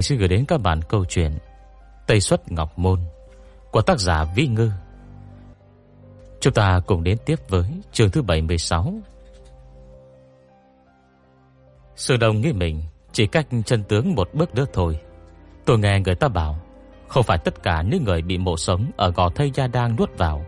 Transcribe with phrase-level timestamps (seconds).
[0.00, 1.38] Xin gửi đến các bạn câu chuyện
[2.06, 3.00] Tây Xuất Ngọc Môn
[3.70, 4.70] Của tác giả Vĩ Ngư.
[6.40, 8.94] Chúng ta cùng đến tiếp với chương thứ 76
[11.96, 15.00] Sư Đông nghĩ mình Chỉ cách chân tướng một bước nữa thôi.
[15.64, 16.58] Tôi nghe người ta bảo,
[17.08, 20.18] Không phải tất cả những người bị mộ sống Ở gò thây gia đang nuốt
[20.18, 20.46] vào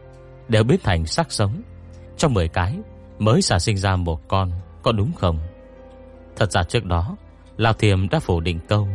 [0.49, 1.63] Đều biến thành xác sống.
[2.17, 2.79] Trong 10 cái
[3.19, 4.51] mới sản sinh ra một con,
[4.83, 5.39] Có đúng không?
[6.37, 7.17] Thật ra trước đó
[7.57, 8.89] Lão Thiềm đã phủ định câu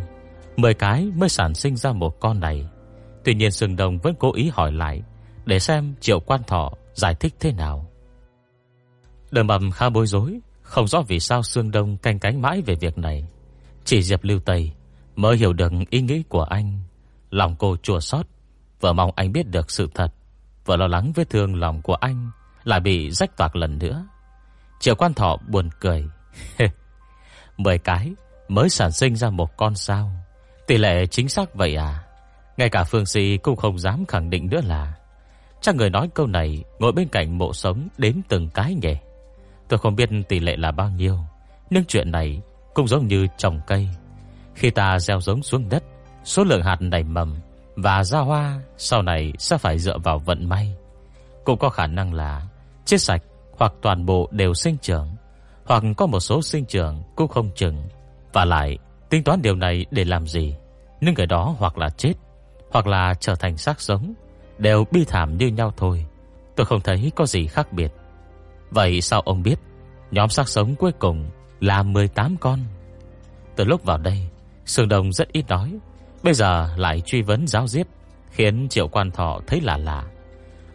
[0.57, 2.67] 10 cái mới sản sinh ra một con này.
[3.23, 5.01] Tuy nhiên Sương Đông vẫn cố ý hỏi lại,
[5.45, 7.91] Để xem triệu quan thọ giải thích thế nào.
[9.31, 12.75] Đường bầm khá bối rối, Không rõ vì sao Sương Đông canh cánh mãi về
[12.75, 13.27] việc này.
[13.85, 14.71] Chỉ Diệp Lưu Tây
[15.15, 16.79] Mới hiểu được ý nghĩ của anh.
[17.29, 18.25] Lòng cô chua xót,
[18.79, 20.13] Vừa mong anh biết được sự thật,
[20.65, 22.29] Vừa lo lắng vết thương lòng của anh
[22.63, 24.07] Lại bị rách toạc lần nữa.
[24.79, 26.05] Triệu quan thọ buồn cười
[27.57, 28.13] Mười cái
[28.47, 30.24] Mới sản sinh ra một con sao?
[30.67, 32.03] Tỷ lệ chính xác vậy à?
[32.57, 34.93] Ngay cả Phương sĩ cũng không dám khẳng định nữa là,
[35.61, 38.95] Chắc người nói câu này Ngồi bên cạnh mộ sống đếm từng cái nhỉ?
[39.67, 41.17] Tôi không biết tỷ lệ là bao nhiêu,
[41.69, 42.41] Nhưng chuyện này
[42.73, 43.89] Cũng giống như trồng cây.
[44.55, 45.83] Khi ta gieo giống xuống đất,
[46.23, 47.35] Số lượng hạt nảy mầm
[47.75, 50.75] Và ra hoa Sau này sẽ phải dựa vào vận may.
[51.45, 52.47] Cũng có khả năng là
[52.85, 53.21] Chết sạch
[53.57, 55.15] hoặc toàn bộ đều sinh trưởng,
[55.65, 57.83] Hoặc có một số sinh trưởng Cũng không chừng
[58.33, 58.77] Và lại
[59.09, 60.55] tính toán điều này để làm gì?
[61.01, 62.13] Những người đó hoặc là chết,
[62.71, 64.13] Hoặc là trở thành xác sống,
[64.57, 66.05] Đều bi thảm như nhau thôi.
[66.55, 67.91] Tôi không thấy có gì khác biệt.
[68.69, 69.59] Vậy sao ông biết
[70.11, 72.59] Nhóm xác sống cuối cùng là 18 con?
[73.55, 74.27] Từ lúc vào đây,
[74.65, 75.77] Sương đông rất ít nói.
[76.23, 77.87] Bây giờ lại truy vấn giáo diếp
[78.31, 80.05] Khiến triệu quan thọ thấy lạ lạ.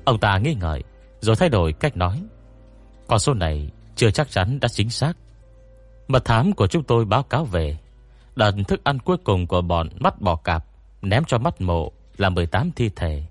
[0.05, 0.83] Ông ta nghi ngợi,
[1.21, 2.23] Rồi thay đổi cách nói.
[3.07, 5.13] Con số này chưa chắc chắn đã chính xác.
[6.09, 7.77] Mật thám của chúng tôi báo cáo về.
[8.37, 10.65] Đợt thức ăn cuối cùng của bọn mắt bò cạp
[11.03, 13.27] Ném cho mắt mộ là 18 thi thể.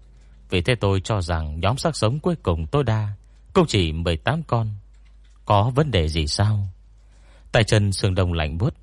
[0.50, 3.10] Vì thế tôi cho rằng nhóm xác sống cuối cùng tôi đa
[3.54, 4.68] Cũng chỉ 18 con.
[5.46, 6.68] Có vấn đề gì sao?
[7.52, 8.74] Tay chân sương đông lạnh buốt,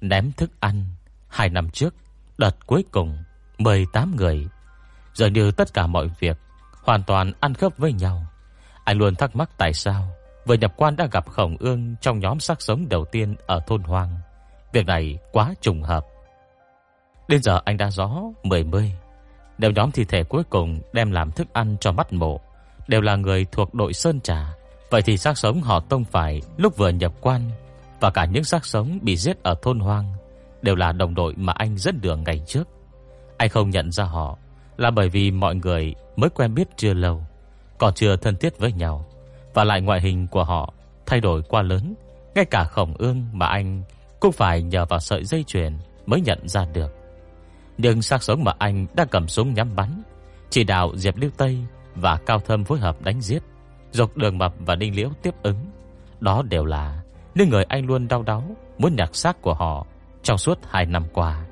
[0.00, 0.84] Ném thức ăn
[1.28, 1.94] Hai năm trước,
[2.38, 3.18] Đợt cuối cùng
[3.58, 4.46] 18 người.
[5.14, 6.36] Giờ như tất cả mọi việc
[6.82, 8.26] Hoàn toàn ăn khớp với nhau.
[8.84, 10.08] Anh luôn thắc mắc tại sao
[10.46, 13.82] Vừa nhập quan đã gặp khổng ương Trong nhóm xác sống đầu tiên ở thôn
[13.82, 14.16] hoang.
[14.76, 16.06] Việc này quá trùng hợp.
[17.28, 18.92] Đến giờ anh đã rõ Mười mươi.
[19.58, 22.40] Đều nhóm thi thể cuối cùng đem làm thức ăn cho mắt mộ
[22.88, 24.54] Đều là người thuộc đội Sơn Trà,
[24.90, 27.50] Vậy thì xác sống họ tông phải Lúc vừa nhập quan,
[28.00, 30.12] Và cả những xác sống bị giết ở thôn hoang,
[30.62, 32.68] Đều là đồng đội mà anh dẫn đường ngày trước.
[33.36, 34.36] Anh không nhận ra họ
[34.76, 37.22] Là bởi vì mọi người mới quen biết chưa lâu,
[37.78, 39.06] Còn chưa thân thiết với nhau,
[39.54, 40.72] Và lại ngoại hình của họ
[41.06, 41.94] Thay đổi quá lớn,
[42.34, 43.82] Ngay cả khổng ương mà anh
[44.20, 46.92] cũng phải nhờ vào sợi dây chuyền Mới nhận ra được
[47.78, 50.02] Nhưng xác sống mà anh đã cầm súng nhắm bắn
[50.50, 51.58] Chỉ đạo Diệp Lưu Tây
[51.94, 53.42] Và Cao Thâm phối hợp đánh giết
[53.92, 55.70] Dục đường mập và đinh liễu tiếp ứng
[56.20, 57.02] Đó đều là
[57.34, 59.86] Những người anh luôn đau đáu Muốn nhặt xác của họ
[60.26, 61.46] trong suốt 2 năm qua.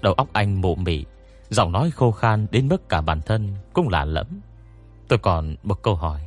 [0.00, 1.04] Đầu óc anh mụ mị,
[1.48, 4.40] giọng nói khô khan đến mức cả bản thân cũng lạ lẫm.
[5.08, 6.20] Tôi còn một câu hỏi.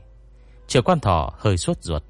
[0.67, 2.03] Triệu quan thọ hơi suốt ruột.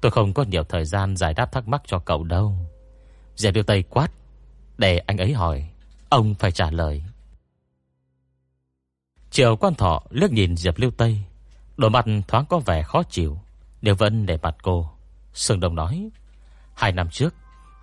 [0.00, 2.54] Tôi không có nhiều thời gian giải đáp thắc mắc cho cậu đâu.
[3.40, 4.08] Diệp Tiêu Tây quát.
[4.78, 5.68] Để anh ấy hỏi,
[6.08, 7.02] ông phải trả lời.
[9.30, 11.22] Triệu quan thọ liếc nhìn Diệp Liêu Tây,
[11.76, 13.38] đôi mặt thoáng có vẻ khó chịu,
[13.82, 14.90] Nếu vẫn để mặt cô.
[15.34, 16.10] Sương Đông nói,
[16.74, 17.34] hai năm trước,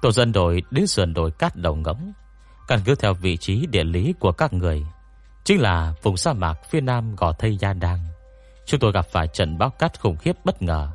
[0.01, 2.12] Tổ dân đội đến sườn đồi cát đầu ngỗng
[2.67, 4.85] Căn cứ theo vị trí địa lý của các người
[5.44, 8.00] Chính là vùng sa mạc phía nam Gò Thây Gia Đăng
[8.66, 10.91] Chúng tôi gặp phải trận báo cát khủng khiếp bất ngờ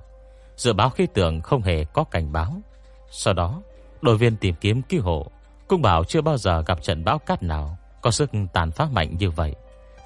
[0.56, 2.62] Dự báo khí tượng không hề có cảnh báo
[3.10, 3.62] Sau đó
[4.02, 5.26] Đội viên tìm kiếm cứu hộ.
[5.68, 9.16] Cũng bảo chưa bao giờ gặp trận bão cát nào, Có sức tàn phá mạnh
[9.18, 9.54] như vậy.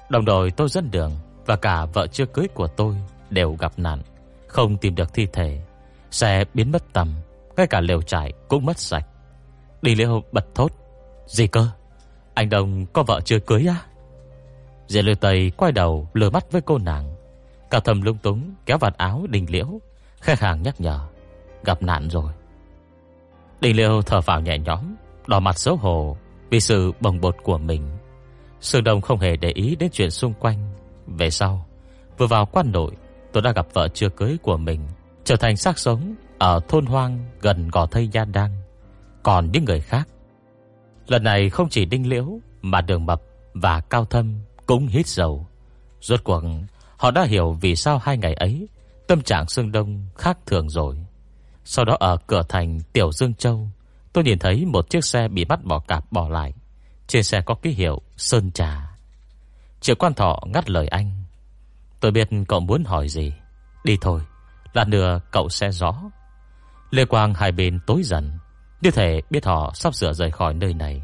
[0.09, 1.11] Đồng đội tôi dẫn đường
[1.45, 2.95] Và cả vợ chưa cưới của tôi
[3.29, 4.01] Đều gặp nạn,
[4.47, 5.61] Không tìm được thi thể.
[6.11, 7.13] Xe biến mất tầm,
[7.55, 9.05] ngay cả lều trại cũng mất sạch.
[9.81, 10.71] Đi liêu bật thốt,
[11.25, 11.67] Gì cơ?
[12.33, 13.75] Anh đồng có vợ chưa cưới á?
[14.87, 17.15] Diệp Lưu Tây quay đầu lừa mắt với cô nàng.
[17.71, 19.67] Cả thầm lung túng Kéo vạt áo đình liễu
[20.21, 20.99] Khách hàng nhắc nhở,
[21.63, 22.33] Gặp nạn rồi.
[23.61, 24.95] Đình Liêu thở vào nhẹ nhõm,
[25.27, 26.17] Đỏ mặt xấu hổ
[26.49, 27.97] Vì sự bồng bột của mình
[28.59, 30.73] Sương Đông không hề để ý đến chuyện xung quanh
[31.07, 31.67] Về sau,
[32.17, 32.91] Vừa vào quan nội,
[33.33, 34.87] Tôi đã gặp vợ chưa cưới của mình,
[35.23, 38.61] Trở thành xác sống ở thôn hoang gần Gò Thây Nha Đăng.
[39.23, 40.07] Còn những người khác.
[41.07, 43.21] Lần này không chỉ Đinh Liễu mà Đường Mập
[43.53, 45.47] và Cao Thâm cũng hít dầu.
[46.01, 46.43] Rốt cuộc,
[46.97, 48.67] họ đã hiểu vì sao hai ngày ấy
[49.07, 50.97] tâm trạng Sương Đông khác thường rồi.
[51.69, 53.69] Sau đó ở cửa thành Tiểu Dương Châu,
[54.13, 56.53] tôi nhìn thấy một chiếc xe bị bắt bỏ cạp bỏ lại.
[57.07, 58.97] Trên xe có ký hiệu Sơn Trà.
[59.81, 61.11] Triệu quan thọ ngắt lời anh.
[61.99, 63.33] Tôi biết cậu muốn hỏi gì.
[63.83, 64.21] Đi thôi
[64.73, 66.01] Lát nữa cậu sẽ rõ.
[66.91, 68.37] Lê Quang hai bên tối dần.
[68.81, 71.01] Như thể biết họ sắp sửa rời khỏi nơi này.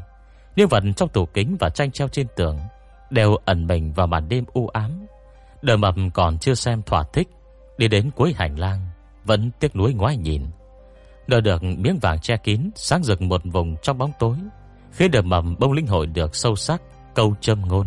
[0.56, 2.58] Nhưng vật trong tủ kính và tranh treo trên tường
[3.10, 5.06] Đều ẩn mình vào màn đêm u ám.
[5.62, 7.28] Đờ mập còn chưa xem thỏa thích
[7.78, 8.93] Đi đến cuối hành lang.
[9.24, 10.42] Vẫn tiếc nuối ngoái nhìn.
[11.26, 14.36] Đợi được miếng vàng che kín, Sáng rực một vùng trong bóng tối,
[14.92, 16.82] Khi đờ mầm bông linh hội được sâu sắc,
[17.14, 17.86] Câu châm ngôn,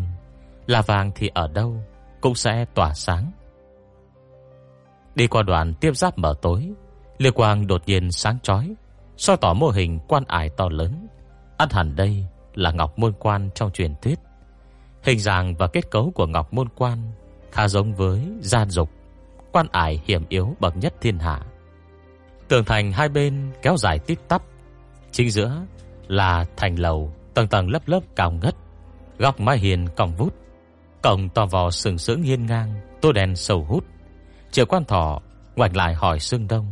[0.67, 1.81] Là vàng thì ở đâu
[2.21, 3.31] Cũng sẽ tỏa sáng.
[5.15, 6.71] Đi qua đoạn tiếp giáp mở tối,
[7.17, 8.75] Liêu quang đột nhiên sáng chói,
[9.17, 11.07] so tỏ mô hình quan ải to lớn.
[11.57, 12.25] Ăn hẳn đây
[12.55, 14.19] là ngọc môn quan trong truyền thuyết.
[15.03, 17.11] Hình dạng và kết cấu của ngọc môn quan
[17.51, 18.89] Khá giống với gia dục
[19.57, 21.41] Quan ải hiểm yếu bậc nhất thiên hạ.
[22.47, 24.41] Tường thành hai bên kéo dài tít tắp,
[25.11, 25.65] Chính giữa
[26.07, 28.55] là thành lầu Tầng tầng lớp lớp cao ngất,
[29.17, 30.33] Góc mái hiền cong vút,
[31.01, 33.83] Cổng to vò sừng sững hiên ngang, Tô đèn sầu hút.
[34.51, 35.21] Triệu quan thọ
[35.55, 36.71] ngoảnh lại hỏi Sương Đông,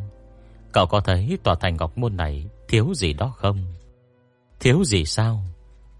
[0.72, 3.66] Cậu có thấy tòa thành ngọc môn này Thiếu gì đó không?
[4.60, 5.44] Thiếu gì sao?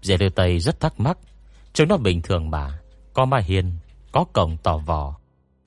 [0.02, 1.18] Dễ đưa Tây rất thắc mắc
[1.72, 2.78] Trông nó bình thường mà,
[3.12, 3.72] Có mái hiên,
[4.12, 5.16] Có cổng tò vò.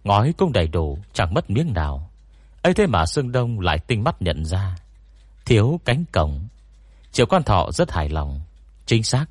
[0.10, 2.10] Ngói cũng đầy đủ, Chẳng mất miếng nào.
[2.62, 4.76] Ấy thế mà Sương Đông lại tinh mắt nhận ra.
[5.46, 6.48] Thiếu cánh cổng.
[7.12, 8.42] Triệu quan thọ rất hài lòng.
[8.86, 9.26] Chính xác,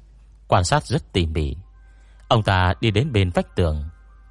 [0.48, 1.56] Quan sát rất tỉ mỉ.
[2.28, 3.84] Ông ta đi đến bên vách tường,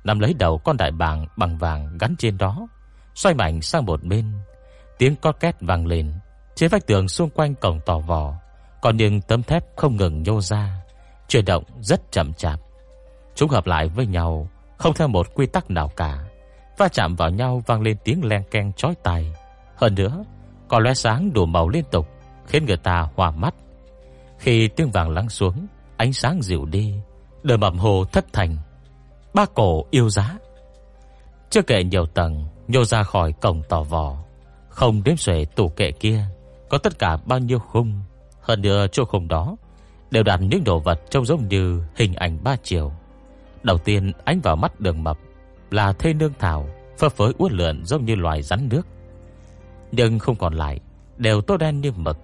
[0.04, 2.68] Nắm lấy đầu con đại bàng bằng vàng gắn trên đó,
[3.16, 4.34] Xoay mạnh sang một bên.
[4.98, 6.14] Tiếng co két vang lên.
[6.56, 8.36] Trên vách tường xung quanh cổng tò vò
[8.82, 10.84] Còn những tấm thép không ngừng nhô ra,
[11.28, 12.60] Chuyển động rất chậm chạp.
[13.36, 14.48] Chúng hợp lại với nhau,
[14.78, 16.27] Không theo một quy tắc nào cả.
[16.78, 19.34] Va chạm vào nhau vang lên tiếng len keng chói tai.
[19.76, 20.24] Hơn nữa,
[20.68, 22.08] Có lóe sáng đủ màu liên tục,
[22.46, 23.56] Khiến người ta hoa mắt.
[24.38, 26.94] Khi tiếng vàng lắng xuống, Ánh sáng dịu đi
[27.44, 28.58] Đời mầm hồ thất thành.
[29.34, 30.38] Ba cổ yêu giá.
[31.50, 34.18] Chưa kể nhiều tầng, Nhô ra khỏi cổng tò vò.
[34.70, 36.24] Không đếm xuể tủ kệ kia,
[36.70, 38.02] Có tất cả bao nhiêu khung.
[38.42, 39.56] Hơn nữa, chỗ khung đó
[40.12, 42.92] Đều đặt những đồ vật trông giống như hình ảnh ba chiều.
[43.64, 45.18] Đầu tiên, ánh vào mắt đường mập
[45.72, 48.88] là thê nương thảo, Phơ phới uất lượn giống như loài rắn nước.
[49.92, 50.80] Nhưng không còn lại,
[51.18, 52.18] Đều tô đen như mực,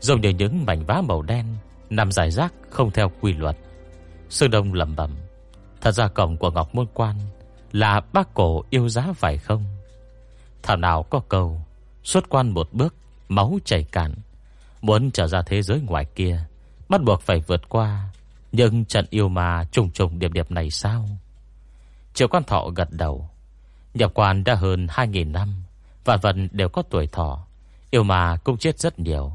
[0.00, 1.46] Giống như những mảnh vá màu đen,
[1.90, 3.56] Nằm dài rác không theo quy luật.
[4.28, 5.10] Sư Đông lẩm bẩm,
[5.80, 7.16] Thật ra cổng của Ngọc Môn Quan
[7.72, 9.64] Là bác cổ yêu giá phải không?
[10.62, 11.60] Thảo nào có câu,
[12.02, 12.94] Xuất quan một bước,
[13.28, 14.14] Máu chảy cạn,
[14.80, 16.44] Muốn trở ra thế giới ngoài kia,
[16.88, 18.08] Bắt buộc phải vượt qua,
[18.52, 21.08] Nhưng trận yêu ma trùng trùng điệp điệp này sao?
[22.18, 23.30] Triệu quan thọ gật đầu.
[23.94, 25.48] Nhập quan đã hơn 2.000 năm,
[26.04, 27.46] Vạn vật đều có tuổi thọ,
[27.90, 29.32] Yêu ma cũng chết rất nhiều.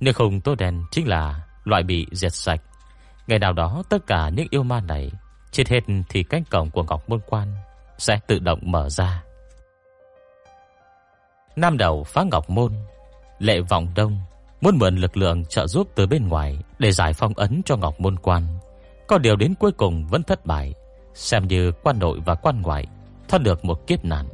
[0.00, 2.60] Nếu không tố đen chính là Loại bị diệt sạch.
[3.26, 5.10] Ngày nào đó tất cả những yêu ma này
[5.50, 7.54] Chết hết thì cánh cổng của Ngọc Môn Quan
[7.98, 9.22] Sẽ tự động mở ra.
[11.56, 12.72] Nam đầu phá Ngọc Môn,
[13.38, 14.18] Lệ Vọng Đông,
[14.60, 18.00] Muốn mượn lực lượng trợ giúp từ bên ngoài Để giải phong ấn cho Ngọc
[18.00, 18.46] Môn Quan.
[19.06, 20.74] Có điều đến cuối cùng vẫn thất bại.
[21.14, 22.86] Xem như quan nội và quan ngoại,
[23.28, 24.26] Thoát được một kiếp nạn.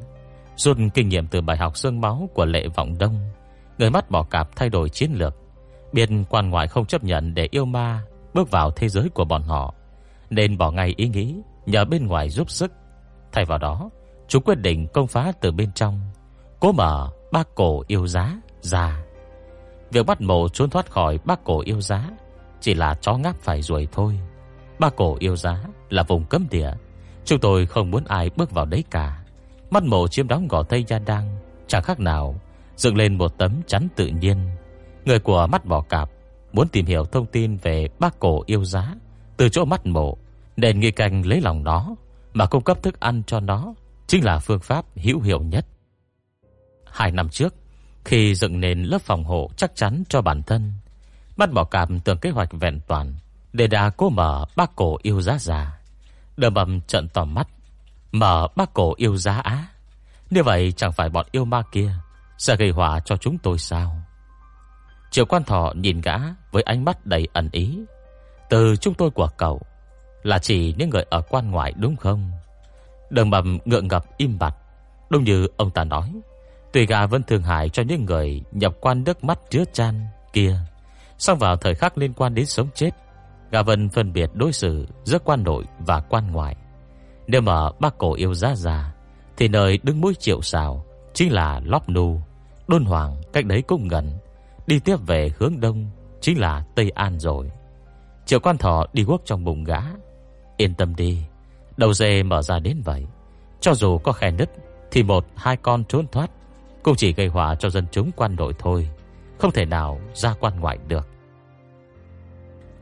[0.56, 3.18] Rút kinh nghiệm từ bài học xương máu của Lệ Vọng Đông,
[3.78, 5.35] Người mắt bỏ cạp thay đổi chiến lược.
[5.92, 8.02] Biệt quan ngoại không chấp nhận để yêu ma
[8.35, 9.75] Bước vào thế giới của bọn họ,
[10.30, 12.73] Nên bỏ ngay ý nghĩ Nhờ bên ngoài giúp sức.
[13.33, 13.90] Thay vào đó
[14.28, 16.00] Chúng quyết định công phá từ bên trong,
[16.61, 19.02] Cố mở bác cổ yêu giá ra.
[19.90, 22.11] Việc bắt mộ trốn thoát khỏi bác cổ yêu giá
[22.61, 24.18] Chỉ là chó ngáp phải ruồi thôi.
[24.78, 26.73] Ba cổ yêu giá là vùng cấm địa.
[27.25, 29.23] Chúng tôi không muốn ai bước vào đấy cả.
[29.71, 32.40] Mắt mộ chiếm đóng gò Tây Gia Đăng Chẳng khác nào
[32.76, 34.50] Dựng lên một tấm chắn tự nhiên.
[35.04, 36.11] Người của mắt bò cạp
[36.52, 38.95] Muốn tìm hiểu thông tin về bác cổ yêu giá
[39.37, 40.16] Từ chỗ mắt mộ
[40.56, 41.95] Đền nghi canh lấy lòng nó
[42.35, 43.75] Mà cung cấp thức ăn cho nó
[44.06, 45.66] Chính là phương pháp hữu hiệu nhất.
[46.85, 47.54] Hai năm trước,
[48.04, 50.73] Khi dựng nền lớp phòng hộ chắc chắn cho bản thân,
[51.37, 53.14] Mắt bỏ cạp tưởng kế hoạch vẹn toàn.
[53.56, 55.78] Để đà cố mở bác cổ yêu giá già.
[56.36, 57.48] Đờ bầm trận tỏ mắt.
[58.12, 59.64] Mở bác cổ yêu giá á.
[60.30, 61.92] Như vậy chẳng phải bọn yêu ma kia
[62.38, 64.02] Sẽ gây họa cho chúng tôi sao?
[65.10, 66.16] Triệu quan thọ nhìn gã
[66.52, 67.78] Với ánh mắt đầy ẩn ý.
[68.50, 69.60] Từ chúng tôi của cậu,
[70.22, 72.30] Là chỉ những người ở quan ngoại đúng không?
[73.10, 74.54] Đường bầm ngượng ngập im bặt.
[75.10, 76.12] Đúng như ông ta nói
[76.72, 80.56] Tùy gà vẫn thường hại cho những người Nhập quan nước mắt chứa chan kia
[81.18, 82.90] Xong vào thời khắc liên quan đến sống chết
[83.50, 86.56] Gà Vân phân biệt đối xử Giữa quan nội và quan ngoại.
[87.26, 88.94] Nếu mà bác cổ yêu giá già
[89.36, 90.84] Thì nơi đứng mũi triệu xào
[91.14, 92.20] Chính là Lóp Nù
[92.68, 94.10] Đôn Hoàng cách đấy cũng gần,
[94.66, 97.50] Đi tiếp về hướng đông Chính là Tây An rồi.
[98.26, 99.80] Triệu quan thọ đi guốc trong bụng gã.
[100.56, 101.18] Yên tâm đi,
[101.76, 103.06] Đầu dê mở ra đến vậy.
[103.60, 104.50] Cho dù có khe nứt,
[104.90, 106.30] Thì một, hai con trốn thoát
[106.82, 108.88] Cũng chỉ gây họa cho dân chúng quan đội thôi.
[109.38, 111.08] Không thể nào ra quan ngoại được.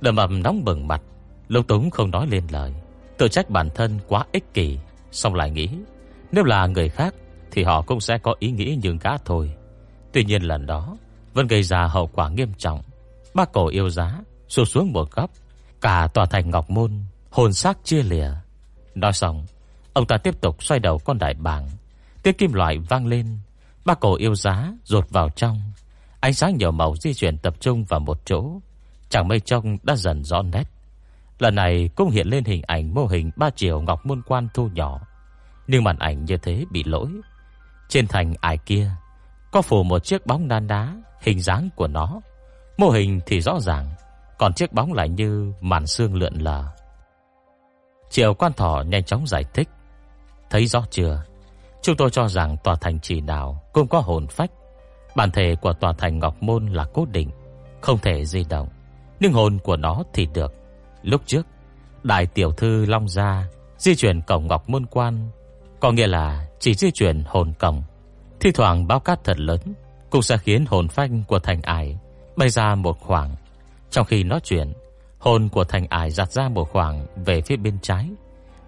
[0.05, 1.03] Đầm ầm nóng bừng mặt
[1.49, 2.75] Lục Túng không nói lên lời.
[3.19, 4.79] Tự trách bản thân quá ích kỷ.
[5.11, 5.69] Xong lại nghĩ,
[6.33, 7.15] Nếu là người khác,
[7.51, 9.55] Thì họ cũng sẽ có ý nghĩ như gã thôi.
[10.13, 10.97] Tuy nhiên lần đó,
[11.35, 12.83] Vẫn gây ra hậu quả nghiêm trọng.
[13.35, 15.31] Bác cổ yêu giá Xuống xuống một góc.
[15.81, 16.93] Cả tòa thành Ngọc Môn,
[17.31, 18.31] Hồn xác chia lìa.
[18.95, 19.47] Nói xong,
[19.93, 21.69] Ông ta tiếp tục xoay đầu con đại bảng
[22.23, 23.39] Tiếng kim loại vang lên.
[23.85, 25.63] Bác cổ yêu giá rột vào trong.
[26.21, 28.61] Ánh sáng nhiều màu di chuyển tập trung vào một chỗ.
[29.15, 30.65] Chẳng mây trông đã dần rõ nét.
[31.39, 34.69] Lần này cũng hiện lên hình ảnh mô hình ba chiều ngọc môn quan thu
[34.75, 35.01] nhỏ.
[35.67, 37.09] Nhưng màn ảnh như thế bị lỗi.
[37.89, 38.91] Trên thành ải kia,
[39.53, 42.21] Có phủ một chiếc bóng đan đá Hình dáng của nó.
[42.79, 43.91] Mô hình thì rõ ràng,
[44.39, 46.65] Còn chiếc bóng lại như màn xương lượn lờ.
[48.11, 49.69] Triệu quan thỏ nhanh chóng giải thích.
[50.51, 51.23] Thấy rõ chưa?
[51.83, 54.51] Chúng tôi cho rằng tòa thành chỉ nào Cũng có hồn phách.
[55.17, 57.31] Bản thể của tòa thành Ngọc Môn là cố định,
[57.81, 58.69] Không thể di động
[59.21, 60.53] linh hồn của nó thì được.
[61.03, 61.47] Lúc trước,
[62.03, 63.47] Đại tiểu thư Long Gia
[63.79, 65.29] Di chuyển cổng Ngọc Môn Quan,
[65.81, 67.83] Có nghĩa là chỉ di chuyển hồn cổng.
[68.41, 69.61] Thi thoảng báo cát thật lớn,
[70.11, 71.99] Cũng sẽ khiến hồn phanh của thành ải
[72.37, 73.35] Bay ra một khoảng.
[73.91, 74.73] Trong khi nói chuyện,
[75.19, 78.11] Hồn của thành ải giặt ra một khoảng Về phía bên trái.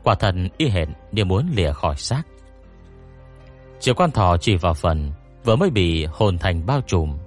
[0.03, 2.23] Quả thần y hệt như muốn lìa khỏi xác.
[3.81, 5.13] Triệu quan thỏ chỉ vào phần
[5.45, 7.19] Vừa mới bị hồn thành bao trùm.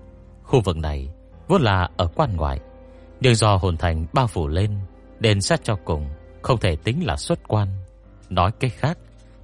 [0.44, 1.10] Khu vực này
[1.48, 2.60] Vốn là ở quan ngoại.
[3.22, 4.80] Nhưng do hồn thành bao phủ lên,
[5.20, 6.10] đền sát cho cùng
[6.42, 7.68] Không thể tính là xuất quan.
[8.30, 8.98] Nói cách khác,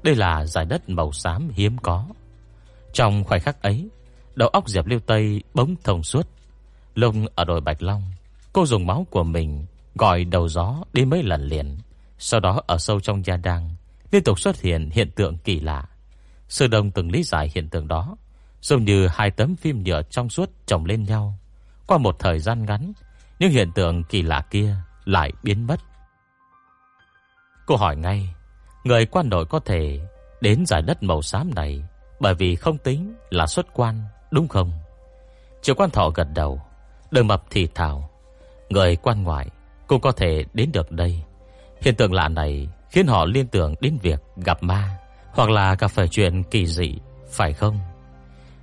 [0.04, 2.08] Đây là giải đất màu xám hiếm có.
[2.94, 3.90] Trong khoảnh khắc ấy,
[4.36, 6.28] Đầu óc Diệp Liêu Tây bỗng thông suốt.
[6.96, 8.04] Lông ở đồi Bạch Long,
[8.54, 9.66] Cô dùng máu của mình
[9.96, 11.78] Gọi đầu gió đi mấy lần liền.
[12.20, 13.76] Sau đó ở sâu trong gia đăng,
[14.12, 15.86] Liên tục xuất hiện hiện tượng kỳ lạ.
[16.50, 18.18] Sư Đông từng lý giải hiện tượng đó,
[18.62, 21.38] Giống như hai tấm phim nhựa trong suốt chồng lên nhau.
[21.88, 22.94] Qua một thời gian ngắn
[23.40, 24.76] nhưng hiện tượng kỳ lạ kia
[25.06, 25.80] Lại biến mất.
[27.66, 28.34] Cô hỏi ngay,
[28.84, 30.00] Người quan đội có thể
[30.42, 31.84] Đến giải đất màu xám này
[32.20, 34.02] Bởi vì không tính là xuất quan,
[34.32, 34.72] Đúng không?
[35.62, 36.62] Triệu quan thọ gật đầu
[37.12, 38.10] Đường mập thì thảo
[38.70, 39.50] Người quan ngoại
[39.88, 41.22] cũng có thể đến được đây.
[41.82, 44.98] Hiện tượng lạ này Khiến họ liên tưởng đến việc gặp ma
[45.34, 46.98] Hoặc là gặp phải chuyện kỳ dị,
[47.30, 47.80] Phải không?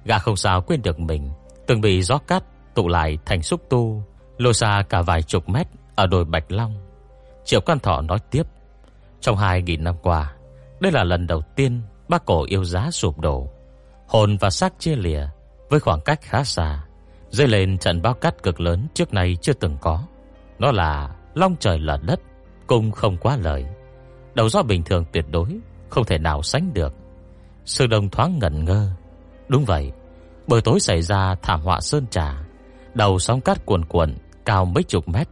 [0.05, 1.31] Gà không sao quên được mình,
[1.67, 2.43] Từng bị gió cát
[2.75, 4.05] tụ lại thành xúc tu
[4.43, 6.75] Lôi xa cả vài chục mét Ở đồi Bạch Long.
[7.45, 8.43] Triệu Quan Thọ nói tiếp,
[9.21, 10.35] Trong 2.000 năm qua,
[10.81, 13.51] Đây là lần đầu tiên bác cổ yêu giá sụp đổ.
[14.09, 15.27] Hồn và xác chia lìa
[15.69, 16.85] Với khoảng cách khá xa
[17.31, 20.05] Dây lên trận bao cát cực lớn trước nay chưa từng có.
[20.59, 22.21] Nó là long trời lở đất
[22.67, 23.67] Cung không quá lời.
[24.35, 25.59] Đầu gió bình thường tuyệt đối,
[25.89, 26.95] Không thể nào sánh được.
[27.65, 28.91] Sư đồng thoáng ngẩn ngơ.
[29.49, 29.93] Đúng vậy
[30.47, 32.45] Bờ tối xảy ra thảm họa sơn trà,
[32.95, 35.29] Đầu sóng cát cuồn cuộn Cao mấy chục mét.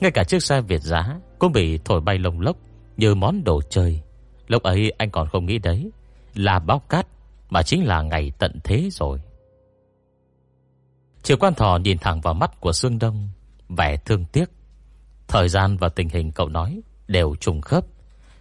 [0.00, 2.56] Ngay cả chiếc xe Việt giá Cũng bị thổi bay lông lốc
[2.96, 4.02] Như món đồ chơi.
[4.46, 5.90] Lúc ấy anh còn không nghĩ đấy,
[6.34, 7.06] Là báo cát
[7.50, 9.20] Mà chính là ngày tận thế rồi.
[11.22, 13.28] Triệu quan Thò nhìn thẳng vào mắt của Sương Đông,
[13.68, 14.50] Vẻ thương tiếc.
[15.28, 17.84] Thời gian và tình hình cậu nói Đều trùng khớp.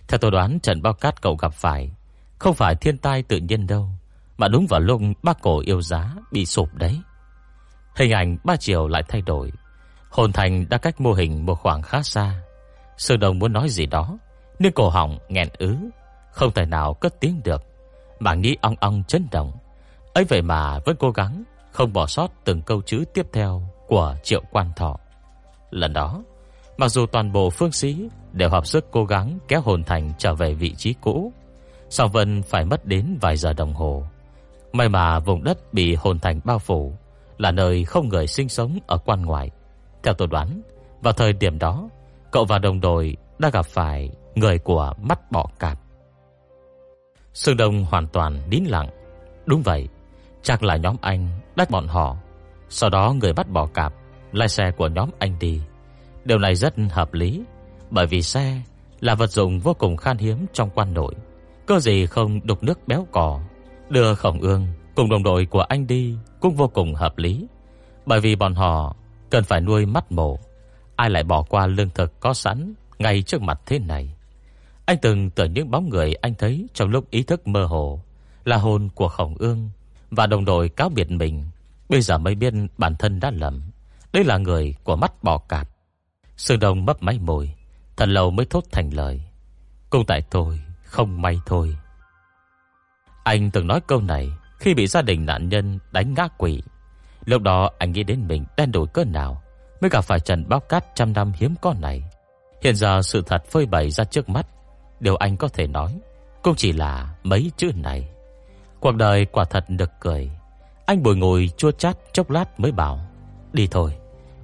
[0.07, 1.91] Theo tôi đoán trận bao cát cậu gặp phải
[2.39, 3.89] Không phải thiên tai tự nhiên đâu,
[4.37, 7.01] Mà đúng vào lúc bác cổ yêu giá Bị sụp đấy.
[7.95, 9.51] Hình ảnh ba chiều lại thay đổi.
[10.17, 12.41] Hồn thành đã cách mô hình một khoảng khá xa
[12.97, 14.17] Sương đồng muốn nói gì đó
[14.59, 15.77] Nhưng cổ họng nghẹn ứ
[16.31, 17.63] Không thể nào cất tiếng được
[18.19, 19.51] Mà nghĩ ong ong chấn động
[20.17, 24.15] ấy vậy mà vẫn cố gắng không bỏ sót từng câu chữ tiếp theo của
[24.23, 24.97] Triệu Quan Thọ.
[25.71, 26.23] Lần đó,
[26.77, 30.33] mặc dù toàn bộ phương sĩ đều hợp sức cố gắng kéo hồn thành trở
[30.33, 31.33] về vị trí cũ,
[31.89, 34.03] song Vân phải mất đến vài giờ đồng hồ.
[34.73, 36.93] May mà vùng đất bị hồn thành bao phủ
[37.37, 39.51] là nơi không người sinh sống ở quan ngoại.
[40.03, 40.61] Theo tôi đoán,
[41.01, 41.89] vào thời điểm đó,
[42.31, 45.79] cậu và đồng đội đã gặp phải người của mắt bọ cạp.
[47.33, 48.89] Sương Đông hoàn toàn nín lặng.
[49.45, 49.87] Đúng vậy,
[50.41, 52.17] chắc là nhóm anh đắt bọn họ.
[52.69, 53.93] Sau đó người bắt bỏ cạp
[54.31, 55.61] lái xe của nhóm anh đi.
[56.25, 57.43] Điều này rất hợp lý,
[57.89, 58.61] bởi vì xe
[58.99, 61.15] là vật dụng vô cùng khan hiếm trong quan nội.
[61.65, 63.39] Cơ gì không đục nước béo cò,
[63.89, 67.47] đưa Khổng Ương cùng đồng đội của anh đi cũng vô cùng hợp lý,
[68.05, 68.95] bởi vì bọn họ
[69.29, 70.39] cần phải nuôi mắt mổ,
[70.95, 74.13] ai lại bỏ qua lương thực có sẵn ngay trước mặt thế này.
[74.85, 78.01] Anh từng tưởng những bóng người anh thấy trong lúc ý thức mơ hồ
[78.43, 79.69] là hồn của Khổng Ương
[80.11, 81.45] và đồng đội cáo biệt mình.
[81.89, 83.61] Bây giờ mới biết bản thân đã lầm.
[84.13, 85.69] Đây là người của mắt bò cạp.
[86.37, 87.53] Sương đồng mấp máy mồi,
[87.97, 89.21] Thật lâu mới thốt thành lời.
[89.89, 91.77] Cũng tại tôi không may thôi.
[93.23, 94.29] Anh từng nói câu này
[94.59, 96.61] Khi bị gia đình nạn nhân đánh ngã quỷ
[97.27, 99.41] Lúc đó anh nghĩ đến mình đen đổi cơn nào
[99.81, 102.03] Mới gặp phải Trần Bóc cát trăm năm hiếm có này.
[102.61, 104.47] Hiện giờ sự thật phơi bày ra trước mắt,
[104.99, 105.99] Điều anh có thể nói
[106.43, 108.09] Cũng chỉ là mấy chữ này.
[108.79, 110.31] Cuộc đời quả thật được cười.
[110.85, 112.99] Anh bồi ngồi chua chát chốc lát mới bảo,
[113.53, 113.97] Đi thôi,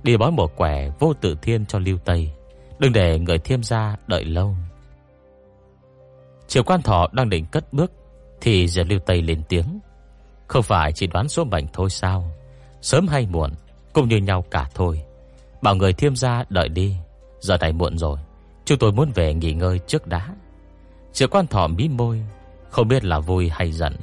[0.04, 2.32] Đi bói một quẻ vô tự thiên cho lưu Tây.
[2.80, 4.56] Đừng để người thiêm gia đợi lâu.
[6.48, 7.92] Triều quan thọ đang định cất bước
[8.42, 9.80] Thì giờ lưu Tây lên tiếng,
[10.48, 12.32] Không phải chỉ đoán số mệnh thôi sao?
[12.84, 13.52] Sớm hay muộn,
[13.94, 15.02] Cũng như nhau cả thôi.
[15.62, 16.96] Bảo người thiêm gia đợi đi,
[17.40, 18.20] Giờ này muộn rồi,
[18.66, 20.36] Chúng tôi muốn về nghỉ ngơi trước đã.
[21.14, 22.22] Triệu quan thọ mí môi,
[22.70, 23.96] Không biết là vui hay giận.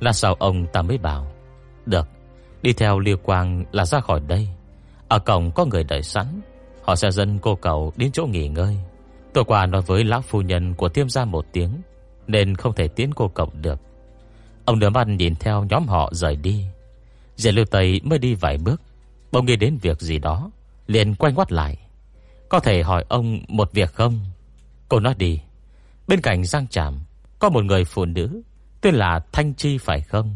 [0.00, 1.32] Là sao ông ta mới bảo,
[1.86, 2.08] Được,
[2.62, 4.48] Đi theo liêu quang là ra khỏi đây.
[5.08, 6.40] Ở cổng có người đợi sẵn,
[6.82, 8.76] Họ sẽ dẫn cô cậu đến chỗ nghỉ ngơi.
[9.32, 11.70] Tôi qua nói với lão phu nhân của tiêm gia một tiếng,
[12.26, 13.80] Nên không thể tiến cô cậu được.
[14.64, 16.64] Ông đứa mắt nhìn theo nhóm họ rời đi.
[17.38, 18.80] Diệp Lưu Tây mới đi vài bước.
[19.32, 20.50] Bỗng nghĩ đến việc gì đó,
[20.86, 21.78] Liền quay ngoắt lại.
[22.48, 24.20] Có thể hỏi ông một việc không?
[24.88, 25.40] Cô nói đi.
[26.08, 26.98] Bên cạnh Giang Trạm
[27.38, 28.42] Có một người phụ nữ,
[28.80, 30.34] Tên là Thanh Chi phải không?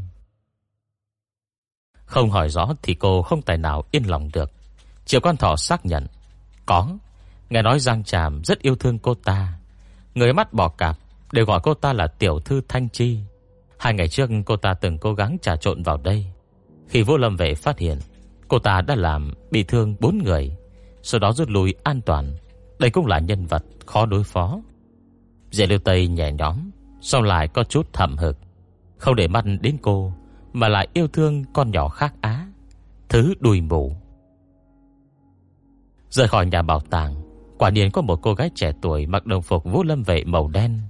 [2.05, 4.53] Không hỏi rõ thì cô không tài nào yên lòng được.
[5.05, 6.07] Triệu quan thọ xác nhận.
[6.67, 6.89] Có.
[7.51, 9.59] Nghe nói Giang Trạm rất yêu thương cô ta.
[10.15, 10.99] Người mắt bỏ cạp
[11.33, 13.19] Đều gọi cô ta là tiểu thư Thanh Chi.
[13.79, 16.32] Hai ngày trước, cô ta từng cố gắng trà trộn vào đây.
[16.93, 17.99] Khi vô lâm vệ phát hiện,
[18.49, 20.57] Cô ta đã làm bị thương bốn người,
[21.03, 22.37] Sau đó rút lui an toàn.
[22.79, 24.61] Đây cũng là nhân vật khó đối phó.
[25.51, 26.71] Dạy lưu Tây nhẹ nhóm
[27.01, 28.37] Sau lại có chút thầm hực.
[28.99, 30.13] Không để mắt đến cô,
[30.53, 32.47] Mà lại yêu thương con nhỏ khác Á.
[33.09, 33.93] Thứ đùi mù.
[36.11, 37.15] Rời khỏi nhà bảo tàng,
[37.59, 40.49] Quả nhiên có một cô gái trẻ tuổi Mặc đồng phục vũ lâm vệ màu
[40.49, 40.81] đen,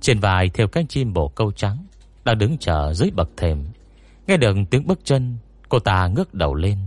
[0.00, 1.86] Trên vai theo cánh chim bổ câu trắng,
[2.24, 3.64] Đang đứng chờ dưới bậc thềm.
[4.26, 5.36] Nghe được tiếng bước chân
[5.68, 6.78] Cô ta ngước đầu lên.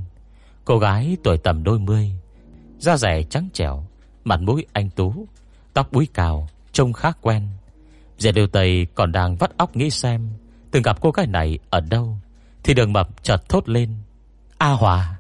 [0.66, 2.12] Cô gái tuổi tầm đôi mươi,
[2.78, 3.86] Da rẻ trắng trẻo,
[4.24, 5.28] Mặt mũi anh tú,
[5.74, 7.48] Tóc búi cao Trông khá quen.
[8.18, 10.30] Dẻ điều tầy còn đang vắt óc nghĩ xem,
[10.72, 12.18] Từng gặp cô gái này ở đâu,
[12.64, 13.94] Thì đường mập chợt thốt lên,
[14.58, 15.20] A Hòa.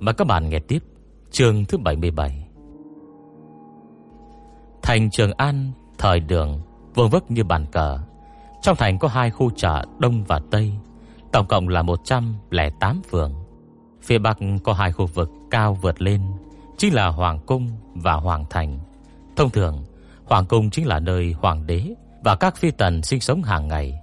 [0.00, 0.93] Mời các bạn nghe tiếp
[1.34, 2.46] chương thứ 77
[4.82, 6.60] Thành Trường An, thời đường,
[6.94, 7.98] vương vức như bàn cờ.
[8.62, 10.72] Trong thành có hai khu chợ Đông và Tây,
[11.32, 13.34] tổng cộng là 108 phường.
[14.02, 16.22] Phía Bắc có hai khu vực cao vượt lên,
[16.78, 18.78] chính là Hoàng Cung và Hoàng Thành.
[19.36, 19.84] Thông thường,
[20.24, 21.94] Hoàng Cung chính là nơi Hoàng đế
[22.24, 24.00] và các phi tần sinh sống hàng ngày.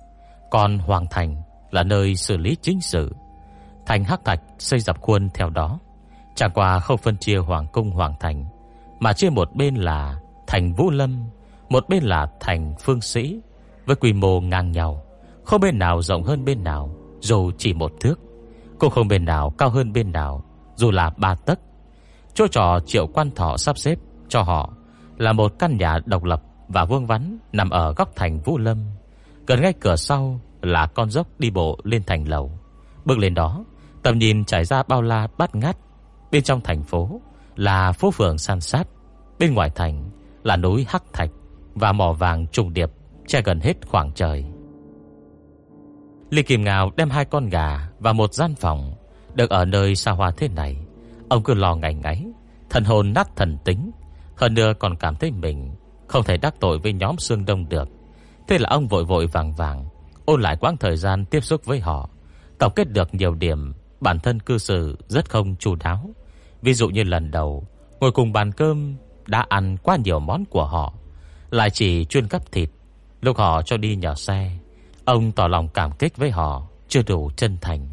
[0.52, 1.42] Còn Hoàng Thành
[1.72, 3.16] là nơi xử lý chính sự.
[3.86, 5.80] Thành Hắc Thạch xây dập khuôn theo đó.
[6.36, 8.46] Chẳng qua không phân chia Hoàng Cung Hoàng Thành,
[9.00, 11.24] mà chia một bên là thành Vũ Lâm,
[11.70, 13.42] một bên là thành Phương Sĩ,
[13.86, 15.04] với quy mô ngang nhau,
[15.44, 18.20] không bên nào rộng hơn bên nào, dù chỉ một thước,
[18.80, 20.44] cũng không bên nào cao hơn bên nào,
[20.76, 21.60] dù là ba tấc.
[22.34, 24.70] Chỗ trò Triệu Quan Thọ sắp xếp cho họ
[25.18, 28.78] là một căn nhà độc lập và vuông vắn nằm ở góc thành Vũ Lâm.
[29.48, 32.52] Gần ngay cửa sau là con dốc đi bộ lên thành lầu.
[33.06, 33.66] Bước lên đó,
[34.04, 35.78] tầm nhìn trải ra bao la bát ngát.
[36.32, 37.22] Bên trong thành phố
[37.56, 38.88] là phố phường san sát,
[39.40, 40.10] bên ngoài thành
[40.44, 41.30] là núi hắc thạch
[41.76, 42.90] và mỏ vàng trùng điệp
[43.28, 44.46] che gần hết khoảng trời.
[46.30, 48.94] Lý Kim Ngào đem hai con gà và một gian phòng
[49.34, 50.78] được ở nơi xa hoa thế này,
[51.30, 52.26] ông cứ lo ngày ngáy,
[52.70, 53.92] thần hồn nát thần tính,
[54.36, 55.72] hơn nữa còn cảm thấy mình
[56.08, 57.90] không thể đắc tội với nhóm xương đông được.
[58.48, 59.86] Thế là ông vội vội vàng vàng
[60.26, 62.10] ôn lại quãng thời gian tiếp xúc với họ,
[62.60, 66.10] tổng kết được nhiều điểm bản thân cư xử rất không chu đáo.
[66.62, 67.68] Ví dụ như lần đầu
[68.00, 68.96] ngồi cùng bàn cơm
[69.28, 70.94] đã ăn quá nhiều món của họ,
[71.50, 72.70] lại chỉ chuyên cấp thịt.
[73.22, 74.52] Lúc họ cho đi nhờ xe,
[75.06, 77.90] ông tỏ lòng cảm kích với họ chưa đủ chân thành.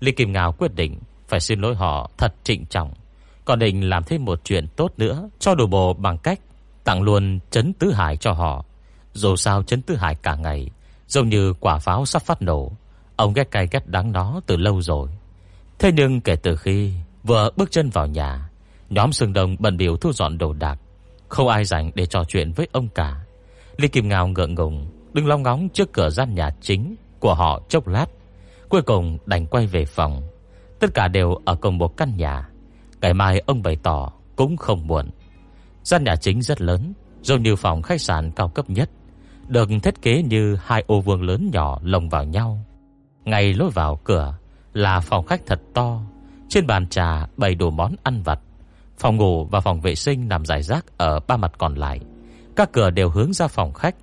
[0.00, 2.92] Lý Kim Ngào quyết định phải xin lỗi họ thật trịnh trọng,
[3.44, 6.40] còn định làm thêm một chuyện tốt nữa cho đồ bộ bằng cách
[6.84, 8.64] tặng luôn chấn tứ hải cho họ.
[9.12, 10.70] Dù sao chấn tứ hải cả ngày
[11.08, 12.72] giống như quả pháo sắp phát nổ,
[13.16, 15.08] ông ghét cay ghét đắng nó từ lâu rồi.
[15.78, 16.92] Thế nhưng kể từ khi
[17.26, 18.50] vừa bước chân vào nhà,
[18.90, 20.78] Nhóm Sương Đông bận biểu thu dọn đồ đạc,
[21.28, 23.20] không ai rảnh để trò chuyện với ông cả.
[23.76, 27.62] Lý Kim Ngao ngượng ngùng đứng long ngóng trước cửa gian nhà chính của họ
[27.68, 28.06] chốc lát,
[28.68, 30.22] cuối cùng đành quay về phòng.
[30.80, 32.48] Tất cả đều ở cùng một căn nhà.
[33.00, 35.10] Ngày mai ông bày tỏ cũng không muộn.
[35.82, 38.90] Gian nhà chính rất lớn, giống như phòng khách sạn cao cấp nhất.
[39.48, 42.64] được thiết kế như hai ô vuông lớn nhỏ lồng vào nhau.
[43.24, 44.34] Ngay lối vào cửa
[44.72, 46.00] là phòng khách thật to,
[46.48, 48.40] trên bàn trà bày đồ món ăn vặt.
[48.98, 52.00] Phòng ngủ và phòng vệ sinh nằm rải rác ở ba mặt còn lại.
[52.56, 53.96] Các cửa đều hướng ra phòng khách.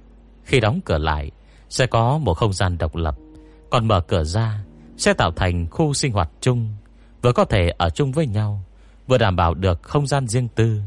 [0.44, 1.32] Khi đóng cửa lại,
[1.70, 3.16] sẽ có một không gian độc lập,
[3.70, 4.64] còn mở cửa ra
[4.98, 6.76] sẽ tạo thành khu sinh hoạt chung,
[7.22, 8.64] vừa có thể ở chung với nhau,
[9.08, 10.82] vừa đảm bảo được không gian riêng tư.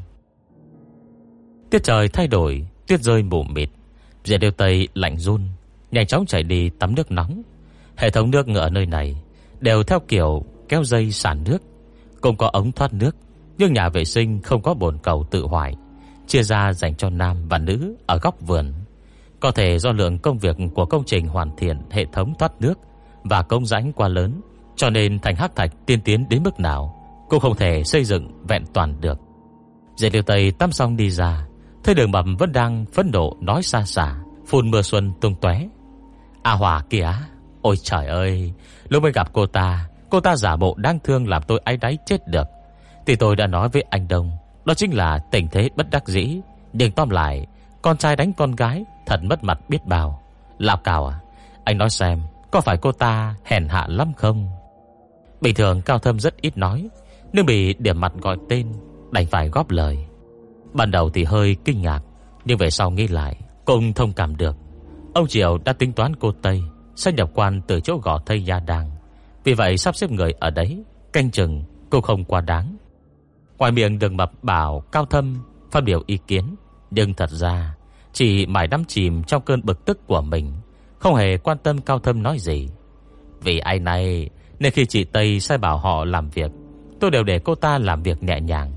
[1.71, 3.69] Tiết trời thay đổi, tuyết rơi mù mịt,
[4.25, 5.41] Rìa đều Tây lạnh run,
[5.91, 7.43] nhanh chóng chảy đi tắm nước nóng.
[7.97, 9.23] Hệ thống nước ở nơi này
[9.61, 11.63] đều theo kiểu kéo dây sản nước,
[12.21, 13.17] cũng có ống thoát nước,
[13.59, 15.75] nhưng nhà vệ sinh không có bồn cầu tự hoại,
[16.27, 18.73] chia ra dành cho nam và nữ ở góc vườn.
[19.41, 22.79] Có thể do lượng công việc của công trình hoàn thiện hệ thống thoát nước
[23.25, 24.41] và công rãnh quá lớn,
[24.77, 26.97] cho nên thành hắc thạch tiên tiến đến mức nào
[27.29, 29.19] cũng không thể xây dựng vẹn toàn được.
[29.97, 31.47] Dạy Liêu Tây tắm xong đi ra,
[31.85, 35.67] thấy Đường mầm vẫn đang phấn nộ nói xa xả, phun mưa xuân tung tóe.
[36.43, 37.13] A Hòa kìa,
[37.63, 38.53] ôi trời ơi,
[38.89, 41.99] lúc mới gặp cô ta, cô ta giả bộ đang thương làm tôi áy đáy
[42.07, 42.49] chết được.
[43.07, 44.31] Thì tôi đã nói với anh Đông,
[44.65, 46.41] đó chính là tình thế bất đắc dĩ,
[46.73, 47.47] nhưng tóm lại,
[47.83, 50.23] con trai đánh con gái thật mất mặt biết bao.
[50.59, 51.21] Lạp cào à,
[51.65, 54.49] anh nói xem, có phải cô ta hèn hạ lắm không?
[55.41, 56.89] Bình thường Cao Thâm rất ít nói,
[57.33, 58.73] nhưng bị điểm mặt gọi tên,
[59.13, 59.99] đành phải góp lời.
[60.73, 62.01] Ban đầu thì hơi kinh ngạc,
[62.45, 64.57] nhưng về sau nghĩ lại, cũng thông cảm được.
[65.15, 66.63] Ông Triều đã tính toán cô Tây
[66.97, 68.91] sẽ nhập quan từ chỗ gò thây gia đàng.
[69.47, 72.77] Vì vậy sắp xếp người ở đấy, canh chừng cô không quá đáng.
[73.59, 75.37] Ngoài miệng đừng mập bảo Cao Thâm
[75.71, 76.55] phát biểu ý kiến,
[76.91, 77.75] nhưng thật ra
[78.13, 80.53] chỉ mãi đắm chìm trong cơn bực tức của mình,
[80.99, 82.69] không hề quan tâm Cao Thâm nói gì.
[83.41, 86.51] Vì ai này, nên khi chị Tây sai bảo họ làm việc,
[87.01, 88.73] tôi đều để cô ta làm việc nhẹ nhàng.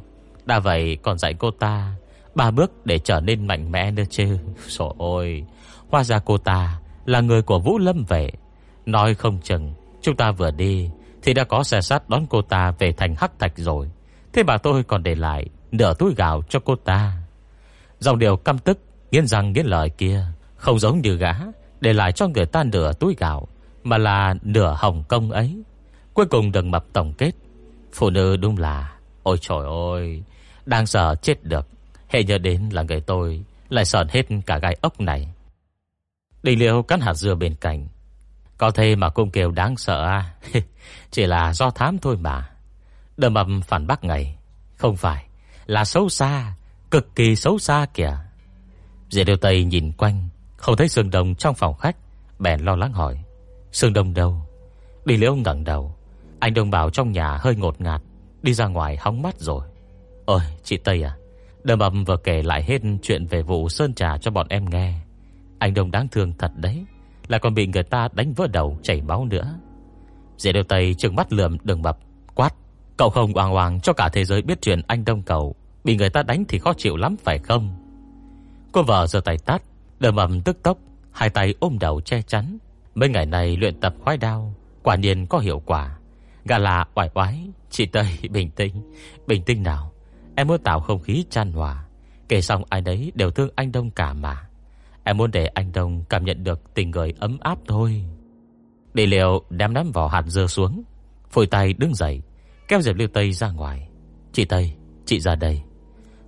[0.45, 1.95] Đã vậy còn dạy cô ta
[2.35, 4.37] ba bước để trở nên mạnh mẽ nữa chứ.
[4.67, 5.43] Trời ôi
[5.89, 8.31] hóa ra cô ta là người của Vũ Lâm vệ
[8.85, 10.89] Nói không chừng, chúng ta vừa đi
[11.21, 13.89] thì đã có xe sát đón cô ta về thành Hắc Thạch rồi.
[14.33, 17.13] Thế bà tôi còn để lại nửa túi gạo cho cô ta.
[17.99, 18.79] Dòng điều căm tức,
[19.11, 21.33] nghiến răng nghiến lời kia, không giống như gã,
[21.81, 23.47] để lại cho người ta nửa túi gạo,
[23.83, 25.63] mà là nửa hồng công ấy.
[26.13, 27.31] Cuối cùng đừng mập tổng kết.
[27.93, 30.23] Phụ nữ đúng là, ôi trời ơi,
[30.65, 31.67] đang sợ chết được.
[32.07, 35.33] Hệ nhớ đến là người tôi lại sờn hết cả gai ốc này.
[36.43, 37.87] Đình liệu cắn hạt dưa bên cạnh.
[38.59, 40.33] Có thể mà cung kêu đáng sợ à?
[41.11, 42.49] Chỉ là do thám thôi mà.
[43.17, 44.37] Đờ mập phản bác ngày.
[44.75, 45.25] Không phải,
[45.65, 46.53] là xấu xa,
[46.91, 48.17] cực kỳ xấu xa kìa.
[49.09, 51.95] Dì Điều Tây nhìn quanh, không thấy Sương Đông trong phòng khách,
[52.39, 53.23] bèn lo lắng hỏi.
[53.71, 54.41] Sương Đông đâu?
[55.05, 55.95] Đi liễu ngẩng đầu.
[56.39, 58.01] Anh Đông bảo trong nhà hơi ngột ngạt,
[58.41, 59.63] đi ra ngoài hóng mắt rồi.
[60.25, 61.17] Ôi, chị Tây à,
[61.63, 64.93] Đầm ầm vừa kể lại hết chuyện về vụ sơn trà cho bọn em nghe.
[65.59, 66.85] Anh Đông đáng thương thật đấy,
[67.29, 69.59] lại còn bị người ta đánh vỡ đầu chảy máu nữa.
[70.37, 71.97] Dễ đều tay trừng mắt lườm đường mập
[72.35, 72.53] quát.
[72.97, 76.09] Cậu không oang oang cho cả thế giới biết chuyện anh Đông cậu bị người
[76.09, 77.69] ta đánh thì khó chịu lắm phải không?
[78.71, 79.61] Cô vợ giơ tay tát,
[79.99, 80.77] đường mập tức tốc,
[81.11, 82.57] hai tay ôm đầu che chắn.
[82.95, 85.97] Mấy ngày này luyện tập khoái đao, quả nhiên có hiệu quả.
[86.45, 88.93] Gà là oải oái, chị Tây bình tĩnh,
[89.27, 89.91] bình tĩnh nào.
[90.35, 91.83] Em muốn tạo không khí chan hòa
[92.29, 94.48] Kể xong ai đấy đều thương anh Đông cả mà
[95.09, 98.05] Em muốn để anh Đông cảm nhận được tình người ấm áp thôi.
[98.93, 100.83] Để liệu đem nắm vỏ hạt dưa xuống
[101.29, 102.21] Phổi tay đứng dậy
[102.67, 103.89] Kéo Diệp Liêu Tây ra ngoài.
[104.33, 104.73] Chị Tây,
[105.05, 105.61] chị ra đây.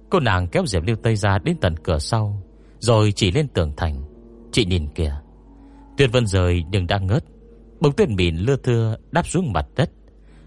[0.10, 2.44] Cô nàng kéo Diệp Liêu Tây ra đến tận cửa sau
[2.80, 4.04] Rồi chỉ lên tường thành.
[4.52, 5.16] Chị nhìn kìa.
[5.98, 7.24] Tuyết vân rời nhưng đang ngớt.
[7.80, 9.92] Bông tuyết mịn lưa thưa đáp xuống mặt đất.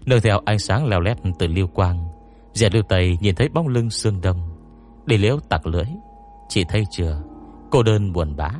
[0.05, 2.07] Nương theo ánh sáng leo lét từ liêu quang
[2.53, 4.49] Diệp lưu Tây nhìn thấy bóng lưng xương đông.
[5.05, 5.85] Đi liễu tặc lưỡi
[6.49, 7.21] Chị thấy chưa?
[7.75, 8.51] Cô đơn buồn bã,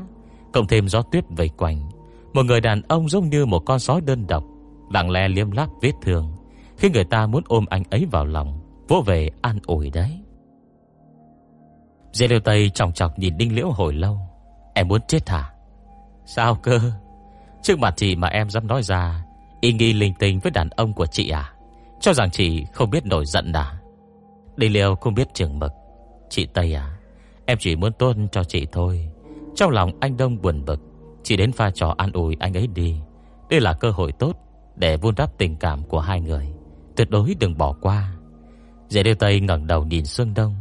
[0.54, 1.89] Cộng thêm gió tuyết vây quanh.
[2.34, 4.43] Một người đàn ông giống như một con sói đơn độc,
[4.89, 6.32] Lặng lẽ liếm láp vết thương.
[6.78, 10.19] Khi người ta muốn ôm anh ấy vào lòng, Vỗ về an ủi đấy.
[12.13, 14.19] Dê liêu Tây trọng trọc nhìn Đinh Liễu hồi lâu.
[14.73, 15.54] Em muốn chết hả?
[16.25, 16.80] Sao cơ?
[17.62, 19.25] Trước mặt chị mà em dám nói ra,
[19.62, 21.54] Ý nghi linh tinh với đàn ông của chị à?
[21.99, 23.80] Cho rằng chị không biết nổi giận à?
[24.58, 25.71] Đi Liễu không biết trường mực.
[26.30, 26.94] Chị Tây à?
[27.45, 29.10] Em chỉ muốn tốt cho chị thôi.
[29.55, 30.79] Trong lòng anh Đông buồn bực.
[31.23, 32.95] Chỉ đến pha trò an ủi anh ấy đi.
[33.49, 34.36] Đây là cơ hội tốt
[34.75, 36.53] Để vun đắp tình cảm của hai người.
[36.95, 38.15] Tuyệt đối đừng bỏ qua.
[38.89, 40.55] Dễ đưa Tây ngẩng đầu nhìn Sương Đông.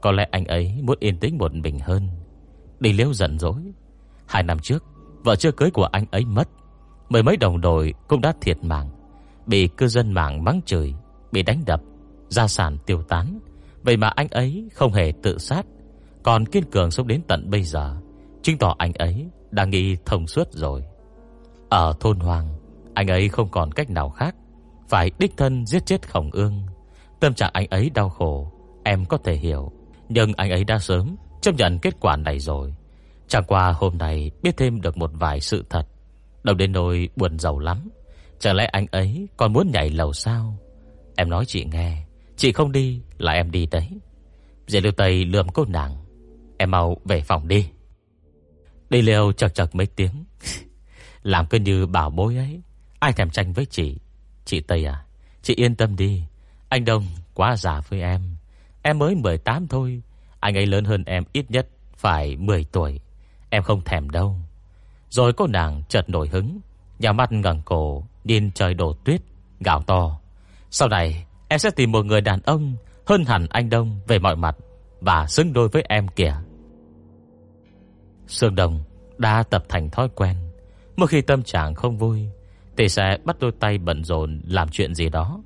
[0.00, 2.08] Có lẽ anh ấy muốn yên tĩnh một mình hơn.
[2.80, 3.62] Đi liếu giận dỗi.
[4.26, 4.84] Hai năm trước
[5.24, 6.48] Vợ chưa cưới của anh ấy mất.
[7.08, 8.90] Mười mấy đồng đội cũng đã thiệt mạng.
[9.46, 10.94] Bị cư dân mạng mắng chửi
[11.32, 11.80] Bị đánh đập
[12.28, 13.38] gia sản tiêu tán.
[13.82, 15.66] Vậy mà anh ấy không hề tự sát,
[16.22, 17.96] còn kiên cường sống đến tận bây giờ,
[18.42, 20.84] Chứng tỏ anh ấy Đang nghĩ thông suốt rồi.
[21.68, 22.48] Ở thôn Hoàng
[22.94, 24.34] Anh ấy không còn cách nào khác
[24.88, 26.66] Phải đích thân giết chết khổng ương.
[27.20, 28.52] Tâm trạng anh ấy đau khổ
[28.84, 29.72] Em có thể hiểu
[30.08, 32.74] Nhưng anh ấy đã sớm chấp nhận kết quả này rồi.
[33.28, 35.86] Chẳng qua hôm nay biết thêm được một vài sự thật
[36.42, 37.90] Đầu đến nỗi buồn giàu lắm.
[38.38, 40.56] Chẳng lẽ anh ấy còn muốn nhảy lầu sao?
[41.16, 42.04] Em nói chị nghe
[42.36, 43.88] Chị không đi là em đi đấy.
[44.66, 46.01] Diệp lưu tây lườm cô nàng
[46.62, 47.68] Em mau về phòng đi.
[48.90, 50.24] Đi liều chật chật mấy tiếng.
[51.22, 52.62] Làm cứ như bảo bối ấy.
[52.98, 53.98] Ai thèm tranh với chị?
[54.44, 55.04] Chị Tây à
[55.42, 56.24] Chị yên tâm đi.
[56.68, 58.36] Anh Đông quá già với em.
[58.82, 60.02] Em mới 18 thôi.
[60.40, 63.00] Anh ấy lớn hơn em ít nhất Phải 10 tuổi.
[63.50, 64.36] Em không thèm đâu.
[65.08, 66.60] Rồi cô nàng chợt nổi hứng.
[66.98, 69.20] Nhà mắt ngẩng cổ, Nhìn trời đổ tuyết
[69.60, 70.20] Gạo to.
[70.70, 74.36] Sau này, em sẽ tìm một người đàn ông Hơn hẳn anh Đông về mọi
[74.36, 74.56] mặt
[75.00, 76.34] Và xứng đôi với em kìa.
[78.26, 78.84] Sương Đồng
[79.18, 80.36] đã tập thành thói quen.
[80.96, 82.28] Một khi tâm trạng không vui,
[82.76, 85.42] Thì sẽ bắt đôi tay bận rộn Làm chuyện gì đó.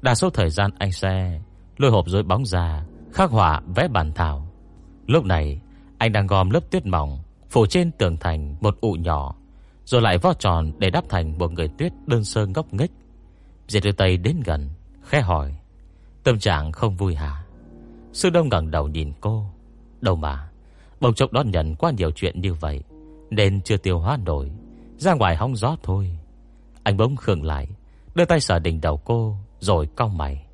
[0.00, 1.40] Đa số thời gian anh sẽ
[1.76, 4.48] Lôi hộp dối bóng ra, Khắc họa vẽ bàn thảo.
[5.06, 5.60] Lúc này,
[5.98, 7.18] anh đang gom lớp tuyết mỏng,
[7.50, 9.34] Phủ trên tường thành một ụ nhỏ,
[9.84, 12.90] Rồi lại vo tròn để đắp thành Một người tuyết đơn sơ ngốc nghếch.
[13.68, 14.68] Diệt đưa tay đến gần,
[15.02, 15.54] Khẽ hỏi,
[16.24, 17.44] Tâm trạng không vui hả?
[18.12, 19.46] Sư Đông ngẩng đầu nhìn cô,
[20.00, 20.47] Đâu mà?
[21.00, 22.82] Bỗng chốc đón nhận quá nhiều chuyện như vậy,
[23.30, 24.50] Nên chưa tiêu hóa nổi,
[24.96, 26.18] Ra ngoài hóng gió thôi.
[26.82, 27.68] Anh bỗng khường lại,
[28.14, 30.46] Đưa tay sờ đỉnh đầu cô, Rồi cau mày.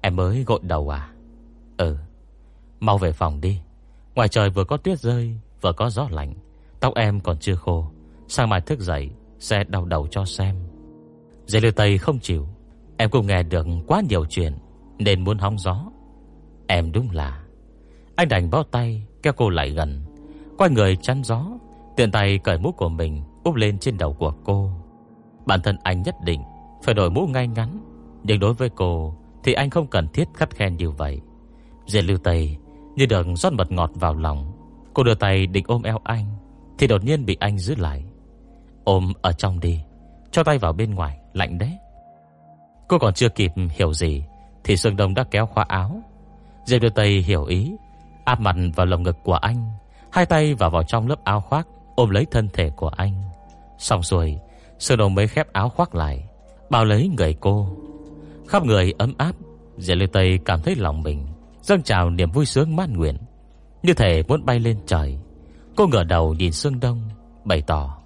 [0.00, 1.10] Em mới gội đầu à?
[1.76, 1.96] Ừ.
[2.80, 3.60] Mau về phòng đi.
[4.14, 6.34] Ngoài trời vừa có tuyết rơi, Vừa có gió lạnh,
[6.80, 7.90] Tóc em còn chưa khô.
[8.28, 10.56] Sang mai thức dậy, Sẽ đau đầu cho xem.
[11.46, 12.48] Dây lưu tây không chịu.
[12.96, 14.54] Em cũng nghe được quá nhiều chuyện,
[14.98, 15.84] Nên muốn hóng gió.
[16.66, 17.44] Em đúng là.
[18.16, 20.04] Anh đành bó tay kéo cô lại gần.
[20.58, 21.46] Quay người chắn gió,
[21.96, 24.70] Tiện tay cởi mũ của mình Úp lên trên đầu của cô.
[25.46, 26.42] Bản thân anh nhất định
[26.82, 27.80] Phải đổi mũ ngay ngắn,
[28.22, 31.20] Nhưng đối với cô Thì anh không cần thiết khắt khen như vậy.
[31.86, 32.56] Diệp lưu tây
[32.96, 34.52] Như được rót mật ngọt vào lòng.
[34.94, 36.26] Cô đưa tay định ôm eo anh
[36.78, 38.04] Thì đột nhiên bị anh giữ lại.
[38.84, 39.80] Ôm ở trong đi,
[40.30, 41.78] Cho tay vào bên ngoài, lạnh đấy.
[42.88, 44.24] Cô còn chưa kịp hiểu gì
[44.64, 46.02] Thì Sương Đông đã kéo khóa áo.
[46.64, 47.72] Diệp Lưu tay hiểu ý
[48.30, 49.72] Áp mặt vào lồng ngực của anh,
[50.12, 51.66] Hai tay vào vào trong lớp áo khoác,
[51.96, 53.22] Ôm lấy thân thể của anh.
[53.78, 54.38] Xong rồi
[54.78, 56.24] Sơ Đồng mới khép áo khoác lại,
[56.70, 57.76] Bao lấy người cô.
[58.48, 59.32] Khắp người ấm áp,
[59.78, 61.26] Diệp Lê Tây cảm thấy lòng mình
[61.62, 63.16] Dâng trào niềm vui sướng mát nguyện.
[63.82, 65.18] Như thể muốn bay lên trời,
[65.76, 67.02] Cô ngửa đầu nhìn Sương Đông,
[67.44, 67.98] Bày tỏ,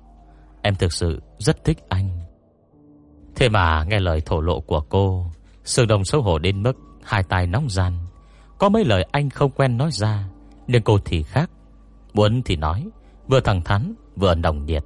[0.63, 2.09] Em thực sự rất thích anh.
[3.37, 5.27] Thế mà nghe lời thổ lộ của cô,
[5.65, 7.93] Sương Đông xấu hổ đến mức Hai tay nóng gian.
[8.59, 10.29] Có mấy lời anh không quen nói ra,
[10.67, 11.51] Nhưng cô thì khác.
[12.15, 12.89] Muốn thì nói,
[13.29, 14.85] Vừa thẳng thắn, vừa nồng nhiệt.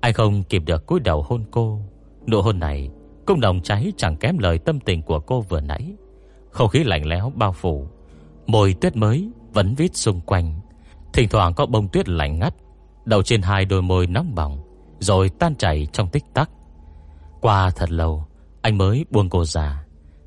[0.00, 1.80] Anh không kịp được cúi đầu hôn cô.
[2.26, 2.90] Nụ hôn này
[3.26, 5.94] Cũng đồng cháy chẳng kém lời tâm tình của cô vừa nãy.
[6.50, 7.86] Không khí lạnh lẽo bao phủ
[8.46, 10.60] Mồi tuyết mới vẫn vít xung quanh.
[11.12, 12.54] Thỉnh thoảng có bông tuyết lạnh ngắt,
[13.04, 14.58] Đầu trên hai đôi môi nóng bỏng,
[14.98, 16.50] Rồi tan chảy trong tích tắc.
[17.40, 18.24] Qua thật lâu,
[18.62, 19.84] Anh mới buông cô ra.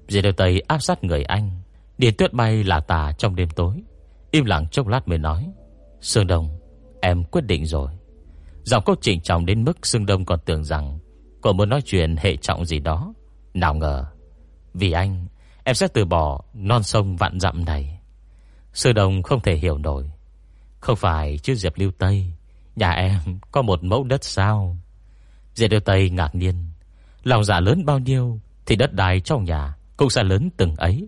[0.07, 1.58] Dì đều tay áp sát người anh
[1.99, 3.83] Điền tuyết bay là tà trong đêm tối.
[4.31, 5.51] Im lặng chốc lát mới nói
[6.01, 6.59] Sương Đông
[7.01, 7.91] Em quyết định rồi.
[8.63, 10.99] Giọng câu chỉnh trọng đến mức Sương Đông còn tưởng rằng
[11.41, 13.13] Cô muốn nói chuyện hệ trọng gì đó.
[13.53, 14.05] Nào ngờ,
[14.73, 15.27] Vì anh,
[15.63, 17.99] Em sẽ từ bỏ non sông vạn dặm này.
[18.73, 20.11] Sương Đông không thể hiểu nổi.
[20.79, 22.33] Không phải chứ Diệp Lưu Tây,
[22.75, 24.77] Nhà em có một mẫu đất sao?
[25.53, 26.55] Diệp Lưu Tây ngạc nhiên.
[27.23, 31.07] Lòng giả lớn bao nhiêu Thì đất đai trong nhà cũng sẽ lớn từng ấy.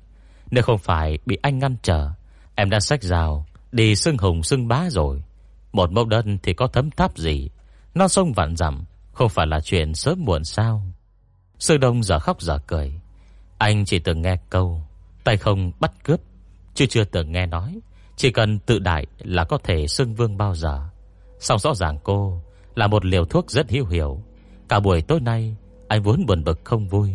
[0.51, 2.09] Nếu không phải bị anh ngăn trở,
[2.55, 5.23] Em đã sách rào, Đi xưng hùng xưng bá rồi.
[5.73, 7.49] Một mẫu đất thì có thấm tháp gì?
[7.95, 10.83] Non sông vạn dặm, Không phải là chuyện sớm muộn sao?
[11.59, 12.93] Sư Đông giờ khóc giờ cười.
[13.57, 14.81] Anh chỉ từng nghe câu,
[15.23, 16.19] Tay không bắt cướp.
[16.73, 17.79] Chứ chưa từng nghe nói,
[18.15, 20.89] Chỉ cần tự đại là có thể xưng vương bao giờ.
[21.39, 22.41] Xong rõ ràng cô
[22.75, 24.23] Là một liều thuốc rất hữu hiệu.
[24.69, 25.55] Cả buổi tối nay,
[25.87, 27.11] Anh vốn buồn bực không vui.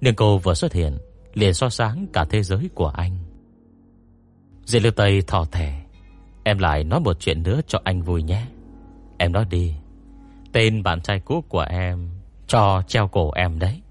[0.00, 0.98] Nhưng cô vừa xuất hiện
[1.38, 3.18] Liền so sáng cả thế giới của anh.
[4.64, 5.82] Diệp Lưu Tây thò thẻ,
[6.44, 8.46] Em lại nói một chuyện nữa cho anh vui nhé.
[9.18, 9.74] Em nói đi,
[10.52, 12.10] Tên bạn trai cũ của em
[12.46, 13.82] Cho treo cổ em đấy.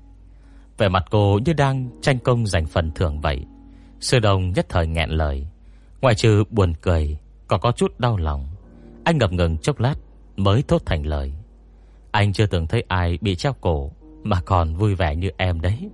[0.78, 3.46] Về mặt cô như đang tranh công giành phần thưởng vậy.
[4.00, 5.48] Sư đồng nhất thời nghẹn lời
[6.02, 8.48] Ngoài trừ buồn cười, Còn có chút đau lòng.
[9.04, 9.96] Anh ngập ngừng chốc lát
[10.38, 11.34] Mới thốt thành lời.
[12.12, 13.92] Anh chưa từng thấy ai bị treo cổ
[14.24, 15.90] Mà còn vui vẻ như em đấy.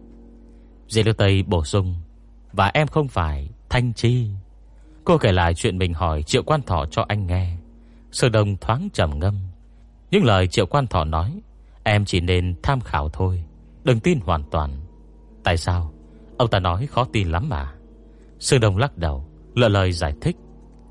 [0.87, 1.95] Dì Lưu Tây bổ sung,
[2.51, 4.29] Và em không phải Thanh Chi.
[5.03, 7.57] Cô kể lại chuyện mình hỏi Triệu Quan Thọ cho anh nghe.
[8.13, 9.35] Sư Đông thoáng trầm ngâm.
[10.11, 11.41] Những lời triệu quan thọ nói,
[11.83, 13.43] Em chỉ nên tham khảo thôi,
[13.83, 14.71] Đừng tin hoàn toàn.
[15.43, 15.93] Tại sao?
[16.37, 17.73] Ông ta nói khó tin lắm mà.
[18.39, 20.35] Sư Đông lắc đầu Lỡ lời giải thích,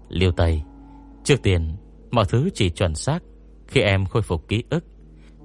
[0.08, 0.62] Liêu Tây,
[1.24, 1.76] Trước tiên,
[2.10, 3.22] Mọi thứ chỉ chuẩn xác
[3.66, 4.84] Khi em khôi phục ký ức.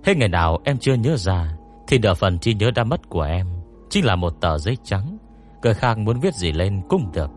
[0.04, 1.58] Hết ngày nào em chưa nhớ ra
[1.88, 3.48] Thì nửa phần trí nhớ đã mất của em.
[3.90, 5.18] Chính là một tờ giấy trắng.
[5.62, 7.30] Người khác muốn viết gì lên cũng được.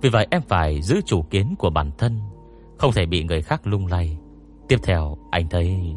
[0.00, 2.20] Vì vậy em phải giữ chủ kiến của bản thân,
[2.78, 4.18] Không thể bị người khác lung lay.
[4.68, 5.94] Tiếp theo, anh thấy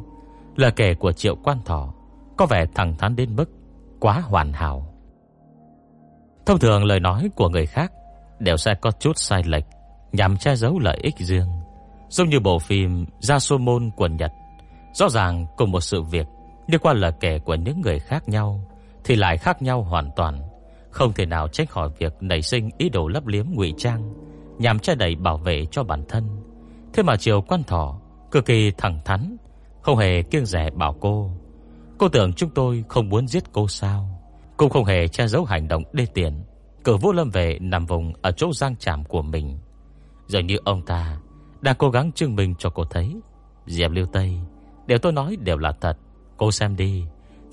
[0.55, 1.93] Lời kể của triệu quan thọ
[2.37, 3.49] Có vẻ thẳng thắn đến mức
[3.99, 4.93] Quá hoàn hảo.
[6.45, 7.91] Thông thường lời nói của người khác
[8.39, 9.65] Đều sẽ có chút sai lệch
[10.11, 11.47] Nhằm che giấu lợi ích riêng.
[12.09, 14.31] Giống như bộ phim Jasomon của Nhật,
[14.93, 16.27] Rõ ràng cùng một sự việc
[16.67, 18.59] Nhưng qua lời kể của những người khác nhau.
[19.07, 20.41] Thì lại khác nhau hoàn toàn.
[20.91, 24.13] Không thể nào tránh khỏi việc nảy sinh ý đồ lấp liếm ngụy trang,
[24.59, 26.27] Nhằm che đậy bảo vệ cho bản thân.
[26.93, 27.99] Thế mà chiều quan thỏ
[28.31, 29.37] Cực kỳ thẳng thắn,
[29.81, 31.31] Không hề kiêng dè bảo cô.
[31.97, 34.21] Cô tưởng chúng tôi không muốn giết cô sao?
[34.57, 36.43] Cũng không hề che giấu hành động đê tiện,
[36.83, 39.57] Cử vũ lâm về nằm vùng Ở chỗ giang trảm của mình.
[40.27, 41.17] Dường như ông ta
[41.61, 43.15] Đang cố gắng chứng minh cho cô thấy.
[43.65, 44.39] Diệp Lưu Tây,
[44.87, 45.97] Điều tôi nói đều là thật.
[46.37, 47.03] Cô xem đi,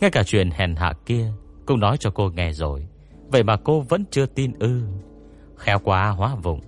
[0.00, 1.32] Ngay cả chuyện hèn hạ kia
[1.66, 2.86] cũng nói cho cô nghe rồi.
[3.28, 4.82] Vậy mà cô vẫn chưa tin ư.
[5.56, 6.60] Khéo quá, hóa vùng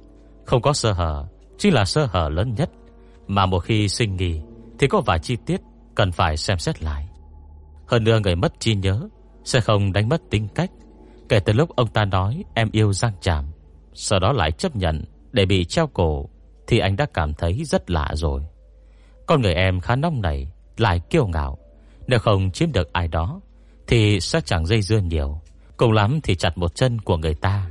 [0.45, 1.27] Không có sơ hở,
[1.59, 2.71] Chỉ là sơ hở lớn nhất.
[3.27, 4.41] Mà một khi sinh nghi
[4.79, 5.61] Thì có vài chi tiết
[5.95, 7.09] Cần phải xem xét lại.
[7.87, 9.09] Hơn nữa người mất trí nhớ
[9.45, 10.71] Sẽ không đánh mất tính cách.
[11.29, 13.45] Kể từ lúc ông ta nói em yêu Giang Tràm
[13.95, 16.29] Sau đó lại chấp nhận Để bị treo cổ,
[16.67, 18.43] Thì anh đã cảm thấy rất lạ rồi.
[19.27, 21.59] Con người em khá nóng nảy, Lại kiêu ngạo.
[22.07, 23.41] Nếu không chiếm được ai đó
[23.87, 25.41] thì sẽ chẳng dây dưa nhiều.
[25.77, 27.71] Cùng lắm thì chặt một chân của người ta.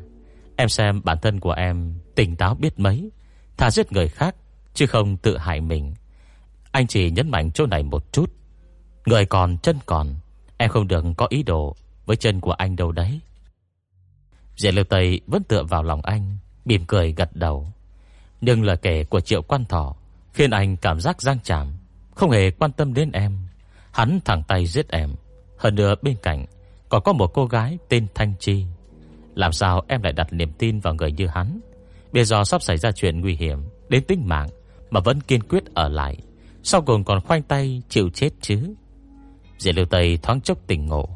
[0.56, 3.10] Em xem bản thân của em, Tỉnh táo biết mấy.
[3.58, 4.36] Thà giết người khác,
[4.74, 5.94] Chứ không tự hại mình.
[6.72, 8.32] Anh chỉ nhấn mạnh chỗ này một chút.
[9.06, 10.16] Người còn, chân còn.
[10.58, 11.76] Em không được có ý đồ
[12.06, 13.20] Với chân của anh đâu đấy.
[14.56, 17.74] Diện Lưu Tây vẫn tựa vào lòng anh, Mỉm cười gật đầu.
[18.42, 19.96] Nhưng lời kể của triệu quan thọ
[20.34, 21.74] Khiến anh cảm giác giang chảm
[22.16, 23.38] Không hề quan tâm đến em.
[23.92, 25.16] Hắn thẳng tay giết em.
[25.66, 26.46] Hơn nữa bên cạnh,
[26.90, 28.66] Còn có một cô gái tên Thanh Chi.
[29.36, 31.60] Làm sao em lại đặt niềm tin vào người như hắn?
[32.12, 34.50] Bây giờ sắp xảy ra chuyện nguy hiểm Đến tính mạng
[34.90, 36.18] Mà vẫn kiên quyết ở lại,
[36.64, 38.74] Sau cùng còn khoanh tay chịu chết chứ?
[39.58, 41.10] Diệp Lưu Tây thoáng chốc tỉnh ngộ.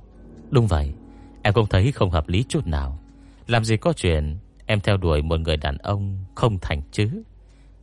[0.49, 0.93] Đúng vậy,
[1.41, 2.99] Em không thấy không hợp lý chút nào.
[3.47, 7.09] Làm gì có chuyện Em theo đuổi một người đàn ông Không thành chứ?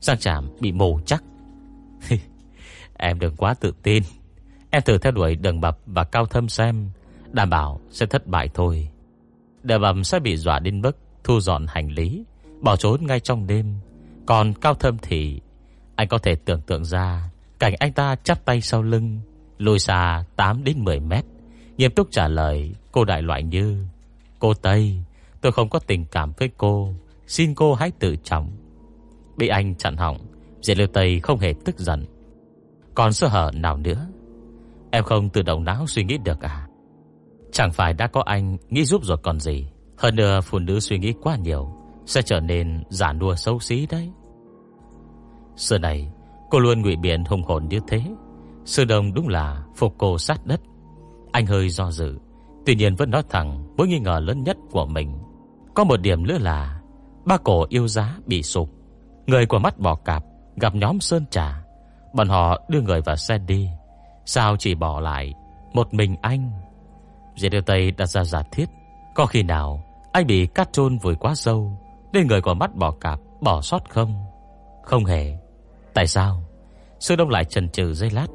[0.00, 1.24] Giang Trạm bị mù chắc.
[2.98, 4.02] Em đừng quá tự tin.
[4.70, 6.90] Em thử theo đuổi đường bập và cao thâm xem,
[7.32, 8.88] Đảm bảo sẽ thất bại thôi.
[9.62, 12.24] Đường bập sẽ bị dọa đến mức Thu dọn hành lý,
[12.60, 13.74] Bỏ trốn ngay trong đêm.
[14.26, 15.40] Còn cao thâm thì,
[15.96, 19.20] Anh có thể tưởng tượng ra, Cảnh anh ta chắp tay sau lưng,
[19.58, 21.24] Lùi xa 8 đến 10 mét,
[21.76, 23.86] Nghiêm túc trả lời cô đại loại như,
[24.38, 24.98] Cô Tây,
[25.40, 26.94] Tôi không có tình cảm với cô,
[27.26, 28.50] Xin cô hãy tự trọng.
[29.36, 30.18] Bị anh chặn hỏng
[30.60, 32.06] Diệt Liêu Tây không hề tức giận.
[32.94, 34.06] Còn sơ hở nào nữa
[34.96, 36.68] Em không tự động não suy nghĩ được à?
[37.52, 39.68] Chẳng phải đã có anh Nghĩ giúp rồi còn gì.
[39.98, 41.68] Hơn nữa, phụ nữ suy nghĩ quá nhiều,
[42.06, 44.10] Sẽ trở nên giả nua xấu xí đấy.
[45.56, 46.12] Xưa này,
[46.50, 48.02] Cô luôn ngụy biện hùng hồn như thế.
[48.64, 50.60] Sư đồng đúng là phục cô sát đất.
[51.32, 52.18] Anh hơi do dự,
[52.66, 55.18] Tuy nhiên vẫn nói thẳng Mối nghi ngờ lớn nhất của mình.
[55.74, 56.80] Có một điểm nữa là,
[57.24, 58.70] Ba cổ yêu giá bị sụp.
[59.26, 60.24] Người của mắt bò cạp
[60.56, 61.64] Gặp nhóm Sơn Trà.
[62.14, 63.68] Bọn họ đưa người vào xe đi.
[64.26, 65.34] Sao chỉ bỏ lại
[65.72, 66.50] Một mình anh?
[67.36, 68.66] Diệt điều Tây đặt ra giả thiết,
[69.14, 71.78] Có khi nào anh bị cắt trôn vùi quá sâu
[72.12, 74.24] Nên người còn mắt bỏ cạp, Bỏ sót không?
[74.82, 75.36] Không hề.
[75.94, 76.42] Tại sao?
[77.00, 78.26] Sư Đông lại chần chừ dây lát.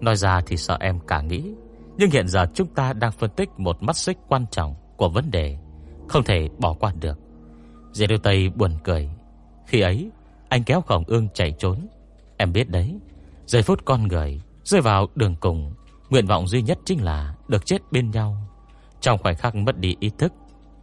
[0.00, 1.54] Nói ra thì sợ em cả nghĩ,
[1.96, 5.30] Nhưng hiện giờ chúng ta đang phân tích Một mắt xích quan trọng của vấn
[5.30, 5.56] đề,
[6.08, 7.18] không thể bỏ qua được.
[7.92, 9.10] Diệt Lưu Tây buồn cười.
[9.66, 10.10] Khi ấy,
[10.48, 11.86] anh kéo khổng ương chạy trốn.
[12.36, 12.98] Em biết đấy,
[13.46, 15.74] Giây phút con người rơi vào đường cùng
[16.10, 18.36] Nguyện vọng duy nhất chính là Được chết bên nhau
[19.00, 20.32] Trong khoảnh khắc mất đi ý thức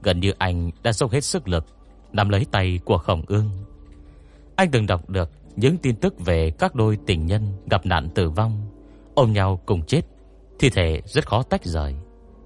[0.03, 1.65] Gần như anh đã dốc hết sức lực
[2.11, 3.49] Nắm lấy tay của khổng ương
[4.55, 8.29] Anh từng đọc được những tin tức về các đôi tình nhân gặp nạn tử
[8.29, 8.67] vong,
[9.15, 10.01] ôm nhau cùng chết,
[10.59, 11.95] thi thể rất khó tách rời.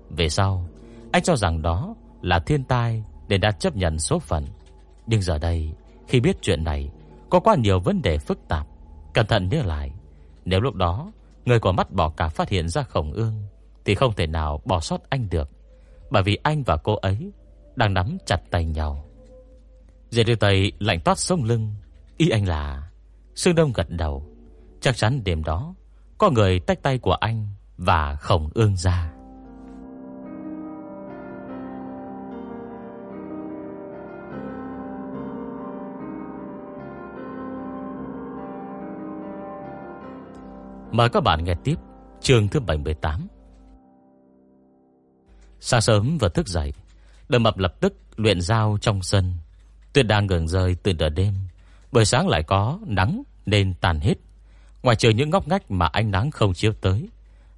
[0.09, 0.69] Về sau,
[1.11, 4.45] anh cho rằng đó là thiên tai để đã chấp nhận số phận.
[5.07, 5.71] Nhưng giờ đây,
[6.07, 6.89] khi biết chuyện này,
[7.29, 8.67] có quá nhiều vấn đề phức tạp.
[9.13, 9.91] Cẩn thận nhớ lại,
[10.45, 11.11] nếu lúc đó
[11.47, 13.43] người của mắt bỏ cả phát hiện ra khổng ương,
[13.85, 15.49] thì không thể nào bỏ sót anh được.
[16.09, 17.31] Bởi vì anh và cô ấy
[17.75, 19.05] đang nắm chặt tay nhau.
[20.09, 21.73] Dễ đưa tay lạnh toát sông lưng.
[22.17, 22.89] Ý anh là...
[23.35, 24.25] Sương Đông gật đầu.
[24.81, 25.75] Chắc chắn đêm đó
[26.17, 29.16] Có người tách tay của anh Và khổng ương ra
[40.91, 41.75] Mời các bạn nghe tiếp
[42.21, 43.27] chương thứ 78
[45.59, 46.73] Sáng sớm vừa thức dậy,
[47.29, 49.33] Đầm mập lập tức luyện dao trong sân.
[49.93, 51.33] Tuyết đang ngừng rơi từ nửa đêm,
[51.91, 54.13] Buổi sáng lại có nắng nên tàn hết.
[54.83, 57.09] Ngoài trời những ngóc ngách mà ánh nắng không chiếu tới,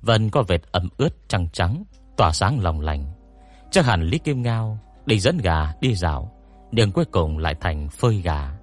[0.02, 1.84] Vẫn có vệt ẩm ướt trắng trắng
[2.18, 3.06] Tỏa sáng lòng lành.
[3.72, 6.32] Chắc hẳn Lý Kim Ngao đi dẫn gà đi dạo,
[6.72, 8.58] Nhưng cuối cùng lại thành phơi gà.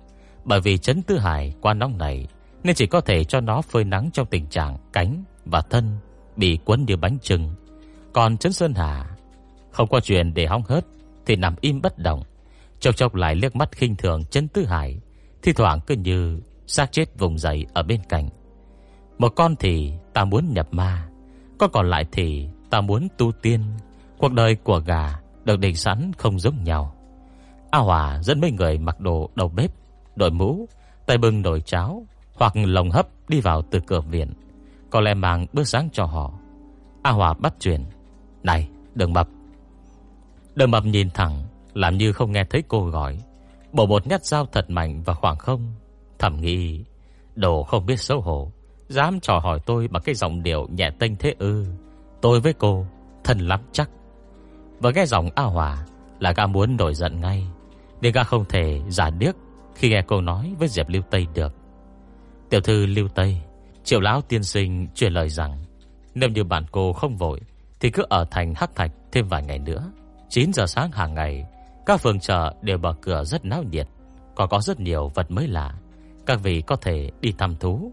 [0.44, 2.26] Bởi vì chấn Tư Hải qua nóng này
[2.66, 5.98] nên chỉ có thể cho nó phơi nắng Trong tình trạng cánh và thân
[6.36, 7.54] Bị quấn như bánh trưng.
[8.12, 9.16] Còn chấn Sơn Hà,
[9.70, 10.84] Không có chuyện để hóng hớt,
[11.26, 12.22] Thì nằm im bất động,
[12.80, 15.00] Chốc chốc lại liếc mắt khinh thường Trấn Tư Hải,
[15.42, 18.28] thi thoảng cứ như xác chết vùng dậy ở bên cạnh.
[19.18, 21.08] Một con thì ta muốn nhập ma,
[21.58, 23.60] có còn lại thì ta muốn tu tiên.
[24.18, 26.94] Cuộc đời của gà Được định sẵn không giống nhau.
[27.70, 29.70] A Hòa dẫn mấy người mặc đồ đầu bếp,
[30.16, 30.68] Đội mũ,
[31.06, 32.06] Tay bưng nồi cháo
[32.36, 34.32] hoặc lồng hấp đi vào từ cửa viện.
[34.90, 36.32] Có lẽ mang bữa sáng cho họ.
[37.02, 37.84] A Hòa bắt chuyện.
[38.42, 39.28] Này đừng mập.
[40.54, 41.42] Đừng mập nhìn thẳng,
[41.74, 43.18] Làm như không nghe thấy cô gọi.
[43.72, 45.74] Bổ một nhát dao thật mạnh vào khoảng không.
[46.18, 46.84] Thầm nghĩ,
[47.34, 48.52] Đồ không biết xấu hổ,
[48.88, 51.66] Dám trò hỏi tôi bằng cái giọng điệu nhẹ tênh thế ư.
[52.20, 52.86] Tôi với cô,
[53.24, 53.90] Thân lắm chắc.
[54.80, 55.86] Và nghe giọng A Hòa,
[56.18, 57.46] Là gã muốn nổi giận ngay.
[58.00, 59.34] Nên gã không thể giả điếc
[59.74, 61.65] Khi nghe cô nói với Diệp Lưu Tây được.
[62.50, 63.40] Tiểu thư Lưu Tây,
[63.84, 65.64] Triệu lão tiên sinh truyền lời rằng
[66.14, 67.40] Nếu như bạn cô không vội,
[67.80, 69.92] Thì cứ ở thành Hắc Thạch thêm vài ngày nữa.
[70.28, 71.46] 9 giờ sáng hàng ngày,
[71.86, 73.88] Các phường chợ đều mở cửa rất náo nhiệt.
[74.34, 75.74] Còn có rất nhiều vật mới lạ,
[76.26, 77.92] Các vị có thể đi thăm thú.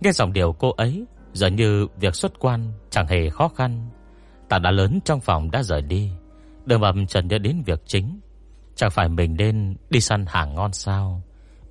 [0.00, 3.90] Nghe giọng điều cô ấy, Giờ như việc xuất quan chẳng hề khó khăn.
[4.48, 6.10] Ta đã lớn trong phòng đã rời đi
[6.64, 8.20] Đừng ầm trần nhớ đến việc chính.
[8.74, 11.22] Chẳng phải mình nên đi săn hàng ngon sao?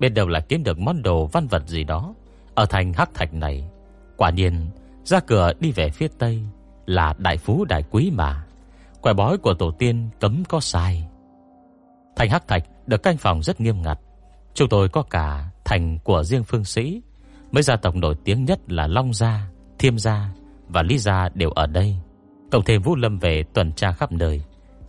[0.02, 2.14] Bên đầu lại kiếm được món đồ văn vật gì đó.
[2.54, 3.68] Ở thành Hắc Thạch này
[4.16, 4.66] Quả nhiên
[5.04, 6.42] Ra cửa đi về phía Tây
[6.86, 8.44] Là đại phú đại quý mà.
[9.00, 11.08] Quẻ bói của tổ tiên cấm có sai.
[12.16, 13.98] Thành Hắc Thạch được canh phòng rất nghiêm ngặt.
[14.54, 17.02] Chúng tôi có cả thành của riêng phương sĩ.
[17.52, 19.48] Mấy gia tộc nổi tiếng nhất là Long Gia,
[19.78, 20.28] Thiêm Gia
[20.68, 21.96] và Lý Gia đều ở đây.
[22.50, 24.42] Cộng thêm Vũ Lâm về tuần tra khắp nơi,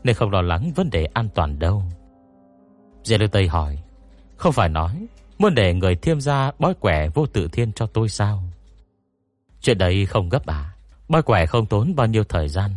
[0.03, 1.83] nên không lo lắng vấn đề an toàn đâu.
[3.03, 3.83] Diệp Lưu Tây hỏi,
[4.43, 5.07] không phải nói
[5.39, 8.43] muốn để người Thiêm Gia bói quẻ vô tự thiên cho tôi sao?
[9.61, 10.73] Chuyện đấy không gấp à?
[11.09, 12.71] Bói quẻ không tốn bao nhiêu thời gian.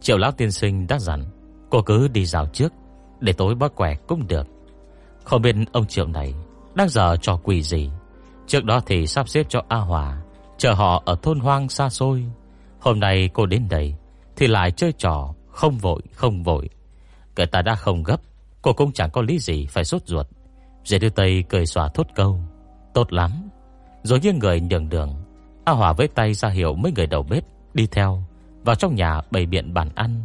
[0.00, 1.24] Triệu Lão Tiên Sinh đã dặn,
[1.70, 2.72] cô cứ đi dạo trước,
[3.20, 4.46] để tối bói quẻ cũng được.
[5.24, 6.34] Không biết ông Triệu này
[6.74, 7.90] đang giờ trò quỷ gì
[8.46, 10.22] Trước đó thì sắp xếp cho A Hòa
[10.58, 12.24] Chờ họ ở thôn hoang xa xôi
[12.80, 13.94] Hôm nay cô đến đây
[14.36, 16.68] Thì lại chơi trò Không vội không vội
[17.36, 18.20] Người ta đã không gấp
[18.62, 20.26] Cô cũng chẳng có lý gì phải sốt ruột
[20.84, 22.40] Dễ đưa Tây cười xòa thốt câu.
[22.94, 23.30] Tốt lắm.
[24.02, 25.14] Rồi nghiêng người nhường đường.
[25.64, 28.22] A Hòa với tay ra hiệu mấy người đầu bếp Đi theo,
[28.64, 30.22] Vào trong nhà bày biện bàn ăn.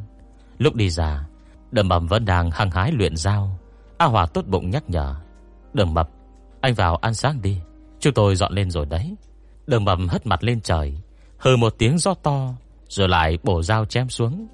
[0.57, 1.27] Lúc đi ra,
[1.71, 3.59] Đầm mập vẫn đang hăng hái luyện dao.
[3.97, 5.15] A Hòa tốt bụng nhắc nhở
[5.73, 6.09] Đầm mập,
[6.61, 7.57] Anh vào ăn sáng đi.
[7.99, 9.15] Chúng tôi dọn lên rồi đấy.
[9.67, 10.97] Đường mầm hất mặt lên trời,
[11.39, 12.53] Hừ một tiếng gió to,
[12.87, 14.47] Rồi lại bổ dao chém xuống.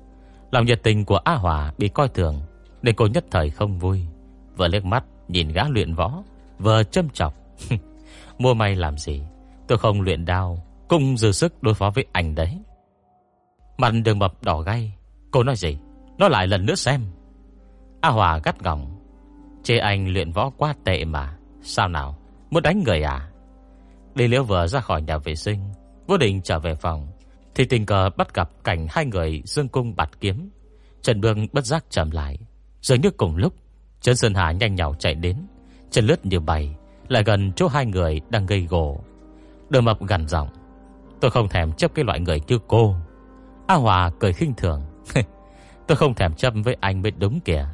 [0.51, 2.41] Lòng nhiệt tình của A Hòa bị coi thường,
[2.81, 4.05] Nên cô nhất thời không vui.
[4.57, 6.23] Vừa liếc mắt nhìn gã luyện võ,
[6.59, 7.33] Vừa châm chọc.
[8.37, 9.21] Mua may làm gì?
[9.67, 12.59] Tôi không luyện đao cung dư sức đối phó với anh đấy.
[13.77, 14.93] Mặt đường mập đỏ gay.
[15.31, 15.77] Cô nói gì?
[16.17, 17.01] Nói lại lần nữa xem.
[18.01, 18.99] A Hòa gắt gỏng.
[19.63, 21.37] Chê anh luyện võ quá tệ mà.
[21.61, 22.17] Sao nào?
[22.49, 23.29] Muốn đánh người à?
[24.15, 25.59] Đi Liễu vừa ra khỏi nhà vệ sinh,
[26.07, 27.07] Vô định trở về phòng,
[27.55, 30.49] Thì tình cờ bắt gặp cảnh hai người dương cung bạt kiếm.
[31.01, 32.37] Trần Bương bất giác chậm lại,
[32.81, 33.53] Dường như cùng lúc
[34.03, 35.37] Trấn Sơn Hà nhanh nhào chạy đến.
[35.91, 36.75] Chân lướt như bay,
[37.07, 39.03] Lại gần chỗ hai người đang gây gỗ.
[39.69, 40.49] Đường mập gần giọng,
[41.21, 42.95] Tôi không thèm chấp cái loại người như cô.
[43.67, 44.81] A Hòa cười khinh thường
[45.87, 47.67] Tôi không thèm chấp với anh mới đúng kìa.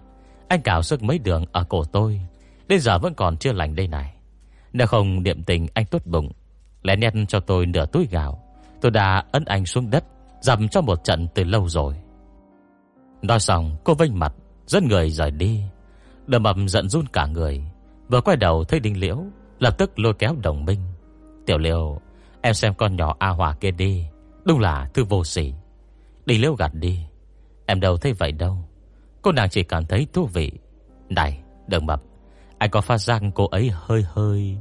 [0.48, 2.22] Anh cào sức mấy đường ở cổ tôi,
[2.68, 4.16] Đến giờ vẫn còn chưa lành đây này.
[4.74, 6.32] Nếu không niệm tình anh tốt bụng,
[6.82, 8.44] Lẽ nét cho tôi nửa túi gạo.
[8.82, 10.04] Tôi đã ấn anh xuống đất,
[10.42, 11.96] Dầm cho một trận từ lâu rồi.
[13.22, 14.34] Nói xong, cô vênh mặt,
[14.66, 15.62] Dẫn người rời đi.
[16.30, 17.62] Đầm ẩm giận run cả người.
[18.10, 19.24] Vừa quay đầu thấy Đinh Liễu,
[19.60, 20.80] Lập tức lôi kéo đồng minh.
[21.46, 22.02] Tiểu Liễu,
[22.42, 24.06] Em xem con nhỏ A Hòa kia đi.
[24.46, 25.54] Đúng là thư vô sỉ?
[26.26, 27.00] Đinh Liễu gạt đi.
[27.66, 28.58] Em đâu thấy vậy đâu.
[29.22, 30.52] Cô nàng chỉ cảm thấy thú vị.
[31.10, 32.02] Này, đừng mập.
[32.58, 34.58] Anh có phát giác cô ấy hơi hơi.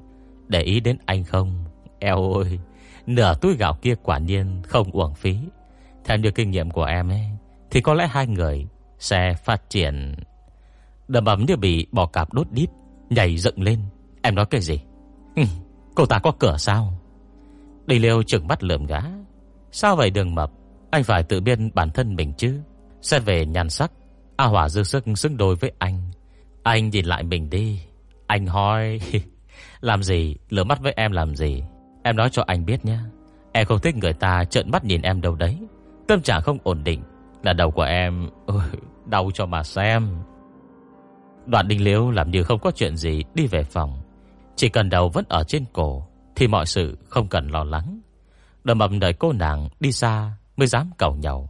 [0.49, 1.65] Để ý đến anh không?
[1.99, 2.59] Eo ơi,
[3.07, 5.39] Nửa túi gạo kia quả nhiên không uổng phí.
[6.05, 7.25] Theo như kinh nghiệm của em ấy,
[7.71, 8.67] Thì có lẽ hai người
[8.99, 10.15] Sẽ phát triển.
[11.09, 12.71] Đầm ấm như bị bò cạp đốt đít
[13.11, 13.79] Nhảy dựng lên.
[14.23, 14.81] Em nói cái gì?
[15.37, 15.43] Ừ,
[15.95, 16.93] cô ta có cửa sao?
[17.87, 19.01] Đi liêu trừng mắt lượm gá
[19.73, 20.51] Sao vậy đường mập?
[20.91, 22.61] Anh phải tự biên bản thân mình chứ.
[23.03, 23.93] Xét về nhan sắc.
[24.37, 26.03] A Hỏa dư sức xứng đôi với anh.
[26.63, 27.81] Anh nhìn lại mình đi.
[28.27, 29.01] Anh hỏi
[29.81, 30.37] Làm gì?
[30.51, 31.63] Lửa mắt với em làm gì?
[32.03, 32.99] Em nói cho anh biết nhé
[33.53, 35.59] Em không thích người ta trợn mắt nhìn em đâu đấy.
[36.09, 37.03] Tâm trạng không ổn định.
[37.43, 38.29] Là đầu của em.
[38.47, 38.63] Ôi,
[39.07, 40.17] Đau cho mà xem.
[41.49, 44.03] Đoạn đinh liếu làm như không có chuyện gì, Đi về phòng.
[44.57, 48.01] Chỉ cần đầu vẫn ở trên cổ, Thì mọi sự không cần lo lắng.
[48.65, 51.49] Đầm ầm đợi cô nàng đi xa Mới dám cầu nhau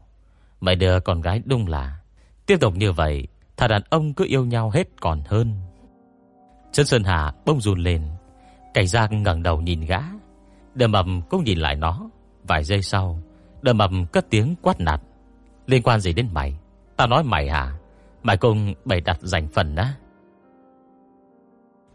[0.60, 1.98] Mày đứa con gái đúng là.
[2.46, 3.26] Tiếp tục như vậy,
[3.56, 5.54] Thà đàn ông cứ yêu nhau hết còn hơn.
[6.72, 8.02] Trấn Sơn Hà bông run lên.
[8.74, 9.98] Cảnh giác ngẩng đầu nhìn gã.
[10.74, 12.10] Đầm ầm cũng nhìn lại nó.
[12.44, 13.22] Vài giây sau,
[13.62, 15.00] Đầm ầm cất tiếng quát nạt.
[15.66, 16.58] Liên quan gì đến mày?
[16.96, 17.77] Tao nói mày hả?
[18.22, 19.94] Mai cùng bày đặt giành phần đã.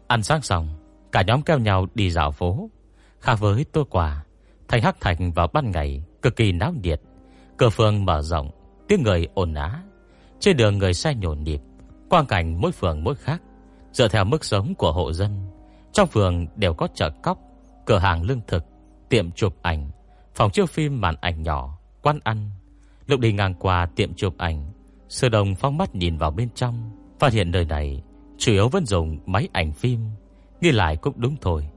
[0.06, 0.68] Ăn sáng xong,
[1.12, 2.70] Cả nhóm kêu nhau đi dạo phố.
[3.20, 4.24] Khác với tôi quà
[4.68, 7.00] Thành Hắc Thành vào ban ngày Cực kỳ náo nhiệt.
[7.56, 8.50] Cửa phường mở rộng,
[8.88, 9.82] Tiếng người ồn á.
[10.40, 11.60] Trên đường người xe nhộn nhịp,
[12.10, 13.42] Quang cảnh mỗi phường mỗi khác.
[13.92, 15.50] Dựa theo mức sống của hộ dân,
[15.92, 17.38] Trong phường đều có chợ cóc,
[17.86, 18.64] Cửa hàng lương thực,
[19.08, 19.90] Tiệm chụp ảnh,
[20.34, 22.50] Phòng chiếu phim màn ảnh nhỏ, Quán ăn.
[23.06, 24.73] Lúc đi ngang qua tiệm chụp ảnh
[25.14, 28.02] Sư đồng phong mắt nhìn vào bên trong, Phát hiện nơi này
[28.38, 30.00] Chủ yếu vẫn dùng máy ảnh phim.
[30.60, 31.68] Nghi lại cũng đúng thôi.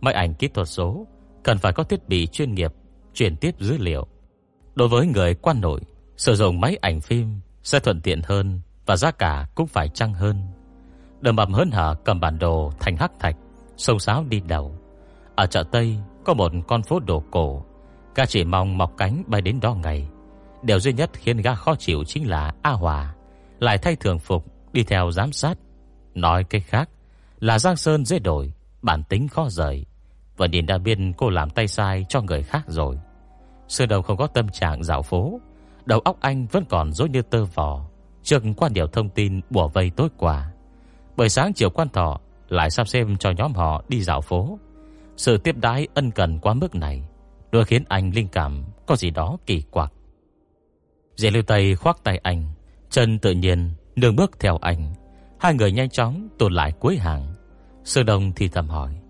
[0.00, 1.06] Máy ảnh kỹ thuật số
[1.42, 2.72] Cần phải có thiết bị chuyên nghiệp
[3.14, 4.06] Chuyển tiếp dữ liệu.
[4.74, 5.80] Đối với người quan nội,
[6.16, 10.14] Sử dụng máy ảnh phim Sẽ thuận tiện hơn Và giá cả cũng phải chăng
[10.14, 10.36] hơn.
[11.20, 13.36] Đầm bầm hớn hở cầm bản đồ thành hắc thạch
[13.76, 14.74] Sông sáo đi đầu.
[15.34, 17.64] Ở chợ Tây có một con phố đồ cổ
[18.14, 20.08] ca chỉ mong mọc cánh bay đến đó ngày.
[20.62, 23.14] Điều duy nhất khiến gã khó chịu Chính là A Hòa
[23.60, 25.58] Lại thay thường phục, đi theo giám sát.
[26.14, 26.88] Nói cách khác,
[27.38, 28.52] Là Giang Sơn dễ đổi,
[28.82, 29.86] Bản tính khó rời.
[30.36, 32.98] Và Điền đã biết cô làm tay sai cho người khác rồi.
[33.68, 35.40] Xưa đầu không có tâm trạng dạo phố,
[35.84, 37.86] Đầu óc anh vẫn còn dối như tơ vò.
[38.22, 40.50] Trước quan điều thông tin bùa vây tối qua,
[41.16, 44.58] Buổi sáng chiều quan thọ Lại sắp xem cho nhóm họ đi dạo phố.
[45.16, 47.02] Sự tiếp đái ân cần quá mức này,
[47.52, 49.92] Đôi khiến anh linh cảm Có gì đó kỳ quặc.
[51.20, 52.44] Dì lưu tay khoác tay anh,
[52.90, 54.94] Chân tự nhiên nương bước theo anh.
[55.40, 57.34] Hai người nhanh chóng tụt lại cuối hàng.
[57.84, 59.00] Sư Đông thì thầm hỏi,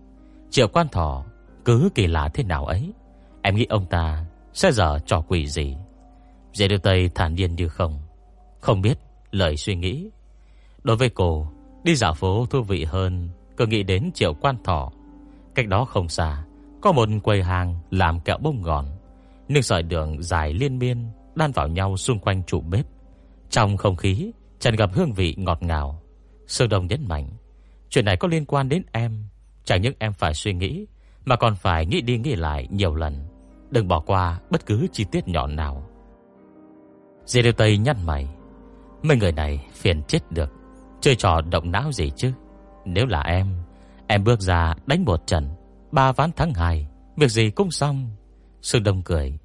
[0.51, 1.25] Triệu quan Thỏ
[1.65, 2.93] cứ kỳ lạ thế nào ấy?
[3.43, 5.77] Em nghĩ ông ta sẽ dở trò quỷ gì?
[6.53, 8.01] Dì lưu tay thản nhiên như không
[8.61, 8.99] Không biết
[9.31, 10.11] lời suy nghĩ.
[10.83, 11.47] Đối với cô,
[11.85, 14.93] Đi dạo phố thú vị hơn Cứ nghĩ đến triệu quan Thỏ.
[15.55, 16.45] Cách đó không xa,
[16.81, 18.87] Có một quầy hàng làm kẹo bông ngòn
[19.49, 21.07] Nhưng sợi đường dài liên miên
[21.41, 22.87] Đan vào nhau xung quanh trụ bếp.
[23.51, 26.03] Trong không khí, tràn gặp hương vị ngọt ngào.
[26.47, 27.29] Sương Đông nhấn mạnh,
[27.89, 29.25] Chuyện này có liên quan đến em.
[29.65, 30.87] Chẳng những em phải suy nghĩ,
[31.25, 33.27] Mà còn phải nghĩ đi nghĩ lại nhiều lần.
[33.71, 35.91] Đừng bỏ qua bất cứ chi tiết nhỏ nào.
[37.25, 38.29] Dì Điều Tây nhăn mày.
[39.03, 40.53] Mấy người này phiền chết được.
[41.01, 42.33] Chơi trò động não gì chứ?
[42.85, 43.47] Nếu là em
[44.07, 45.49] Em bước ra đánh một trận,
[45.93, 46.87] Ba ván thắng hai,
[47.17, 48.11] Việc gì cũng xong.
[48.63, 49.39] Sương Đông cười.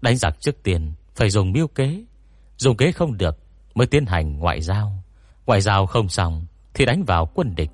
[0.00, 2.04] Đánh giặc trước tiền phải dùng miêu kế.
[2.56, 3.38] Dùng kế không được,
[3.74, 4.92] Mới tiến hành ngoại giao.
[5.46, 7.70] Ngoại giao không xong, Thì đánh vào quân địch.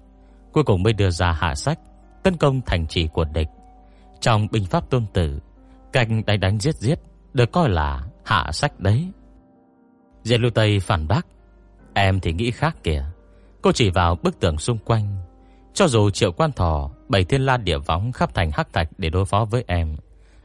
[0.52, 1.78] Cuối cùng mới đưa ra hạ sách,
[2.22, 3.48] Tấn công thành trì của địch.
[4.20, 5.40] Trong binh pháp tôn tử
[5.92, 6.98] Cạnh đánh đánh giết giết
[7.32, 9.08] Được coi là hạ sách đấy.
[10.22, 11.26] Diệt lưu Tây phản bác,
[11.94, 13.04] Em thì nghĩ khác kìa.
[13.62, 15.16] Cô chỉ vào bức tường xung quanh.
[15.74, 19.10] Cho dù triệu quan thỏ Bảy thiên la địa võng khắp thành hắc thạch Để
[19.10, 19.96] đối phó với em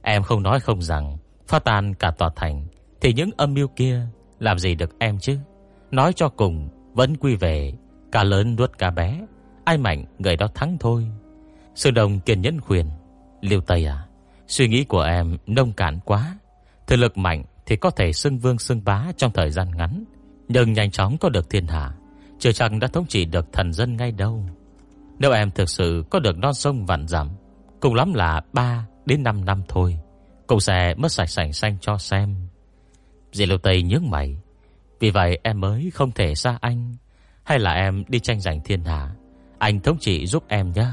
[0.01, 1.17] Em không nói không rằng,
[1.47, 2.67] Phá tan cả tòa thành.
[3.01, 4.07] Thì những âm mưu kia
[4.39, 5.37] Làm gì được em chứ?
[5.91, 7.73] Nói cho cùng, Vẫn quy về
[8.11, 9.25] Cả lớn nuốt cả bé,
[9.63, 11.07] Ai mạnh người đó thắng thôi.
[11.75, 12.89] Sư đồng kiên nhẫn khuyên
[13.41, 14.07] Liêu Tây à
[14.47, 16.37] Suy nghĩ của em nông cạn quá.
[16.87, 20.03] Thực lực mạnh thì có thể xưng vương xưng bá Trong thời gian ngắn,
[20.47, 21.93] Nhưng nhanh chóng có được thiên hạ,
[22.39, 24.43] Chưa chẳng đã thống trị được thần dân ngay đâu.
[25.19, 27.29] Nếu em thực sự có được non sông vạn dặm,
[27.79, 29.97] Cùng lắm là 3 đến 5 năm thôi,
[30.47, 32.46] Cũng sẽ mất sạch sành xanh cho xem.
[33.37, 34.37] Dì Lưu Tây nhướng mày.
[34.99, 36.95] Vì vậy em mới không thể xa anh.
[37.43, 39.15] Hay là em đi tranh giành thiên hạ?
[39.59, 40.87] Anh thống trị giúp em nhé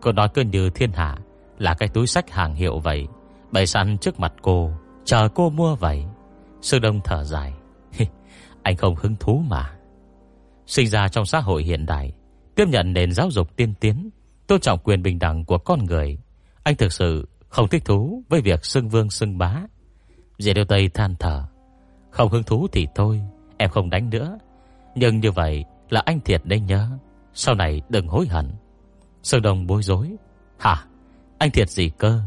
[0.00, 1.16] Cô nói cứ như thiên hạ
[1.58, 3.06] Là cái túi sách hàng hiệu vậy,
[3.50, 4.70] Bày sẵn trước mặt cô,
[5.04, 6.04] Chờ cô mua vậy.
[6.60, 7.52] Sư Đông thở dài.
[8.62, 9.74] Anh không hứng thú mà.
[10.66, 12.12] Sinh ra trong xã hội hiện đại,
[12.54, 14.10] Tiếp nhận nền giáo dục tiên tiến,
[14.46, 16.18] Tôn trọng quyền bình đẳng của con người.
[16.62, 19.62] Anh thực sự không thích thú với việc xưng vương xưng bá.
[20.38, 21.44] Dì Điêu Tây than thở.
[22.10, 23.20] Không hứng thú thì thôi,
[23.56, 24.38] em không đánh nữa.
[24.94, 26.88] Nhưng như vậy là anh thiệt đấy nhớ.
[27.34, 28.50] Sau này đừng hối hận.
[29.22, 30.16] Sơn Đông bối rối.
[30.58, 30.84] Hả?
[31.38, 32.20] Anh thiệt gì cơ?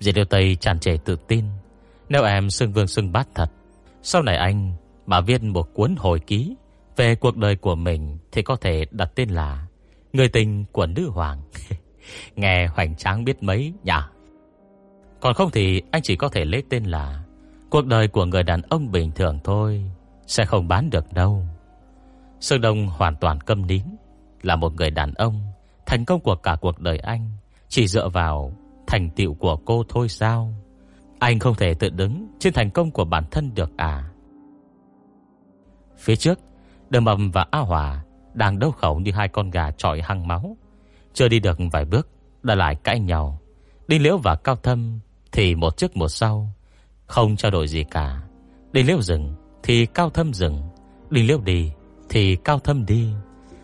[0.00, 1.44] Dì Điêu Tây tràn trề tự tin.
[2.08, 3.50] Nếu em xưng vương xưng bát thật,
[4.02, 4.72] sau này anh
[5.06, 6.56] mà viết một cuốn hồi ký
[6.96, 9.66] về cuộc đời của mình thì có thể đặt tên là
[10.12, 11.42] Người tình của nữ hoàng.
[12.36, 13.92] Nghe hoành tráng biết mấy nhỉ?
[15.20, 17.21] Còn không thì anh chỉ có thể lấy tên là
[17.72, 19.90] Cuộc đời của người đàn ông bình thường thôi,
[20.26, 21.46] Sẽ không bán được đâu.
[22.40, 23.82] Sơn Đông hoàn toàn câm nín,
[24.42, 25.40] Là một người đàn ông,
[25.86, 27.30] Thành công của cả cuộc đời anh,
[27.68, 28.52] Chỉ dựa vào
[28.86, 30.54] thành tựu của cô thôi sao?
[31.18, 34.10] Anh không thể tự đứng Trên thành công của bản thân được à?
[35.96, 36.38] Phía trước,
[36.90, 38.04] Đường Mầm và A Hòa
[38.34, 40.56] Đang đấu khẩu như hai con gà trọi hăng máu.
[41.12, 42.08] Chưa đi được vài bước,
[42.42, 43.38] Đã lại cãi nhau.
[43.88, 45.00] Đinh Liễu và Cao Thâm
[45.32, 46.52] Thì một trước một sau
[47.12, 48.20] không trao đổi gì cả.
[48.72, 50.62] Đi Liễu dừng Thì Cao Thâm dừng
[51.10, 51.72] đi Liễu đi
[52.08, 53.08] Thì Cao Thâm đi.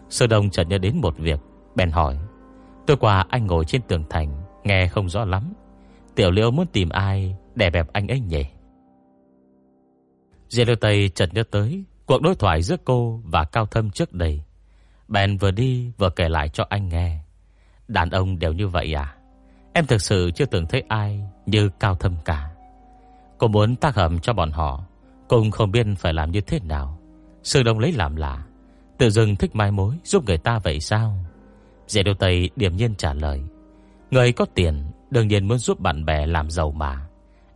[0.09, 1.41] Sơ Đông chợt nhớ đến một việc,
[1.75, 2.19] Bèn hỏi.
[2.87, 5.53] Tôi qua anh ngồi trên tường thành, Nghe không rõ lắm.
[6.15, 8.45] Tiểu Liễu muốn tìm ai để bẹp anh ấy nhỉ?
[10.49, 14.13] Diệp Liêu Tây chợt nhớ tới Cuộc đối thoại giữa cô và Cao Thâm trước
[14.13, 14.43] đây.
[15.09, 17.19] Bèn vừa đi vừa kể lại cho anh nghe.
[17.89, 19.15] Đàn ông đều như vậy à?
[19.73, 22.51] Em thực sự chưa từng thấy ai Như Cao Thâm cả.
[23.39, 24.84] Cô muốn tác hợp cho bọn họ
[25.28, 26.99] Cũng không biết phải làm như thế nào.
[27.43, 28.45] Sư Đông lấy làm lạ,
[28.99, 31.18] Tự dưng thích mai mối giúp người ta vậy sao?
[31.86, 33.43] Dễ Đô Tây điểm nhiên trả lời,
[34.11, 37.09] Người có tiền, Đương nhiên muốn giúp bạn bè làm giàu mà.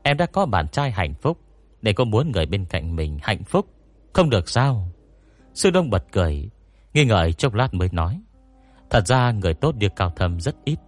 [0.02, 1.38] Em đã có bạn trai hạnh phúc,
[1.82, 3.66] Để có muốn người bên cạnh mình hạnh phúc,
[4.12, 4.88] Không được sao?
[5.54, 6.50] Sư Đông bật cười,
[6.94, 8.20] Nghi ngợi chốc lát mới nói,
[8.90, 10.78] Thật ra người tốt như Cao Thâm rất ít,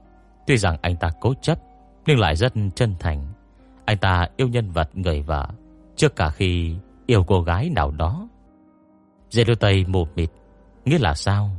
[0.46, 1.58] Tuy rằng anh ta cố chấp,
[2.06, 3.33] Nhưng lại rất chân thành.
[3.84, 5.48] Anh ta yêu nhân vật người vợ
[5.96, 6.74] Trước cả khi
[7.06, 8.28] yêu cô gái nào đó.
[9.30, 10.30] Dê đôi tay mù mịt
[10.84, 11.50] Nghĩa là sao?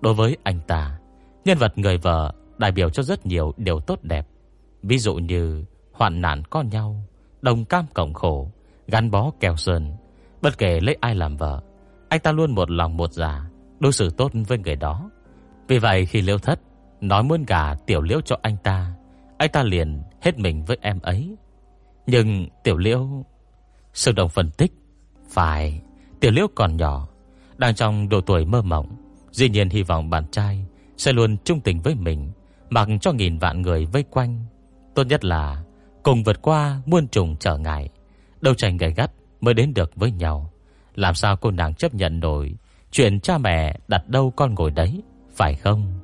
[0.00, 0.98] Đối với anh ta
[1.44, 4.26] Nhân vật người vợ đại biểu cho rất nhiều điều tốt đẹp.
[4.82, 7.02] Ví dụ như Hoạn nạn con nhau
[7.42, 8.50] Đồng cam cộng khổ
[8.86, 9.96] Gắn bó kèo sơn.
[10.42, 11.60] Bất kể lấy ai làm vợ
[12.08, 15.10] Anh ta luôn một lòng một giả dạ, Đối xử tốt với người đó.
[15.68, 16.60] Vì vậy khi liêu thất
[17.00, 18.92] Nói muốn gả tiểu liễu cho anh ta
[19.38, 21.36] Anh ta liền hết mình với em ấy.
[22.06, 23.24] Nhưng tiểu liễu,
[23.94, 24.72] sự đồng phân tích,
[25.30, 25.82] Phải,
[26.20, 27.08] Tiểu liễu còn nhỏ,
[27.56, 28.96] Đang trong độ tuổi mơ mộng
[29.30, 30.66] Dĩ nhiên hy vọng bạn trai
[30.96, 32.32] Sẽ luôn trung tình với mình,
[32.70, 34.44] Mặc cho nghìn vạn người vây quanh.
[34.94, 35.62] Tốt nhất là
[36.02, 37.88] Cùng vượt qua muôn trùng trở ngại,
[38.40, 39.10] Đấu tranh gay gắt
[39.40, 40.50] mới đến được với nhau.
[40.94, 42.54] Làm sao cô nàng chấp nhận nổi
[42.90, 45.02] Chuyện cha mẹ đặt đâu con ngồi đấy,
[45.34, 46.00] Phải không?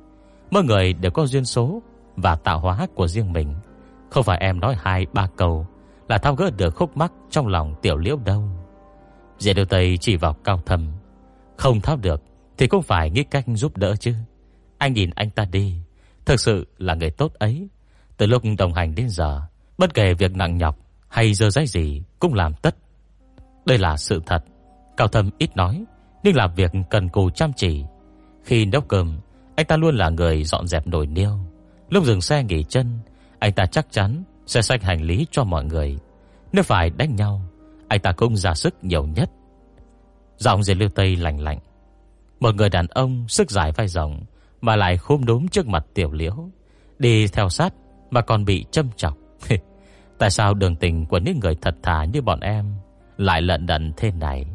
[0.51, 1.81] Mỗi người đều có duyên số
[2.15, 3.55] Và tạo hóa của riêng mình.
[4.09, 5.67] Không phải em nói hai ba câu
[6.07, 8.43] Là thao gỡ được khúc mắc trong lòng tiểu liễu đâu.
[9.37, 10.91] Dễ điều Tây chỉ vào cao thầm
[11.57, 12.23] Không tháo được
[12.57, 14.13] Thì cũng phải nghĩ cách giúp đỡ chứ.
[14.77, 15.75] Anh nhìn anh ta đi.
[16.25, 17.67] Thực sự là người tốt ấy.
[18.17, 19.41] Từ lúc đồng hành đến giờ,
[19.77, 22.75] Bất kể việc nặng nhọc hay dơ giấy gì Cũng làm tất.
[23.65, 24.43] Đây là sự thật.
[24.97, 25.83] Cao thâm ít nói,
[26.23, 27.83] Nhưng làm việc cần cù chăm chỉ.
[28.43, 29.19] Khi nấu cơm,
[29.55, 31.39] anh ta luôn là người dọn dẹp nồi niêu.
[31.89, 32.99] Lúc dừng xe nghỉ chân
[33.39, 35.97] anh ta chắc chắn sẽ xách hành lý cho mọi người.
[36.53, 37.41] Nếu phải đánh nhau,
[37.87, 39.29] Anh ta cũng ra sức nhiều nhất.
[40.37, 41.59] Giọng dưới lưu tây lạnh lạnh.
[42.39, 44.23] Một người đàn ông sức dài vai rộng
[44.61, 46.49] Mà lại khôm đốm trước mặt tiểu liễu,
[46.99, 47.73] Đi theo sát
[48.11, 49.17] Mà còn bị châm chọc.
[50.17, 52.73] Tại sao đường tình của những người thật thà như bọn em
[53.17, 54.45] Lại lận đận thế này?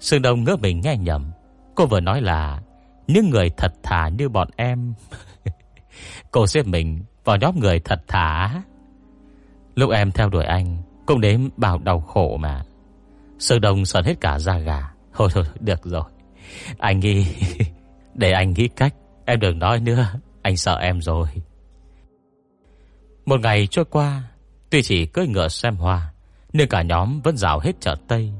[0.00, 1.30] Sương Đông ngỡ mình nghe nhầm.
[1.74, 2.62] Cô vừa nói là
[3.06, 4.94] những người thật thà như bọn em.
[6.30, 8.62] Cô xếp mình vào nhóm người thật thả.
[9.74, 12.62] Lúc em theo đuổi anh, Cũng đến bao đau khổ mà.
[13.38, 14.90] Sơ đông sờn hết cả da gà.
[15.14, 16.04] Thôi thôi được rồi.
[16.78, 17.26] Anh nghĩ,
[18.14, 18.94] Để anh nghĩ cách,
[19.24, 20.06] Em đừng nói nữa.
[20.42, 21.26] Anh sợ em rồi.
[23.26, 24.22] Một ngày trôi qua,
[24.70, 26.12] Tuy chỉ cưỡi ngựa xem hoa,
[26.52, 28.32] Nhưng cả nhóm vẫn rào hết chợ Tây.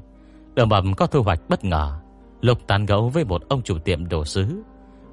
[0.54, 2.00] Đường bầm có thu hoạch bất ngờ.
[2.40, 4.62] Lục tán gấu với một ông chủ tiệm đồ sứ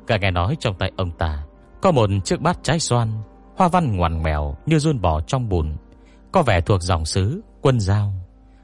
[0.08, 1.44] Cả nghe nói trong tay ông ta
[1.82, 3.08] Có một chiếc bát trái xoan.
[3.62, 5.78] Hoa văn ngoằn mèo như run bò trong bùn.
[6.32, 8.14] Có vẻ thuộc dòng sứ quân giao.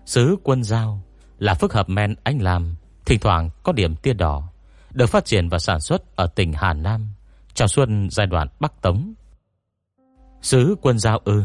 [0.06, 1.02] Sứ quân giao
[1.40, 2.76] Là phức hợp men anh làm
[3.06, 4.50] Thỉnh thoảng có điểm tia đỏ,
[4.92, 7.14] Được phát triển và sản xuất ở tỉnh Hà Nam
[7.54, 9.14] Trong xuân giai đoạn Bắc Tống.
[10.42, 11.44] Sứ quân giao ư,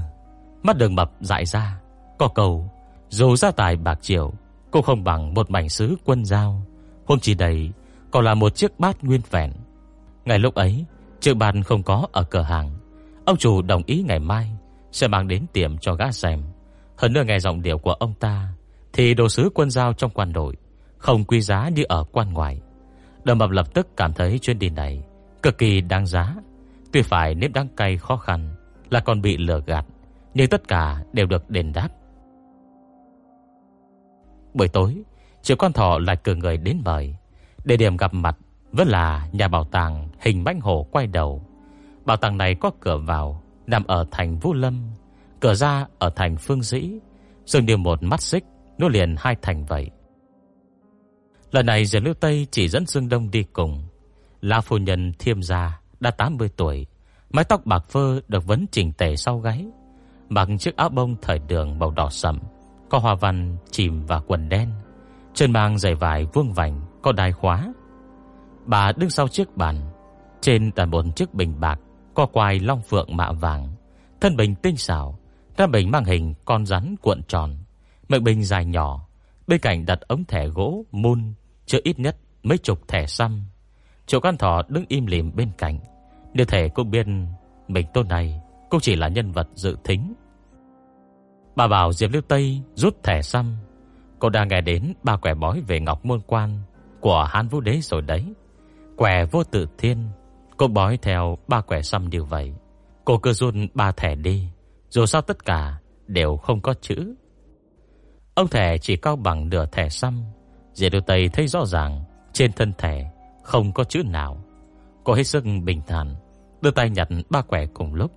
[0.63, 1.81] Mắt đường mập dại ra,
[2.19, 2.71] Có cầu,
[3.09, 4.33] Dù gia tài bạc triệu,
[4.71, 6.63] Cũng không bằng một mảnh sứ quân giao.
[7.07, 7.71] Hôm chỉ đầy,
[8.11, 9.53] Còn là một chiếc bát nguyên vẹn.
[10.25, 10.85] Ngày lúc ấy,
[11.21, 12.82] chữ bàn không có ở cửa hàng.
[13.25, 14.51] Ông chủ đồng ý ngày mai
[14.93, 16.43] Sẽ mang đến tiệm cho gã xem.
[16.97, 18.49] Hơn nữa nghe giọng điệu của ông ta
[18.93, 20.57] Thì đồ sứ quân giao trong quan đội
[20.99, 22.61] Không quý giá như ở quan ngoại.
[23.25, 25.03] Đầm mập lập tức cảm thấy chuyến đi này
[25.43, 26.35] Cực kỳ đáng giá.
[26.93, 28.55] Tuy phải nếp đắng cay khó khăn
[28.91, 29.87] Là còn bị lừa gạt,
[30.35, 31.89] Nhưng tất cả đều được đền đáp.
[34.55, 35.03] Buổi tối
[35.43, 37.17] Triệu con thỏ lại cử người đến mời.
[37.65, 38.39] Địa điểm gặp mặt
[38.73, 41.43] Vẫn là nhà bảo tàng hình bánh hổ quay đầu.
[42.05, 44.91] Bảo tàng này có cửa vào, Nằm ở thành Vũ Lâm.
[45.41, 46.91] Cửa ra ở thành Phương Dĩ.
[47.45, 48.45] Dường như một mắt xích,
[48.79, 49.91] Nối liền hai thành vậy.
[51.51, 53.85] Lần này Diệp Lưu Tây chỉ dẫn Dương Đông đi cùng.
[54.41, 56.87] La phu nhân thiêm gia Đã 80 tuổi,
[57.31, 59.67] Mái tóc bạc phơ được vấn chỉnh tề sau gáy.
[60.29, 62.39] Mặc chiếc áo bông thời đường màu đỏ sậm,
[62.91, 64.71] Có hoa văn, chìm và quần đen.
[65.35, 67.73] Trên mang giày vải vuông vành, Có đai khóa.
[68.67, 69.77] Bà đứng sau chiếc bàn,
[70.41, 71.81] Trên là một chiếc bình bạc.
[72.15, 73.69] Có quai long phượng mạ vàng,
[74.21, 75.19] Thân bình tinh xảo,
[75.57, 77.57] Ra bình mang hình con rắn cuộn tròn,
[78.09, 79.09] Miệng bình dài nhỏ,
[79.47, 81.35] Bên cạnh đặt ống thẻ gỗ, mun
[81.67, 83.43] Chưa ít nhất mấy chục thẻ xăm.
[84.07, 85.79] Triệu con thỏ đứng im lìm bên cạnh
[86.35, 87.07] đưa thể cô biết
[87.69, 88.41] Mình tôn này
[88.71, 90.15] cũng chỉ là nhân vật dự thính
[91.57, 93.57] Bà bảo Diệp Lưu Tây rút thẻ xăm.
[94.19, 96.61] Cô đang nghe đến ba quẻ bói về Ngọc Môn Quan
[97.01, 98.25] Của Hán Vũ Đế rồi đấy.
[98.97, 100.09] Quẻ vô tự thiên
[100.63, 102.53] Cô bói theo ba quẻ xăm điều vậy.
[103.05, 104.49] Cô cứ run ba thẻ đi,
[104.89, 107.15] Dù sao tất cả đều không có chữ.
[108.35, 110.25] Ông thẻ chỉ cao bằng nửa thẻ xăm.
[110.73, 113.11] Diệp Lưu Tây thấy rõ ràng Trên thân thẻ
[113.43, 114.45] không có chữ nào.
[115.05, 116.15] Cô hết sức bình thản,
[116.61, 118.13] Đưa tay nhặt ba quẻ cùng lúc.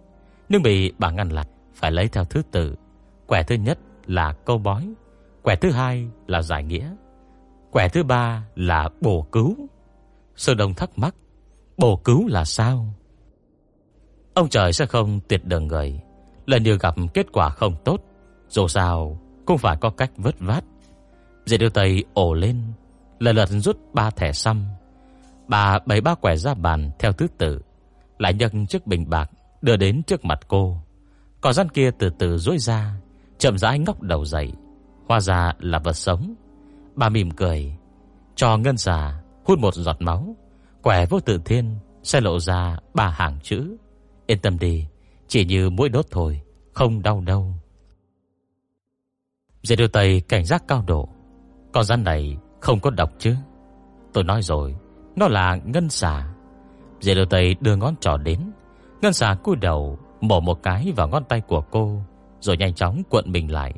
[0.49, 2.75] Nhưng bị bà ngăn lại, Phải lấy theo thứ tự.
[3.27, 4.93] Quẻ thứ nhất là câu bói,
[5.43, 6.91] Quẻ thứ hai là giải nghĩa,
[7.71, 9.55] Quẻ thứ ba là bổ cứu.
[10.35, 11.15] Sơ Đông thắc mắc
[11.77, 12.93] Bổ cứu là sao?
[14.33, 16.01] Ông trời sẽ không tuyệt đường người.
[16.45, 18.01] Lần như gặp kết quả không tốt.
[18.49, 20.63] Dù sao, cũng phải có cách vớt vát.
[21.45, 22.61] Dễ đưa tay ổ lên,
[23.19, 24.65] Lần lượt rút ba thẻ xăm.
[25.47, 27.61] Bà bày ba quẻ ra bàn theo thứ tự,
[28.19, 30.77] Lại nhấc chiếc bình bạc Đưa đến trước mặt cô.
[31.41, 32.93] Còn gian kia từ từ rối ra,
[33.37, 34.51] Chậm rãi ngóc đầu dậy.
[35.07, 36.35] Hóa ra là vật sống.
[36.95, 37.75] Bà mỉm cười,
[38.35, 40.35] Cho ngân xà hút một giọt máu.
[40.85, 43.77] Quẻ vô tự thiên, sẽ lộ ra ba hàng chữ.
[44.27, 44.87] Yên tâm đi,
[45.27, 46.41] Chỉ như mũi đốt thôi,
[46.73, 47.53] Không đau đâu.
[49.63, 51.09] Dễ điều tây cảnh giác cao độ.
[51.73, 53.35] Con rắn này không có độc chứ?
[54.13, 54.75] Tôi nói rồi,
[55.15, 56.33] Nó là ngân xà.
[57.01, 58.39] Dễ điều tây đưa ngón trỏ đến.
[59.01, 62.01] Ngân xà cúi đầu Mổ một cái vào ngón tay của cô,
[62.39, 63.73] Rồi nhanh chóng cuộn mình lại.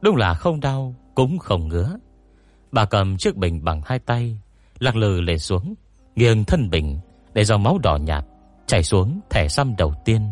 [0.00, 1.96] Đúng là không đau, cũng không ngứa.
[2.72, 4.40] Bà cầm chiếc bình bằng hai tay,
[4.78, 5.74] Lắc lư lên xuống.
[6.16, 6.98] Nghiêng thân bình
[7.34, 8.24] Để dòng máu đỏ nhạt
[8.66, 10.28] Chảy xuống thẻ xăm đầu tiên.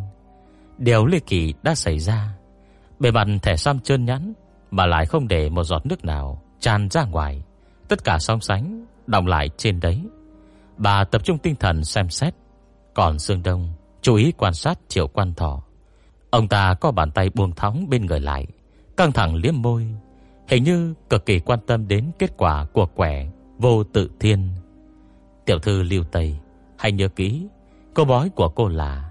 [0.78, 2.34] Điều ly kỳ đã xảy ra.
[2.98, 4.32] Bề mặt thẻ xăm trơn nhẵn
[4.70, 7.42] Mà lại không để một giọt nước nào Tràn ra ngoài.
[7.88, 10.00] Tất cả song sánh Đọng lại trên đấy.
[10.76, 12.34] Bà tập trung tinh thần xem xét.
[12.94, 13.68] Còn Dương Đông
[14.02, 15.62] Chú ý quan sát triệu quan thỏ
[16.30, 18.46] Ông ta có bàn tay buông thóng bên người lại,
[18.96, 19.86] Căng thẳng liếm môi.
[20.48, 23.28] Hình như cực kỳ quan tâm đến kết quả của quẻ
[23.58, 24.48] Vô tự thiên.
[25.44, 26.36] Tiểu thư Lưu Tây,
[26.78, 27.46] Hãy nhớ kỹ,
[27.94, 29.10] Câu bói của cô là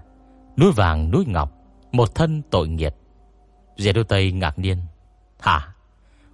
[0.56, 1.52] Núi vàng, núi ngọc,
[1.92, 2.94] Một thân tội nghiệt
[3.76, 4.78] Diệp Lưu Tây ngạc nhiên,
[5.40, 5.74] Hả?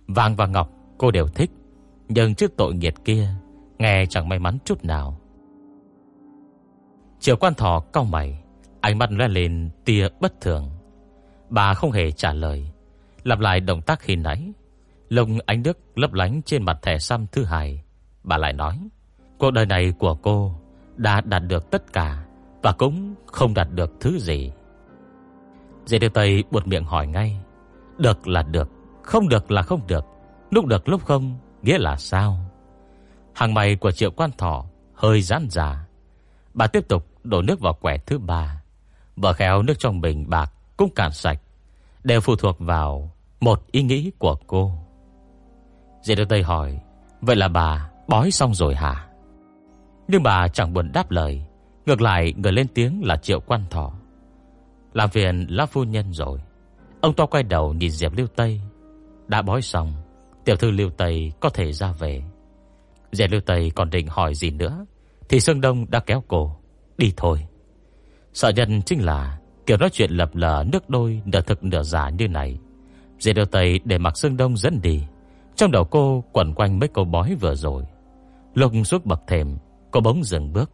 [0.06, 1.50] Vàng và ngọc cô đều thích,
[2.08, 3.28] Nhưng trước tội nghiệt kia,
[3.78, 5.20] Nghe chẳng may mắn chút nào.
[7.20, 8.42] Triệu quan thọ cau mày,
[8.80, 10.70] Ánh mắt lóe lên tia bất thường.
[11.48, 12.70] Bà không hề trả lời,
[13.22, 14.52] Lặp lại động tác khi nãy,
[15.08, 17.82] Lông ánh đức lấp lánh trên mặt thẻ xăm thứ hai.
[18.22, 18.88] Bà lại nói
[19.38, 20.54] Cuộc đời này của cô
[20.96, 22.24] Đã đạt được tất cả
[22.62, 24.52] Và cũng không đạt được thứ gì.
[25.86, 27.40] Dê Điều Tây buột miệng hỏi ngay,
[27.98, 28.70] Được là được,
[29.02, 30.04] Không được là không được,
[30.50, 32.38] Lúc được lúc không, Nghĩa là sao?
[33.34, 34.64] Hàng mày của triệu quan thọ
[34.94, 35.86] Hơi giãn già
[36.54, 38.62] Bà tiếp tục đổ nước vào quẻ thứ ba
[39.16, 41.40] Vợ khéo nước trong bình bạc Cũng cạn sạch,
[42.04, 43.10] Đều phụ thuộc vào
[43.40, 44.72] Một ý nghĩ của cô.
[46.02, 46.80] Dê Điều Tây hỏi,
[47.20, 49.05] Vậy là bà bói xong rồi hả?
[50.08, 51.46] Nhưng bà chẳng buồn đáp lời,
[51.86, 53.92] Ngược lại người lên tiếng là triệu quan thọ.
[54.92, 56.40] Làm phiền lá phu nhân rồi.
[57.00, 58.60] Ông to quay đầu nhìn Diệp Lưu Tây.
[59.28, 59.92] Đã bói xong,
[60.44, 62.22] Tiểu thư Lưu Tây có thể ra về.
[63.12, 64.86] Diệp Lưu Tây còn định hỏi gì nữa,
[65.28, 66.56] Thì Sương Đông đã kéo cô,
[66.98, 67.46] Đi thôi.
[68.32, 72.10] Sợ nhân chính là Kiểu nói chuyện lập lờ nước đôi Nửa thực nửa giả
[72.10, 72.58] như này.
[73.18, 75.02] Diệp Lưu Tây để mặc Sương Đông dẫn đi.
[75.56, 77.84] Trong đầu cô quẩn quanh mấy câu bói vừa rồi.
[78.54, 79.56] Lục suốt bậc thềm
[79.96, 80.70] Cô bỗng dừng bước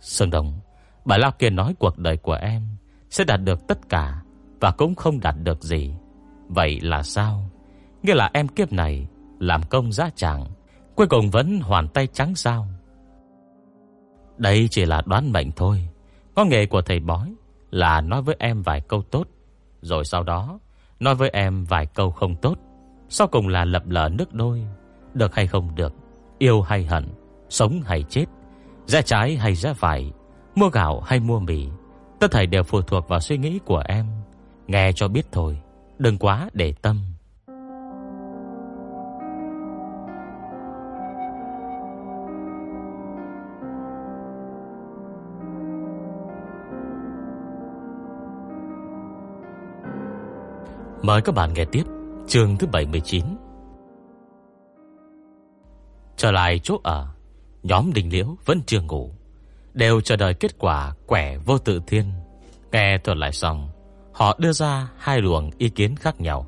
[0.00, 0.60] sơn đồng
[1.04, 2.62] Bà Lao kia nói cuộc đời của em
[3.10, 4.22] sẽ đạt được tất cả
[4.60, 5.94] và cũng không đạt được gì.
[6.48, 7.50] Vậy là sao?
[8.02, 9.08] Nghĩa là em kiếp này
[9.38, 10.46] làm công giá chẳng,
[10.96, 12.68] cuối cùng vẫn hoàn tay trắng sao?
[14.36, 15.88] Đây chỉ là đoán mệnh thôi.
[16.34, 17.34] Có nghề của thầy bói
[17.70, 19.28] là nói với em vài câu tốt,
[19.80, 20.58] rồi sau đó
[21.00, 22.58] nói với em vài câu không tốt,
[23.08, 24.66] sau cùng là lập lờ nước đôi,
[25.14, 25.92] được hay không được,
[26.38, 27.08] yêu hay hận,
[27.48, 28.24] sống hay chết,
[28.86, 30.12] rẽ trái hay rẽ phải,
[30.54, 31.68] mua gạo hay mua mì,
[32.20, 34.06] tất thảy đều phụ thuộc vào suy nghĩ của em.
[34.66, 35.58] Nghe cho biết thôi,
[35.98, 37.00] đừng quá để tâm.
[51.02, 51.82] Mời các bạn nghe tiếp
[52.26, 53.24] chương thứ 79
[56.16, 57.08] Trở lại chỗ ở
[57.62, 59.10] Nhóm đình liễu vẫn chưa ngủ,
[59.74, 62.12] Đều chờ đợi kết quả quẻ vô tự thiên
[62.72, 63.68] Nghe thuật lại xong,
[64.12, 66.46] Họ đưa ra hai luồng ý kiến khác nhau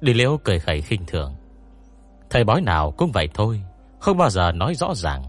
[0.00, 1.34] Đình liễu cười khẩy khinh thường
[2.30, 3.62] Thầy bói nào cũng vậy thôi,
[4.00, 5.22] Không bao giờ nói rõ ràng,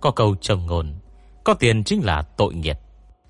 [0.00, 0.94] Có câu trầm ngôn,
[1.44, 2.78] Có tiền chính là tội nghiệt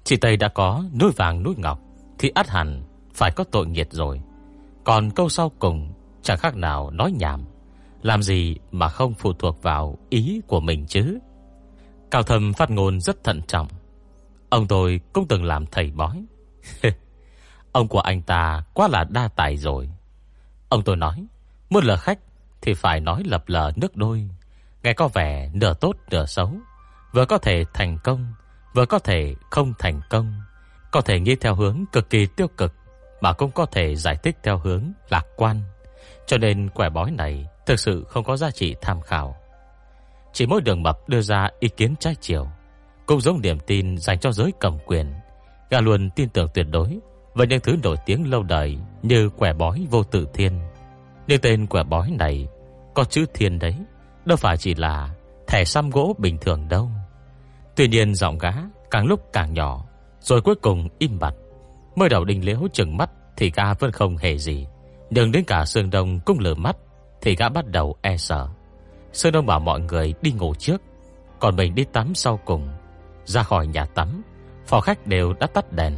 [0.05, 1.81] Chỉ Tây đã có núi vàng núi ngọc,
[2.19, 2.83] Thì át hẳn
[3.15, 4.21] phải có tội nghiệt rồi
[4.89, 7.45] còn câu sau cùng chẳng khác nào nói nhảm.
[8.03, 11.19] Làm gì mà không phụ thuộc vào ý của mình chứ?
[12.11, 13.69] Cao thầm phát ngôn rất thận trọng.
[14.51, 16.25] Ông tôi cũng từng làm thầy bói.
[17.73, 19.89] ông của anh ta quá là đa tài rồi.
[20.69, 21.27] Ông tôi nói,
[21.71, 22.19] muốn lờ khách
[22.63, 24.29] thì phải nói lập lờ nước đôi.
[24.83, 26.53] Nghe có vẻ nửa tốt nửa xấu.
[27.13, 28.35] Vừa có thể thành công,
[28.75, 30.41] vừa có thể không thành công.
[30.91, 32.75] Có thể nghĩ theo hướng cực kỳ tiêu cực
[33.21, 35.63] mà cũng có thể giải thích theo hướng lạc quan.
[36.27, 39.37] Cho nên quẻ bói này thực sự không có giá trị tham khảo.
[40.39, 42.47] Chỉ mỗi đường mập đưa ra ý kiến trái chiều,
[43.07, 45.13] cũng giống niềm tin dành cho giới cầm quyền.
[45.71, 46.99] Gà luôn tin tưởng tuyệt đối
[47.35, 50.61] và những thứ nổi tiếng lâu đời như quẻ bói vô tự thiên.
[51.27, 52.49] Nhưng tên quẻ bói này
[52.95, 53.75] có chữ thiên đấy,
[54.25, 55.15] đâu phải chỉ là
[55.47, 56.91] thẻ xăm gỗ bình thường đâu.
[57.77, 58.53] Tuy nhiên giọng gã
[58.91, 59.85] càng lúc càng nhỏ,
[60.21, 61.35] rồi cuối cùng im bặt.
[61.97, 64.67] Mới đầu đình liễu chừng mắt Thì gã vẫn không hề gì
[65.11, 66.77] Nhưng đến cả Sương Đông cũng lửa mắt
[67.21, 68.49] Thì gã bắt đầu e sợ
[69.19, 70.83] Sơn Đông bảo mọi người đi ngủ trước,
[71.41, 72.69] Còn mình đi tắm sau cùng.
[73.25, 74.23] Ra khỏi nhà tắm
[74.67, 75.97] Phòng khách đều đã tắt đèn.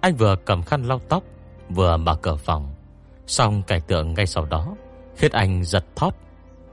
[0.00, 1.22] Anh vừa cầm khăn lau tóc,
[1.68, 2.74] Vừa mở cửa phòng.
[3.26, 4.74] Xong cảnh tượng ngay sau đó,
[5.16, 6.10] Khiến anh giật thót.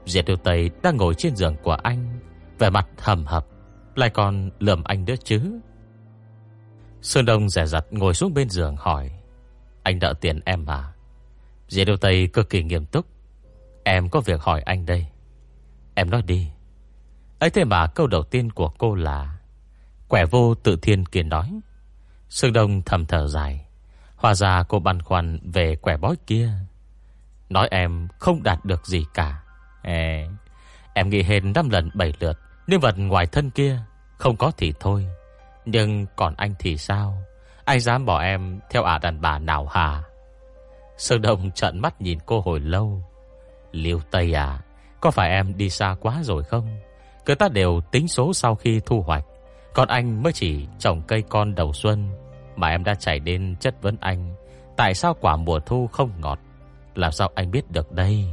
[0.06, 2.20] Diệt Tiêu Tây đang ngồi trên giường của anh,
[2.58, 3.46] Vẻ mặt hầm hập,
[3.94, 5.60] Lại còn lườm anh nữa chứ.
[7.02, 9.10] Sơn Đông rẻ rặt ngồi xuống bên giường hỏi,
[9.82, 10.92] Anh đợi tiền em à?
[11.68, 13.06] Dì Đô Tây cực kỳ nghiêm túc,
[13.84, 15.06] Em có việc hỏi anh đây.
[16.00, 16.50] Em nói đi.
[17.38, 19.36] Ấy thế mà câu đầu tiên của cô là
[20.08, 21.60] Quẻ vô tự thiên kiến nói.
[22.28, 23.66] Sương Đông thầm thở dài.
[24.16, 26.50] Hòa ra cô băn khoăn về quẻ bói kia.
[27.48, 29.42] Nói em không đạt được gì cả.
[29.82, 30.28] Ê,
[30.94, 32.38] Em nghĩ hên 5 lần 7 lượt.
[32.66, 33.78] Nhưng vật ngoài thân kia
[34.18, 35.06] Không có thì thôi.
[35.64, 37.22] Nhưng còn anh thì sao?
[37.64, 40.02] Anh dám bỏ em theo ả đàn bà nào hả?
[40.96, 43.04] Sương Đông trận mắt nhìn cô hồi lâu.
[43.72, 44.60] Liêu Tây à
[45.00, 46.78] có phải em đi xa quá rồi không
[47.26, 49.24] Cứ ta đều tính số sau khi thu hoạch
[49.74, 52.08] Còn anh mới chỉ trồng cây con đầu xuân
[52.56, 54.34] Mà em đã chạy đến chất vấn anh
[54.76, 56.38] Tại sao quả mùa thu không ngọt
[56.94, 58.24] Làm sao anh biết được đây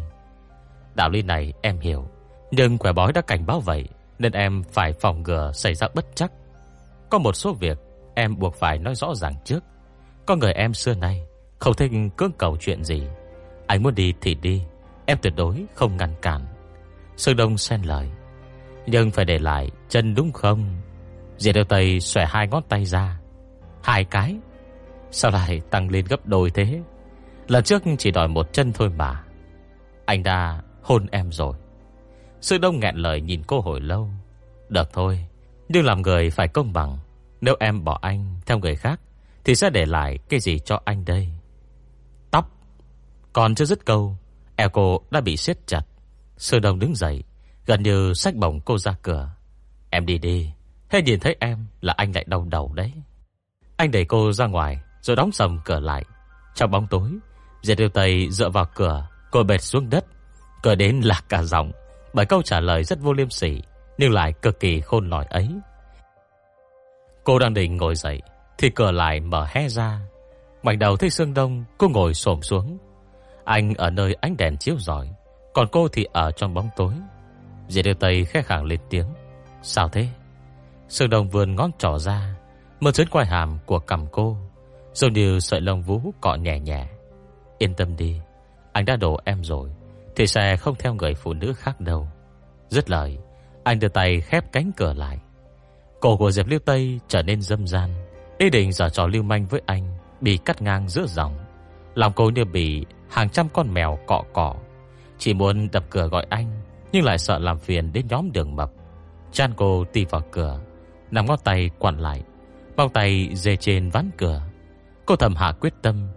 [0.96, 2.08] Đạo lý này em hiểu
[2.52, 3.86] Nhưng quẻ bói đã cảnh báo vậy
[4.20, 6.32] Nên em phải phòng ngừa xảy ra bất chắc
[7.10, 7.78] có một số việc
[8.16, 9.64] em buộc phải nói rõ ràng trước.
[10.26, 11.26] Có người em xưa nay
[11.60, 13.04] không thích cưỡng cầu chuyện gì.
[13.68, 14.62] Anh muốn đi thì đi,
[15.06, 16.46] em tuyệt đối không ngăn cản.
[17.18, 18.10] Sương Đông xen lời.
[18.86, 20.82] Nhưng phải để lại chân đúng không?
[21.38, 23.20] Diệt Đeo Tây xòe hai ngón tay ra.
[23.84, 24.36] Hai cái?
[25.12, 26.82] Sao lại tăng lên gấp đôi thế?
[27.48, 29.24] Lần trước chỉ đòi một chân thôi mà.
[30.06, 31.54] Anh đã hôn em rồi.
[32.42, 34.10] Sư Đông nghẹn lời nhìn cô hồi lâu.
[34.70, 35.28] Được thôi,
[35.70, 36.98] nhưng làm người phải công bằng
[37.42, 39.00] Nếu em bỏ anh theo người khác
[39.44, 41.30] Thì sẽ để lại cái gì cho anh đây
[42.32, 42.52] Tóc
[43.34, 44.18] Còn chưa dứt câu
[44.56, 45.82] Eo cô đã bị siết chặt
[46.38, 47.24] Sư đồng đứng dậy
[47.66, 49.30] Gần như sách bổng cô ra cửa
[49.90, 50.52] Em đi đi
[50.90, 52.94] Thế nhìn thấy em là anh lại đau đầu đấy
[53.78, 56.04] Anh đẩy cô ra ngoài Rồi đóng sầm cửa lại
[56.56, 57.10] Trong bóng tối
[57.62, 60.06] Diệt điều tây dựa vào cửa Cô bệt xuống đất
[60.64, 61.72] Cửa đến lạc cả giọng
[62.14, 63.62] Bởi câu trả lời rất vô liêm sỉ
[63.98, 65.50] nhưng lại cực kỳ khôn lỏi ấy.
[67.24, 68.22] Cô đang định ngồi dậy
[68.58, 70.00] thì cửa lại mở hé ra.
[70.64, 72.78] Mảnh đầu thấy Sương Đông, cô ngồi xổm xuống.
[73.46, 75.10] Anh ở nơi ánh đèn chiếu rọi,
[75.58, 76.94] còn cô thì ở trong bóng tối.
[77.68, 79.08] Dì đưa tay khẽ khàng lên tiếng.
[79.62, 80.08] Sao thế?
[80.88, 82.36] Sương đồng vườn ngón trỏ ra,
[82.80, 84.38] mơ trớn quai hàm của cầm cô,
[84.98, 86.88] Giống như sợi lông vũ cọ nhẹ nhẹ
[87.58, 88.20] Yên tâm đi
[88.74, 89.70] Anh đã đổ em rồi
[90.16, 92.08] Thì sẽ không theo người phụ nữ khác đâu
[92.70, 93.18] Dứt lời
[93.64, 95.20] Anh đưa tay khép cánh cửa lại
[96.00, 97.90] Cổ của Diệp Liêu Tây trở nên dâm gian
[98.38, 101.38] Ý định giở trò lưu manh với anh Bị cắt ngang giữa dòng
[101.96, 104.56] Lòng cô như bị hàng trăm con mèo cọ cọ
[105.18, 106.62] chỉ muốn đập cửa gọi anh,
[106.92, 108.72] Nhưng lại sợ làm phiền đến nhóm đường mập.
[109.32, 110.60] Chan cô tì vào cửa
[111.12, 112.24] Nằm ngó tay quặn lại,
[112.76, 114.42] Bao tay dê trên ván cửa.
[115.06, 116.08] Cô thầm hạ quyết tâm,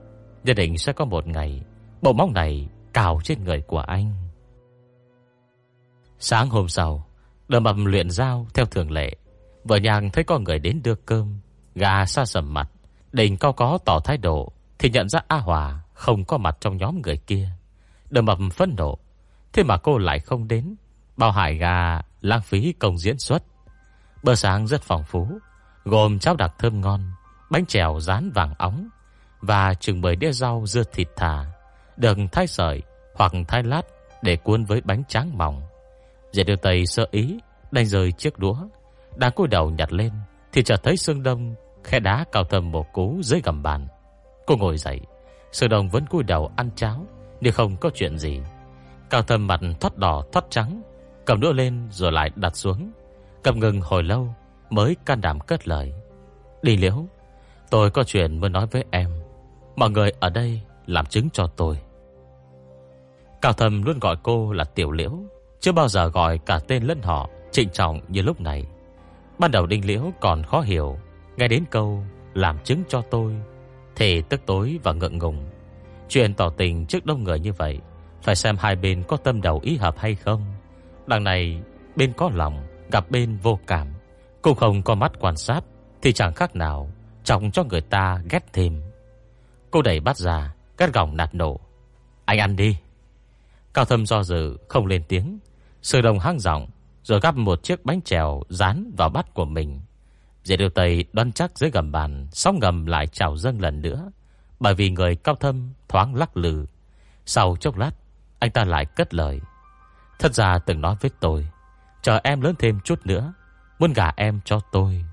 [0.44, 1.62] Nhất định sẽ có một ngày,
[2.02, 4.12] Bộ móng này cào trên người của anh.
[6.18, 7.06] Sáng hôm sau,
[7.48, 9.16] Đờ mập luyện giao theo thường lệ.
[9.64, 11.40] Vợ nhàng thấy có người đến đưa cơm,
[11.74, 12.70] Gà xa sầm mặt
[13.12, 16.76] Đình cao có tỏ thái độ, Thì nhận ra A Hòa không có mặt trong
[16.76, 17.48] nhóm người kia.
[18.10, 18.98] Đầm mập phẫn nộ.
[19.52, 20.74] Thế mà cô lại không đến.
[21.16, 23.42] Bao hải gà, lãng phí công diễn xuất.
[24.22, 25.28] Bữa sáng rất phong phú,
[25.84, 27.12] Gồm cháo đặc thơm ngon,
[27.50, 28.88] Bánh chèo rán vàng óng,
[29.40, 31.44] Và chừng bời đĩa rau dưa thịt thà
[31.96, 32.82] Được thái sợi
[33.14, 33.82] hoặc thái lát
[34.22, 35.62] Để cuốn với bánh tráng mỏng.
[36.32, 37.38] Dạy điều tay sơ ý,
[37.70, 38.56] Đành rời chiếc đũa,
[39.16, 40.12] Đang cúi đầu nhặt lên,
[40.52, 41.54] Thì chợt thấy Sương Đông
[41.84, 43.86] Khe đá cao thầm một cú dưới gầm bàn.
[44.46, 45.00] Cô ngồi dậy,
[45.52, 47.06] Sương Đông vẫn cúi đầu ăn cháo.
[47.40, 48.40] Nhưng không có chuyện gì.
[49.10, 50.82] Cao thầm mặt thoát đỏ, thoát trắng,
[51.24, 52.90] Cầm đũa lên rồi lại đặt xuống.
[53.42, 54.34] Cầm ngừng hồi lâu
[54.70, 55.92] Mới can đảm cất lời.
[56.62, 57.06] Đi liễu,
[57.70, 59.10] Tôi có chuyện muốn nói với em.
[59.76, 61.78] Mọi người ở đây làm chứng cho tôi.
[63.42, 65.12] Cao thầm luôn gọi cô là tiểu liễu,
[65.60, 68.66] Chưa bao giờ gọi cả tên lẫn họ, Trịnh trọng như lúc này.
[69.38, 70.98] Ban đầu đinh liễu còn khó hiểu,
[71.36, 73.34] Nghe đến câu làm chứng cho tôi,
[73.96, 75.49] Thì tức tối và ngượng ngùng.
[76.10, 77.78] Chuyện tỏ tình trước đông người như vậy,
[78.22, 80.44] Phải xem hai bên có tâm đầu ý hợp hay không.
[81.06, 81.62] Đằng này,
[81.96, 83.88] bên có lòng, Gặp bên vô cảm.
[84.42, 85.60] Cũng không có mắt quan sát,
[86.02, 86.90] Thì chẳng khác nào
[87.24, 88.82] Trọng cho người ta ghét thêm.
[89.70, 91.60] Cô đẩy bắt ra Cắt gỏng nạt nổ.
[92.24, 92.76] Anh ăn đi.
[93.74, 95.38] Cao thâm do dự, không lên tiếng.
[95.82, 96.66] Sư đồng hăng giọng,
[97.02, 99.80] Rồi gắp một chiếc bánh trèo Dán vào bát của mình.
[100.44, 104.10] Dễ điều tây đoan chắc dưới gầm bàn Xong ngầm lại trào dâng lần nữa.
[104.60, 106.66] Bởi vì người cao thâm thoáng lắc lử
[107.26, 107.90] Sau chốc lát,
[108.38, 109.40] Anh ta lại cất lời.
[110.18, 111.48] Thật ra từng nói với tôi,
[112.02, 113.32] Chờ em lớn thêm chút nữa,
[113.78, 115.04] Muốn gả em cho tôi.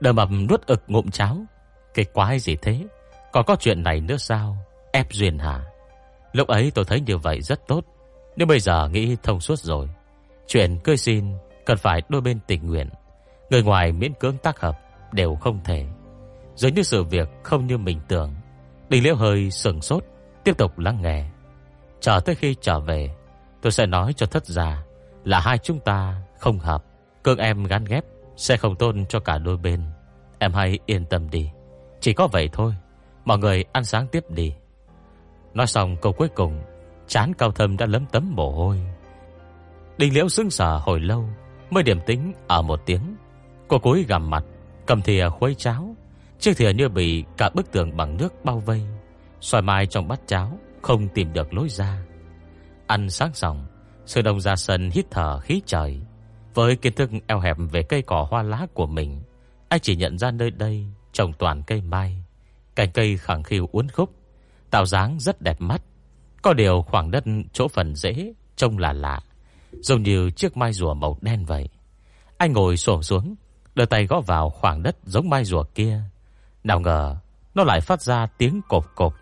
[0.00, 1.44] Đờ mập nuốt ực ngụm cháo,
[1.94, 2.86] Cái quái gì thế?
[3.32, 4.56] Còn có chuyện này nữa sao?
[4.92, 5.64] Ép duyên hả?
[6.32, 7.84] Lúc ấy tôi thấy như vậy rất tốt,
[8.36, 9.88] Nhưng bây giờ nghĩ thông suốt rồi.
[10.46, 11.36] Chuyện cưới xin
[11.66, 12.88] Cần phải đôi bên tình nguyện.
[13.50, 14.78] Người ngoài miễn cưỡng tác hợp
[15.12, 15.86] Đều không thể
[16.56, 18.34] dưới như sự việc không như mình tưởng.
[18.88, 20.04] Đình liễu hơi sừng sốt,
[20.44, 21.30] Tiếp tục lắng nghe.
[22.00, 23.10] Chờ tới khi trở về,
[23.62, 24.82] Tôi sẽ nói cho thất già
[25.24, 26.84] Là hai chúng ta không hợp.
[27.24, 28.04] Cương em gắn ghép
[28.36, 29.82] Sẽ không tôn cho cả đôi bên.
[30.38, 31.50] Em hãy yên tâm đi.
[32.00, 32.74] Chỉ có vậy thôi,
[33.24, 34.54] Mọi người ăn sáng tiếp đi.
[35.54, 36.62] Nói xong câu cuối cùng,
[37.06, 38.80] Chán cao thâm đã lấm tấm mồ hôi.
[39.98, 41.24] Đình liễu sưng sở hồi lâu,
[41.70, 43.16] Mới điểm tính ở một tiếng.
[43.68, 44.44] Cô cúi gằm mặt,
[44.86, 45.95] Cầm thìa khuấy cháo
[46.38, 48.82] Chiếc thìa như bị cả bức tường bằng nước bao vây
[49.40, 52.02] Xoài mai trong bát cháo, Không tìm được lối ra.
[52.86, 53.66] Ăn sáng xong
[54.06, 56.00] Sư đông ra sân hít thở khí trời.
[56.54, 59.22] Với kiến thức eo hẹp về cây cỏ hoa lá của mình,
[59.68, 62.24] Anh chỉ nhận ra nơi đây Trồng toàn cây mai,
[62.74, 64.10] Cành cây khẳng khiu uốn khúc,
[64.70, 65.82] Tạo dáng rất đẹp mắt.
[66.42, 69.20] Có điều khoảng đất chỗ phần dễ Trông là lạ,
[69.72, 71.68] Giống như chiếc mai rùa màu đen vậy.
[72.38, 73.34] Anh ngồi xổm xuống,
[73.74, 76.00] Đưa tay gõ vào khoảng đất giống mai rùa kia.
[76.66, 77.16] Nào ngờ,
[77.54, 79.14] Nó lại phát ra tiếng cộp cộp.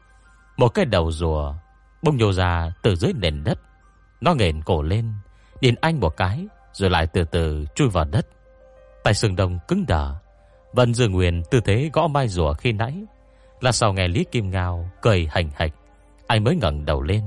[0.56, 1.54] Một cái đầu rùa
[2.02, 3.58] Bông nhô ra từ dưới nền đất.
[4.20, 5.12] Nó nghền cổ lên
[5.60, 8.26] Điền anh một cái, Rồi lại từ từ chui vào đất.
[9.04, 10.14] Tay sừng đồng cứng đờ
[10.72, 13.04] Vân Dương Nguyên tư thế gõ mai rùa khi nãy.
[13.60, 15.72] Là sau nghe Lý Kim Ngao Cười hành hạch,
[16.26, 17.22] Anh mới ngẩng đầu lên.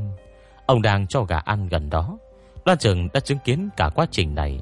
[0.65, 2.17] Ông đang cho gà ăn gần đó.
[2.65, 4.61] Loan Trừng đã chứng kiến cả quá trình này.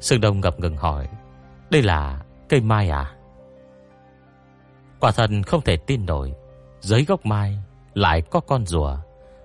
[0.00, 1.08] Sương Đông ngập ngừng hỏi,
[1.70, 3.15] Đây là cây mai à?
[5.00, 6.32] Quả thật không thể tin nổi.
[6.80, 7.58] Dưới gốc mai
[7.94, 8.96] Lại có con rùa.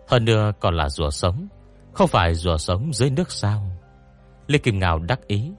[0.07, 1.47] Hơn nữa còn là rùa sống,
[1.93, 3.71] Không phải rùa sống dưới nước sao?
[4.47, 5.51] Lê Kim Ngào đắc ý.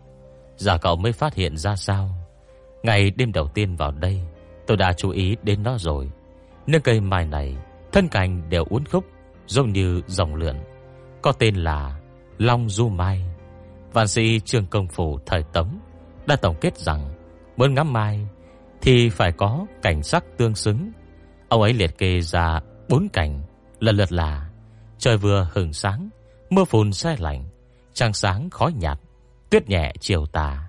[0.57, 2.11] Giả cậu mới phát hiện ra sao?
[2.83, 4.21] Ngày đêm đầu tiên vào đây,
[4.67, 6.11] Tôi đã chú ý đến nó rồi.
[6.67, 7.57] Nước cây mai này,
[7.93, 9.05] Thân cành đều uốn khúc,
[9.47, 10.57] Giống như dòng lượn.
[11.23, 12.01] Có tên là
[12.39, 13.25] Long Du Mai.
[13.93, 15.79] Vạn sĩ Trương Công Phủ thời Tống
[16.27, 17.15] Đã tổng kết rằng
[17.57, 18.29] Muốn ngắm mai
[18.83, 20.93] thì phải có cảnh sắc tương xứng
[21.49, 23.43] Ông ấy liệt kê ra bốn cảnh
[23.81, 24.49] lần lượt là
[24.99, 26.09] trời vừa hừng sáng,
[26.51, 27.45] mưa phùn se lạnh,
[27.93, 28.99] trăng sáng khói nhạt,
[29.51, 30.69] tuyết nhẹ chiều tà.